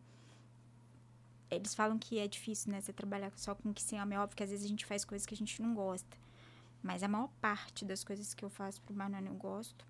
[1.51, 2.81] Eles falam que é difícil, né?
[2.81, 4.15] Você trabalhar só com o que se ama.
[4.15, 6.17] É óbvio que às vezes a gente faz coisas que a gente não gosta.
[6.83, 9.87] Mas a maior parte das coisas que eu faço pro Banana eu gosto.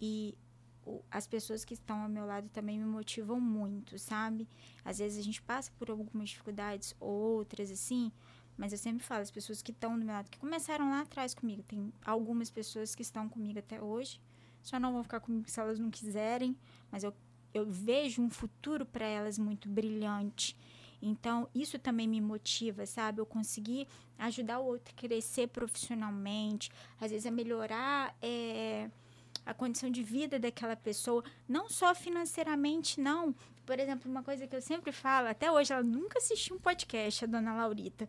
[0.00, 0.36] E
[0.84, 4.48] o, as pessoas que estão ao meu lado também me motivam muito, sabe?
[4.84, 8.10] Às vezes a gente passa por algumas dificuldades ou outras, assim.
[8.56, 11.34] Mas eu sempre falo, as pessoas que estão do meu lado, que começaram lá atrás
[11.34, 11.62] comigo.
[11.62, 14.20] Tem algumas pessoas que estão comigo até hoje
[14.62, 16.56] só não vão ficar comigo se elas não quiserem,
[16.90, 17.14] mas eu,
[17.52, 20.56] eu vejo um futuro para elas muito brilhante.
[21.02, 23.20] Então, isso também me motiva, sabe?
[23.20, 26.70] Eu conseguir ajudar o outro a crescer profissionalmente,
[27.00, 28.90] às vezes a melhorar é,
[29.46, 33.34] a condição de vida daquela pessoa, não só financeiramente, não.
[33.64, 37.24] Por exemplo, uma coisa que eu sempre falo, até hoje ela nunca assistiu um podcast,
[37.24, 38.08] a dona Laurita.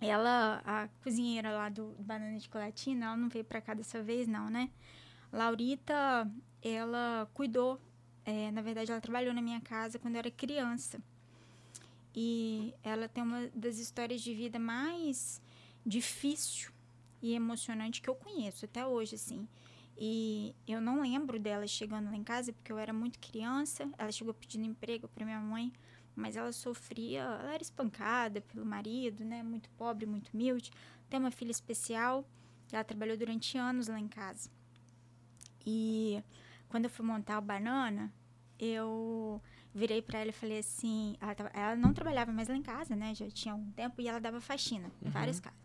[0.00, 4.26] Ela, a cozinheira lá do Banana de Colatina, ela não veio para cá dessa vez,
[4.26, 4.70] não, né?
[5.32, 6.30] Laurita,
[6.62, 7.80] ela cuidou,
[8.24, 11.02] é, na verdade, ela trabalhou na minha casa quando eu era criança.
[12.14, 15.40] E ela tem uma das histórias de vida mais
[15.84, 16.72] difícil
[17.22, 19.48] e emocionante que eu conheço até hoje, assim.
[19.96, 23.88] E eu não lembro dela chegando lá em casa porque eu era muito criança.
[23.98, 25.72] Ela chegou pedindo emprego para minha mãe,
[26.16, 29.42] mas ela sofria, ela era espancada pelo marido, né?
[29.42, 30.70] Muito pobre, muito humilde.
[31.08, 32.24] Tem uma filha especial.
[32.72, 34.50] Ela trabalhou durante anos lá em casa.
[35.66, 36.22] E
[36.68, 38.12] quando eu fui montar o banana,
[38.58, 39.42] eu
[39.74, 42.96] virei para ela e falei assim, ela, tava, ela, não trabalhava mais lá em casa,
[42.96, 43.14] né?
[43.14, 45.10] Já tinha algum tempo e ela dava faxina em uhum.
[45.10, 45.58] várias casas.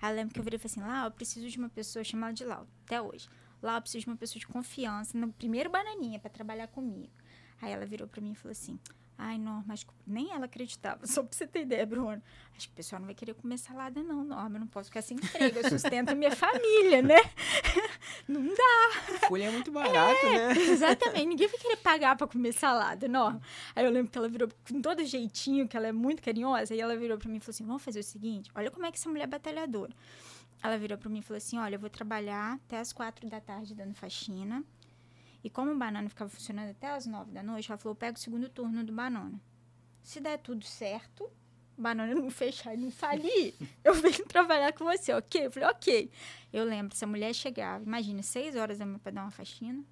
[0.00, 2.02] Aí eu lembro que eu virei e falei assim, lá, eu preciso de uma pessoa
[2.02, 3.28] chamada de Laura, até hoje.
[3.62, 7.12] Lá eu preciso de uma pessoa de confiança, no primeiro bananinha, para trabalhar comigo.
[7.60, 8.78] Aí ela virou para mim e falou assim,
[9.22, 11.04] Ai, Norma, acho que nem ela acreditava.
[11.06, 12.22] Só pra você ter ideia, Bruno.
[12.56, 14.56] Acho que o pessoal não vai querer comer salada, não, Norma.
[14.56, 15.58] Eu não posso ficar sem emprego.
[15.58, 17.16] Eu sustento a minha família, né?
[18.26, 19.18] Não dá.
[19.28, 20.62] Folha é muito barato, é, né?
[20.62, 21.26] Exatamente.
[21.26, 23.40] Ninguém vai querer pagar pra comer salada, Norma.
[23.74, 26.74] Aí eu lembro que ela virou com todo jeitinho, que ela é muito carinhosa.
[26.74, 28.90] E ela virou pra mim e falou assim: vamos fazer o seguinte: olha como é
[28.90, 29.92] que essa mulher é batalhadora.
[30.62, 33.40] Ela virou pra mim e falou assim: olha, eu vou trabalhar até as quatro da
[33.40, 34.62] tarde dando faxina.
[35.42, 38.20] E como o banana ficava funcionando até as nove da noite, ela falou: pega o
[38.20, 39.40] segundo turno do banana.
[40.02, 41.30] Se der tudo certo,
[41.76, 45.46] banana não fechar e não falir, eu venho trabalhar com você, ok?
[45.46, 46.10] Eu falei, ok.
[46.52, 49.82] Eu lembro, se a mulher chegava, imagina, seis horas da manhã para dar uma faxina,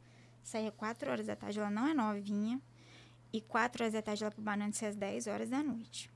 [0.42, 2.60] saía quatro horas da tarde, ela não é novinha,
[3.32, 6.10] e quatro horas da tarde ela pro banana ser às dez horas da noite.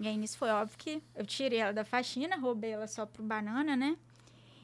[0.00, 3.22] E aí nisso foi óbvio que eu tirei ela da faxina, roubei ela só pro
[3.22, 3.96] banana, né?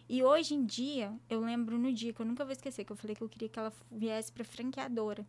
[0.09, 2.97] E hoje em dia, eu lembro no dia que eu nunca vou esquecer, que eu
[2.97, 5.26] falei que eu queria que ela viesse para franqueadora,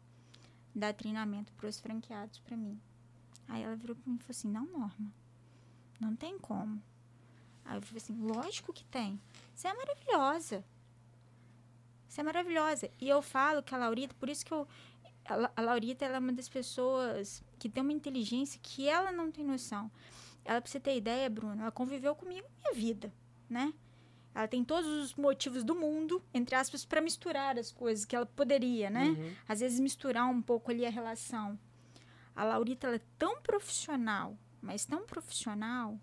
[0.73, 2.79] dar treinamento para os franqueados para mim.
[3.49, 5.13] Aí ela virou para mim e falou assim: Não, Norma,
[5.99, 6.81] não tem como.
[7.65, 9.19] Aí eu falei assim: Lógico que tem.
[9.53, 10.63] Você é maravilhosa.
[12.07, 12.89] Você é maravilhosa.
[13.01, 14.65] E eu falo que a Laurita, por isso que eu.
[15.25, 19.43] A Laurita ela é uma das pessoas que tem uma inteligência que ela não tem
[19.43, 19.91] noção.
[20.45, 23.13] Ela, pra você ter ideia, Bruno, ela conviveu comigo minha vida,
[23.47, 23.73] né?
[24.33, 28.25] Ela tem todos os motivos do mundo, entre aspas, para misturar as coisas que ela
[28.25, 29.09] poderia, né?
[29.09, 29.33] Uhum.
[29.47, 31.59] Às vezes misturar um pouco ali a relação.
[32.35, 35.99] A Laurita ela é tão profissional, mas tão profissional,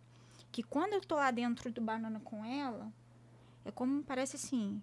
[0.53, 2.93] que quando eu tô lá dentro do banana com ela,
[3.65, 4.83] é como parece assim,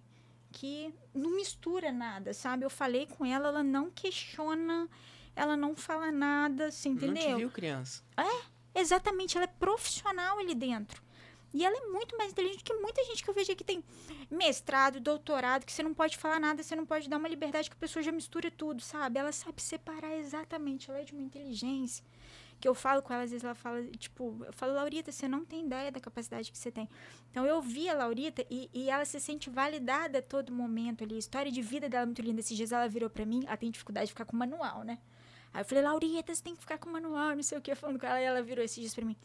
[0.50, 2.64] que não mistura nada, sabe?
[2.64, 4.88] Eu falei com ela, ela não questiona,
[5.34, 7.30] ela não fala nada, você entendeu?
[7.30, 8.02] Não te viu criança.
[8.16, 11.02] É, exatamente, ela é profissional ali dentro.
[11.54, 13.82] E ela é muito mais inteligente que muita gente que eu vejo aqui tem
[14.28, 17.76] mestrado, doutorado, que você não pode falar nada, você não pode dar uma liberdade que
[17.76, 19.20] a pessoa já mistura tudo, sabe?
[19.20, 22.04] Ela sabe separar exatamente, ela é de uma inteligência.
[22.58, 25.44] Que eu falo com ela, às vezes ela fala, tipo, eu falo, Laurita, você não
[25.44, 26.88] tem ideia da capacidade que você tem.
[27.30, 31.14] Então eu vi a Laurita e, e ela se sente validada a todo momento ali.
[31.14, 32.40] A história de vida dela é muito linda.
[32.40, 34.98] Esses dias ela virou para mim, ela tem dificuldade de ficar com manual, né?
[35.52, 38.00] Aí eu falei, Laurita, você tem que ficar com manual, não sei o que, falando
[38.00, 39.16] com ela, e ela virou esses dias pra mim.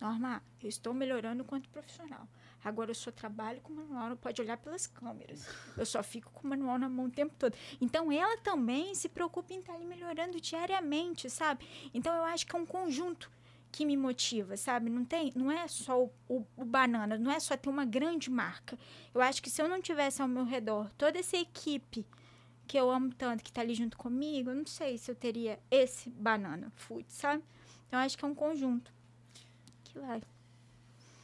[0.00, 2.28] Norma, eu estou melhorando enquanto profissional.
[2.62, 5.46] Agora eu só trabalho com manual, não pode olhar pelas câmeras.
[5.76, 7.56] Eu só fico com o manual na mão o tempo todo.
[7.80, 11.66] Então ela também se preocupa em estar ali melhorando diariamente, sabe?
[11.94, 13.30] Então eu acho que é um conjunto
[13.70, 14.90] que me motiva, sabe?
[14.90, 18.30] Não tem, não é só o, o, o, banana, não é só ter uma grande
[18.30, 18.78] marca.
[19.14, 22.06] Eu acho que se eu não tivesse ao meu redor toda essa equipe
[22.66, 25.58] que eu amo tanto, que está ali junto comigo, eu não sei se eu teria
[25.70, 27.44] esse banana food, sabe?
[27.86, 28.95] Então eu acho que é um conjunto
[30.00, 30.22] vai.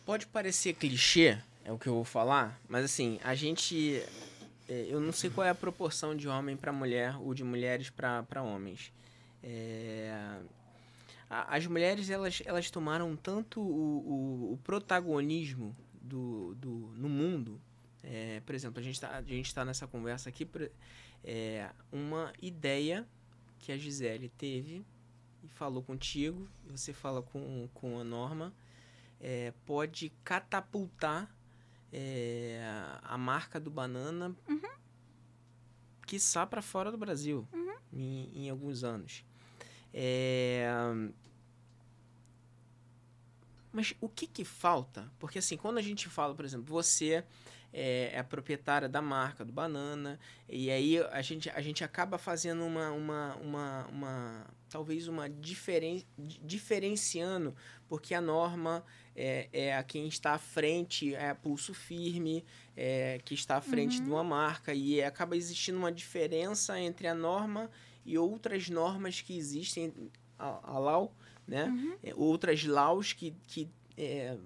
[0.04, 4.02] Pode parecer clichê, é o que eu vou falar, mas assim, a gente.
[4.68, 7.90] É, eu não sei qual é a proporção de homem para mulher ou de mulheres
[7.90, 8.92] para homens.
[9.42, 10.38] É,
[11.28, 17.60] as mulheres elas, elas tomaram tanto o, o, o protagonismo do, do, no mundo.
[18.02, 19.22] É, por exemplo, a gente está
[19.54, 20.48] tá nessa conversa aqui.
[21.24, 23.06] É, uma ideia
[23.58, 24.84] que a Gisele teve
[25.42, 28.52] e falou contigo, e você fala com, com a Norma,
[29.20, 31.30] é, pode catapultar
[31.92, 32.60] é,
[33.02, 34.60] a marca do banana, uhum.
[36.06, 37.76] quiçá para fora do Brasil, uhum.
[37.92, 39.24] em, em, alguns anos.
[39.92, 40.66] É,
[43.72, 45.10] mas o que que falta?
[45.18, 47.24] Porque assim, quando a gente fala, por exemplo, você
[47.72, 52.18] é, é, a proprietária da marca do banana e aí a gente, a gente acaba
[52.18, 57.54] fazendo uma, uma, uma, uma talvez uma diferen, diferenciando
[57.86, 58.82] porque a norma
[59.14, 62.42] é, é a quem está à frente, é a pulso firme,
[62.74, 64.04] é, que está à frente uhum.
[64.04, 67.70] de uma marca, e acaba existindo uma diferença entre a norma
[68.02, 69.92] e outras normas que existem,
[70.38, 71.14] a, a LAU,
[71.46, 71.66] né?
[71.66, 71.96] Uhum.
[72.02, 73.68] É, outras LAUs que, que
[73.98, 74.38] é,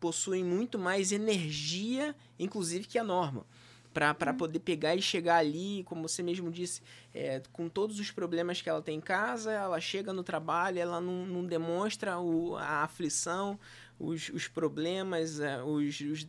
[0.00, 3.44] possuem muito mais energia, inclusive, que a norma
[3.92, 4.36] para uhum.
[4.36, 8.68] poder pegar e chegar ali, como você mesmo disse, é, com todos os problemas que
[8.68, 13.58] ela tem em casa, ela chega no trabalho, ela não, não demonstra o, a aflição,
[13.98, 16.28] os, os problemas, é, os, os,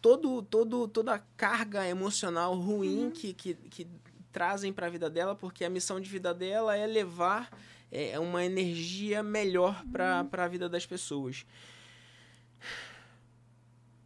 [0.00, 3.10] todo, todo, toda a carga emocional ruim uhum.
[3.10, 3.88] que, que, que
[4.30, 7.50] trazem para a vida dela, porque a missão de vida dela é levar
[7.90, 10.44] é, uma energia melhor para uhum.
[10.44, 11.46] a vida das pessoas.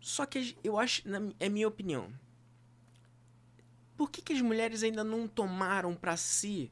[0.00, 2.10] Só que eu acho, na, é minha opinião,
[3.98, 6.70] por que, que as mulheres ainda não tomaram para si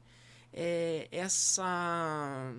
[0.53, 2.53] é, essa.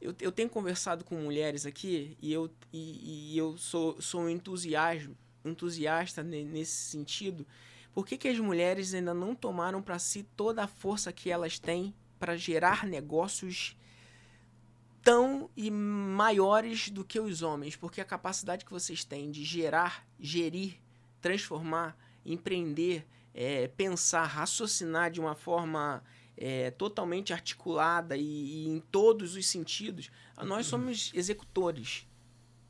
[0.00, 5.16] eu, eu tenho conversado com mulheres aqui e eu, e, e eu sou, sou entusiasmo,
[5.44, 7.46] entusiasta nesse sentido.
[7.92, 11.56] Por que, que as mulheres ainda não tomaram para si toda a força que elas
[11.56, 13.76] têm para gerar negócios
[15.00, 17.76] tão e maiores do que os homens?
[17.76, 20.80] Porque a capacidade que vocês têm de gerar, gerir,
[21.20, 26.02] transformar, empreender, é, pensar, raciocinar de uma forma
[26.36, 30.10] é, totalmente articulada e, e, em todos os sentidos,
[30.42, 32.06] nós somos executores.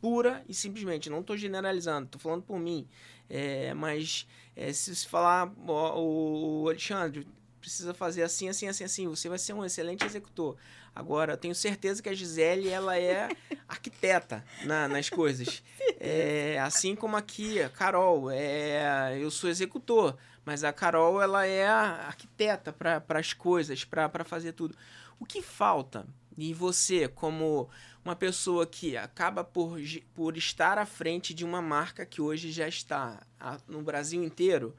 [0.01, 1.09] Pura e simplesmente.
[1.09, 2.87] Não estou generalizando, estou falando por mim.
[3.29, 7.27] É, mas é, se se falar, o, o Alexandre
[7.59, 10.57] precisa fazer assim, assim, assim, assim, você vai ser um excelente executor.
[10.95, 13.29] Agora, tenho certeza que a Gisele, ela é
[13.67, 15.63] arquiteta na, nas coisas.
[16.07, 20.19] É, assim como aqui, a Carol, é, eu sou executor.
[20.45, 24.77] Mas a Carol, ela é a arquiteta para as coisas, para fazer tudo.
[25.19, 26.07] O que falta?
[26.37, 27.69] E você, como
[28.05, 29.79] uma pessoa que acaba por,
[30.15, 33.27] por estar à frente de uma marca que hoje já está
[33.67, 34.75] no Brasil inteiro,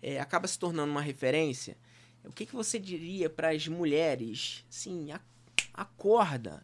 [0.00, 1.76] é, acaba se tornando uma referência,
[2.24, 4.64] o que, que você diria para as mulheres?
[4.68, 5.08] Sim,
[5.72, 6.62] acorda.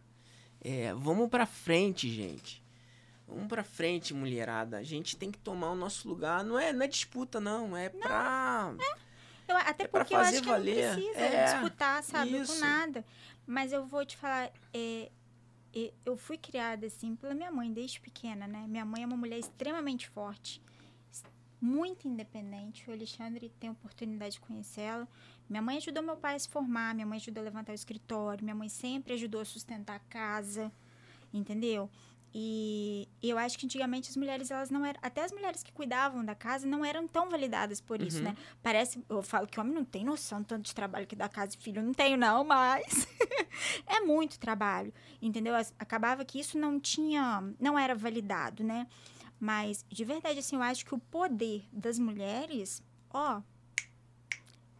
[0.60, 2.63] É, vamos para frente, gente.
[3.26, 4.78] Vamos pra frente, mulherada.
[4.78, 6.44] A gente tem que tomar o nosso lugar.
[6.44, 7.76] Não é, não é disputa, não.
[7.76, 8.74] É não, pra.
[8.78, 9.04] É.
[9.46, 10.86] Eu, até é porque eu acho que valer.
[10.88, 12.36] não precisa é, disputar, sabe?
[12.36, 12.54] Isso.
[12.54, 13.04] Com nada.
[13.46, 14.50] Mas eu vou te falar.
[14.72, 15.10] É,
[15.74, 18.64] é, eu fui criada assim pela minha mãe desde pequena, né?
[18.68, 20.62] Minha mãe é uma mulher extremamente forte,
[21.60, 22.88] muito independente.
[22.88, 25.08] O Alexandre tem a oportunidade de conhecê-la.
[25.48, 28.42] Minha mãe ajudou meu pai a se formar, minha mãe ajudou a levantar o escritório,
[28.42, 30.72] minha mãe sempre ajudou a sustentar a casa,
[31.32, 31.90] entendeu?
[32.36, 34.98] E eu acho que antigamente as mulheres, elas não eram.
[35.00, 38.24] Até as mulheres que cuidavam da casa não eram tão validadas por isso, uhum.
[38.24, 38.36] né?
[38.60, 39.04] Parece.
[39.08, 41.80] Eu falo que homem não tem noção tanto de trabalho que dá casa e filho.
[41.80, 43.06] Não tenho, não, mas.
[43.86, 44.92] é muito trabalho.
[45.22, 45.54] Entendeu?
[45.78, 47.40] Acabava que isso não tinha.
[47.60, 48.88] Não era validado, né?
[49.38, 53.42] Mas, de verdade, assim, eu acho que o poder das mulheres, ó.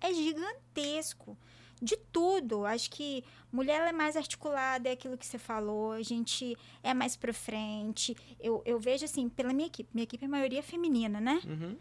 [0.01, 1.39] É gigantesco
[1.81, 2.65] de tudo.
[2.65, 7.17] Acho que mulher é mais articulada, é aquilo que você falou, a gente é mais
[7.17, 8.17] pra frente.
[8.41, 11.41] Eu, eu vejo assim, pela minha equipe, minha equipe é a maioria feminina, né?
[11.47, 11.77] Uhum.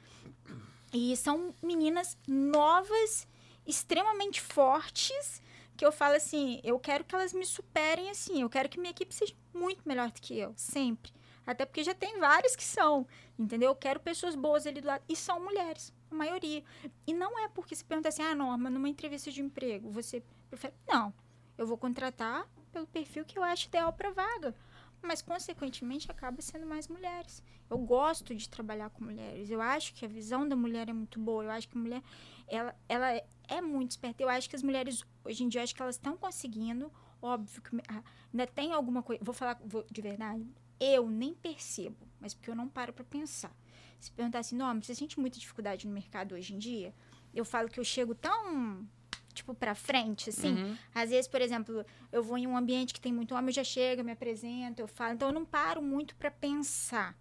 [0.93, 3.27] E são meninas novas,
[3.65, 5.41] extremamente fortes,
[5.75, 8.91] que eu falo assim, eu quero que elas me superem assim, eu quero que minha
[8.91, 11.11] equipe seja muito melhor do que eu, sempre.
[11.45, 13.05] Até porque já tem várias que são,
[13.37, 13.71] entendeu?
[13.71, 15.03] Eu quero pessoas boas ali do lado.
[15.07, 16.63] E são mulheres a maioria.
[17.05, 20.73] E não é porque se pergunta assim, ah, Norma, numa entrevista de emprego, você prefere.
[20.87, 21.13] Não.
[21.57, 24.55] Eu vou contratar pelo perfil que eu acho ideal para vaga.
[25.01, 27.43] Mas, consequentemente, acaba sendo mais mulheres.
[27.69, 29.49] Eu gosto de trabalhar com mulheres.
[29.49, 31.43] Eu acho que a visão da mulher é muito boa.
[31.43, 32.01] Eu acho que a mulher,
[32.47, 34.23] ela, ela é, é muito esperta.
[34.23, 36.89] Eu acho que as mulheres, hoje em dia, acho que elas estão conseguindo.
[37.21, 38.01] Óbvio que ah,
[38.31, 39.21] ainda tem alguma coisa.
[39.21, 40.47] Vou falar vou, de verdade.
[40.83, 43.55] Eu nem percebo, mas porque eu não paro para pensar
[44.03, 46.93] se perguntar assim, não, você sente muita dificuldade no mercado hoje em dia?
[47.33, 48.85] Eu falo que eu chego tão
[49.33, 50.53] tipo para frente, assim.
[50.53, 50.77] Uhum.
[50.93, 53.63] Às vezes, por exemplo, eu vou em um ambiente que tem muito homem, eu já
[53.63, 55.13] chego, me apresento, eu falo.
[55.13, 57.17] Então eu não paro muito para pensar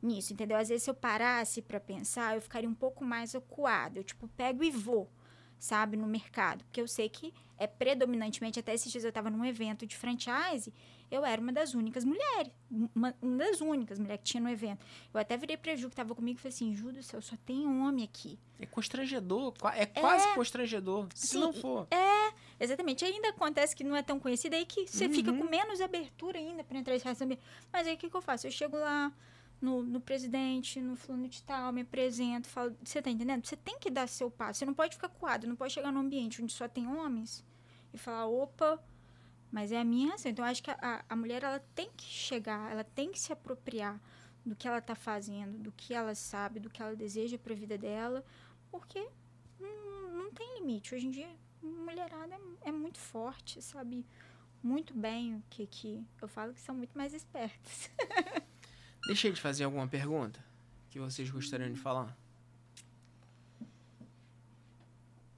[0.00, 0.56] nisso, entendeu?
[0.56, 3.98] Às vezes se eu parasse para pensar, eu ficaria um pouco mais acuada.
[3.98, 5.10] Eu tipo pego e vou,
[5.58, 9.44] sabe, no mercado, porque eu sei que é predominantemente até esses dias eu estava num
[9.44, 10.72] evento de franchise
[11.10, 12.52] eu era uma das únicas mulheres.
[12.94, 14.84] Uma, uma das únicas mulheres que tinha no evento.
[15.12, 17.36] Eu até virei pra Ju, que tava comigo, e falei assim, Ju do céu, só
[17.44, 18.38] tem homem aqui.
[18.58, 21.88] É constrangedor, é quase é, constrangedor, se sim, não for.
[21.90, 23.04] É, exatamente.
[23.04, 25.12] Ainda acontece que não é tão conhecido, aí que você uhum.
[25.12, 27.42] fica com menos abertura ainda pra entrar nesse ambiente.
[27.72, 28.46] Mas aí o que, que eu faço?
[28.46, 29.12] Eu chego lá
[29.60, 33.46] no, no presidente, no fulano de tal, me apresento, falo, você tá entendendo?
[33.46, 36.00] Você tem que dar seu passo, você não pode ficar coado, não pode chegar num
[36.00, 37.44] ambiente onde só tem homens
[37.92, 38.82] e falar, opa,
[39.50, 40.30] mas é a minha ação.
[40.30, 43.32] Então, eu acho que a, a mulher ela tem que chegar, ela tem que se
[43.32, 44.00] apropriar
[44.44, 47.56] do que ela está fazendo, do que ela sabe, do que ela deseja para a
[47.56, 48.24] vida dela,
[48.70, 49.06] porque
[49.58, 50.94] não, não tem limite.
[50.94, 51.28] Hoje em dia,
[51.62, 54.06] mulherada é, é, muito forte, sabe
[54.62, 57.90] muito bem o que que eu falo que são muito mais espertas.
[59.06, 60.42] Deixei de fazer alguma pergunta
[60.90, 62.16] que vocês gostariam de falar?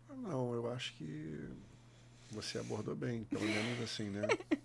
[0.08, 1.48] Não, eu acho que
[2.32, 4.22] você abordou bem, pelo menos assim, né?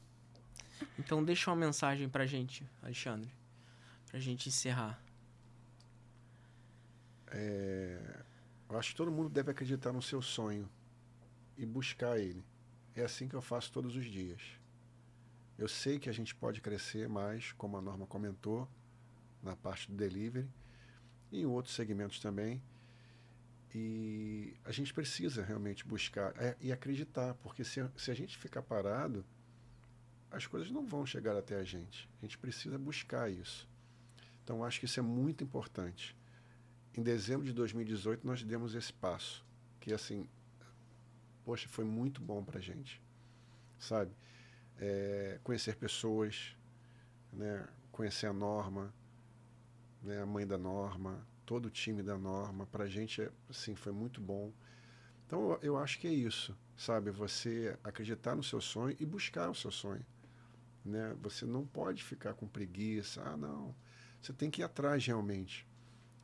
[0.99, 3.31] Então deixa uma mensagem pra gente, Alexandre,
[4.07, 4.99] pra gente encerrar.
[7.27, 8.23] É,
[8.69, 10.69] eu acho que todo mundo deve acreditar no seu sonho
[11.56, 12.44] e buscar ele.
[12.95, 14.41] É assim que eu faço todos os dias.
[15.57, 18.68] Eu sei que a gente pode crescer mais, como a Norma comentou,
[19.41, 20.48] na parte do delivery
[21.31, 22.61] e em outros segmentos também.
[23.73, 28.61] E a gente precisa realmente buscar é, e acreditar, porque se, se a gente ficar
[28.61, 29.26] parado,
[30.31, 32.10] as coisas não vão chegar até a gente.
[32.22, 33.68] A gente precisa buscar isso.
[34.44, 36.15] Então, acho que isso é muito importante.
[36.95, 39.45] Em dezembro de 2018, nós demos esse passo,
[39.80, 40.27] que, assim,
[41.45, 43.02] poxa, foi muito bom para a gente,
[43.77, 44.11] sabe?
[44.80, 46.56] É, conhecer pessoas,
[47.31, 47.68] né?
[47.91, 48.94] conhecer a Norma,
[50.03, 50.22] né?
[50.22, 54.19] a mãe da Norma, todo o time da Norma, para a gente, assim, foi muito
[54.19, 54.52] bom.
[55.26, 57.10] Então, eu acho que é isso, sabe?
[57.10, 60.06] Você acreditar no seu sonho e buscar o seu sonho.
[60.84, 61.15] Né?
[61.22, 63.24] Você não pode ficar com preguiça.
[63.24, 63.74] Ah, não.
[64.22, 65.65] Você tem que ir atrás realmente.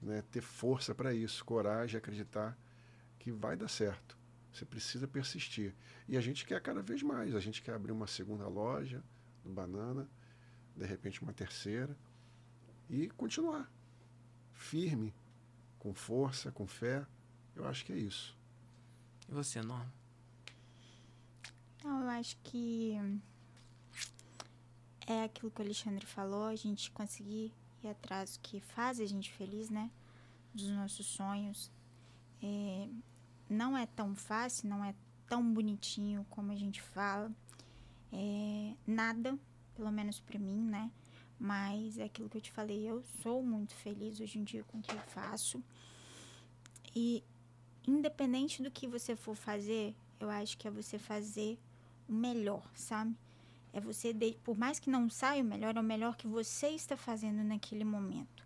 [0.02, 0.22] Né?
[0.30, 2.58] Ter força para isso, coragem, acreditar
[3.18, 4.18] que vai dar certo.
[4.52, 5.74] Você precisa persistir.
[6.06, 7.34] E a gente quer cada vez mais.
[7.34, 9.02] A gente quer abrir uma segunda loja
[9.42, 10.10] do Banana,
[10.76, 11.98] de repente uma terceira,
[12.90, 13.72] e continuar
[14.64, 15.14] firme,
[15.78, 17.06] com força, com fé.
[17.56, 18.36] Eu acho que é isso.
[19.30, 19.94] E você, Norma?
[21.84, 22.98] Não, eu acho que
[25.06, 27.52] é aquilo que o Alexandre falou, a gente conseguir
[27.84, 29.92] ir atrás do que faz a gente feliz, né?
[30.54, 31.70] Dos nossos sonhos.
[32.42, 32.88] É,
[33.50, 34.96] não é tão fácil, não é
[35.28, 37.30] tão bonitinho como a gente fala.
[38.12, 39.38] É, nada,
[39.76, 40.90] pelo menos para mim, né?
[41.40, 44.78] Mas é aquilo que eu te falei, eu sou muito feliz hoje em dia com
[44.78, 45.62] o que eu faço.
[46.96, 47.24] E
[47.88, 51.60] independente do que você for fazer, eu acho que é você fazer
[52.08, 53.16] o melhor, sabe?
[53.74, 56.68] É você, de, por mais que não saia o melhor, é o melhor que você
[56.68, 58.46] está fazendo naquele momento.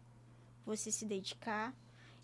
[0.65, 1.76] Você se dedicar,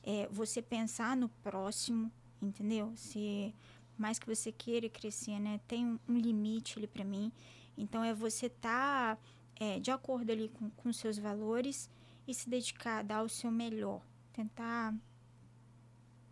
[0.02, 2.12] é, você pensar no próximo,
[2.42, 2.94] entendeu?
[2.96, 3.54] Se
[3.98, 5.60] mais que você queira crescer, né?
[5.68, 7.32] Tem um, limite ali para mim.
[7.78, 9.18] Então é você tá,
[9.60, 11.90] é, de acordo ali com, com seus valores
[12.28, 14.02] e se dedicar, dar o seu melhor,
[14.32, 14.96] tentar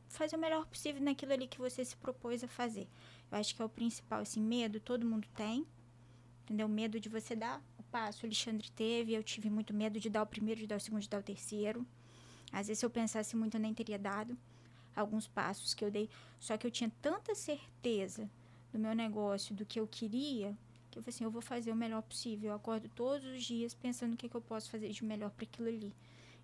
[0.10, 2.88] fazer o melhor possível naquilo ali que você se propôs a fazer.
[3.31, 5.65] Eu acho que é o principal, esse medo todo mundo tem,
[6.43, 6.68] entendeu?
[6.68, 8.23] Medo de você dar o passo.
[8.23, 11.02] O Alexandre teve, eu tive muito medo de dar o primeiro, de dar o segundo,
[11.02, 11.85] de dar o terceiro.
[12.52, 14.38] Às vezes, se eu pensasse muito, eu nem teria dado
[14.95, 16.10] alguns passos que eu dei.
[16.39, 18.30] Só que eu tinha tanta certeza
[18.72, 20.57] do meu negócio, do que eu queria,
[20.91, 22.49] que eu falei assim, eu vou fazer o melhor possível.
[22.49, 25.45] Eu acordo todos os dias pensando o que, que eu posso fazer de melhor para
[25.45, 25.93] aquilo ali.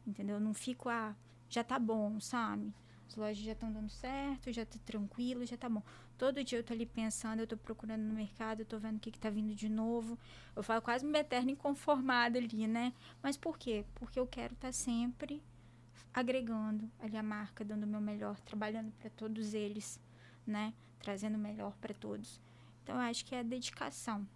[0.06, 0.38] Entendeu?
[0.38, 1.16] Eu não fico, ah,
[1.50, 2.74] já tá bom, sabe?
[3.08, 5.82] As lojas já estão dando certo, já tá tranquilo, já tá bom.
[6.18, 9.00] Todo dia eu tô ali pensando, eu tô procurando no mercado, eu tô vendo o
[9.00, 10.18] que, que tá vindo de novo.
[10.56, 12.94] Eu falo quase uma eterna inconformada ali, né?
[13.22, 13.86] Mas por quê?
[13.96, 15.42] Porque eu quero estar tá sempre
[16.14, 20.00] agregando ali a marca, dando o meu melhor, trabalhando para todos eles,
[20.46, 20.74] né?
[21.00, 22.42] Trazendo o melhor para todos.
[22.84, 24.28] Então eu acho que é a dedicação.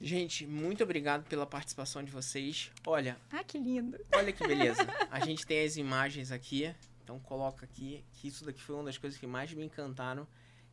[0.00, 2.70] Gente, muito obrigado pela participação de vocês.
[2.86, 3.18] Olha.
[3.30, 3.98] Ah, que lindo.
[4.14, 4.80] Olha que beleza.
[5.10, 6.74] A gente tem as imagens aqui.
[7.04, 10.26] Então coloca aqui que isso daqui foi uma das coisas que mais me encantaram.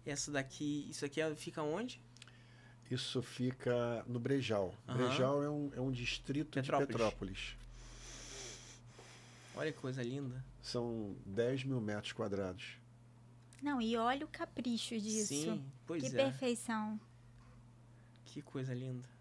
[0.05, 1.99] Essa daqui, isso aqui é, fica onde?
[2.89, 4.73] Isso fica no Brejal.
[4.87, 4.95] Uhum.
[4.95, 6.87] Brejal é um, é um distrito Petrópolis.
[6.87, 7.57] de Petrópolis.
[9.55, 10.41] Olha que coisa linda.
[10.61, 12.77] São 10 mil metros quadrados.
[13.61, 15.27] Não, e olha o capricho disso.
[15.27, 16.11] Sim, pois que é.
[16.11, 16.97] Que perfeição.
[18.23, 19.16] Que coisa linda.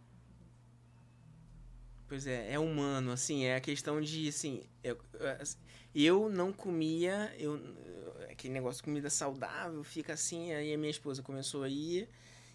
[2.09, 4.97] Pois é, é humano, assim, é a questão de, assim, eu,
[5.93, 7.61] eu não comia, eu,
[8.31, 12.09] aquele negócio de comida saudável, fica assim, aí a minha esposa começou a ir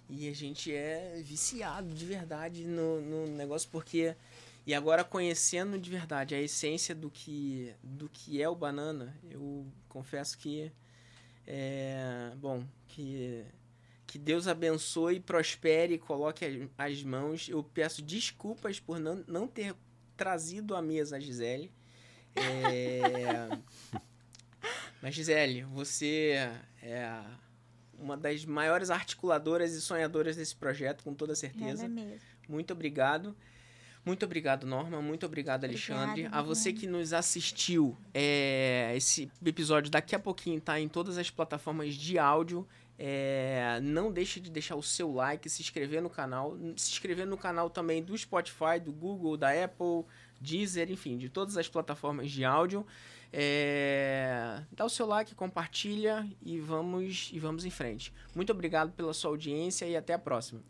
[0.07, 4.15] e a gente é viciado de verdade no, no negócio, porque,
[4.65, 9.67] e agora conhecendo de verdade a essência do que, do que é o banana, eu
[9.89, 10.71] confesso que,
[11.45, 13.43] é, bom, que
[14.11, 17.47] que Deus abençoe, prospere e coloque as mãos.
[17.47, 19.73] Eu peço desculpas por não, não ter
[20.17, 21.71] trazido a mesa a Gisele.
[22.35, 23.47] É...
[25.01, 26.33] Mas, Gisele, você
[26.83, 27.21] é
[27.97, 31.85] uma das maiores articuladoras e sonhadoras desse projeto, com toda certeza.
[31.85, 32.19] É mesmo.
[32.49, 33.33] Muito obrigado.
[34.03, 35.01] Muito obrigado, Norma.
[35.01, 36.09] Muito obrigado, Alexandre.
[36.09, 41.17] Obrigada, a você que nos assistiu, é, esse episódio daqui a pouquinho está em todas
[41.17, 42.67] as plataformas de áudio.
[42.97, 47.37] É, não deixe de deixar o seu like, se inscrever no canal, se inscrever no
[47.37, 50.05] canal também do Spotify, do Google, da Apple,
[50.39, 52.85] Deezer, enfim, de todas as plataformas de áudio.
[53.33, 58.13] É, dá o seu like, compartilha e vamos e vamos em frente.
[58.35, 60.61] Muito obrigado pela sua audiência e até a próxima.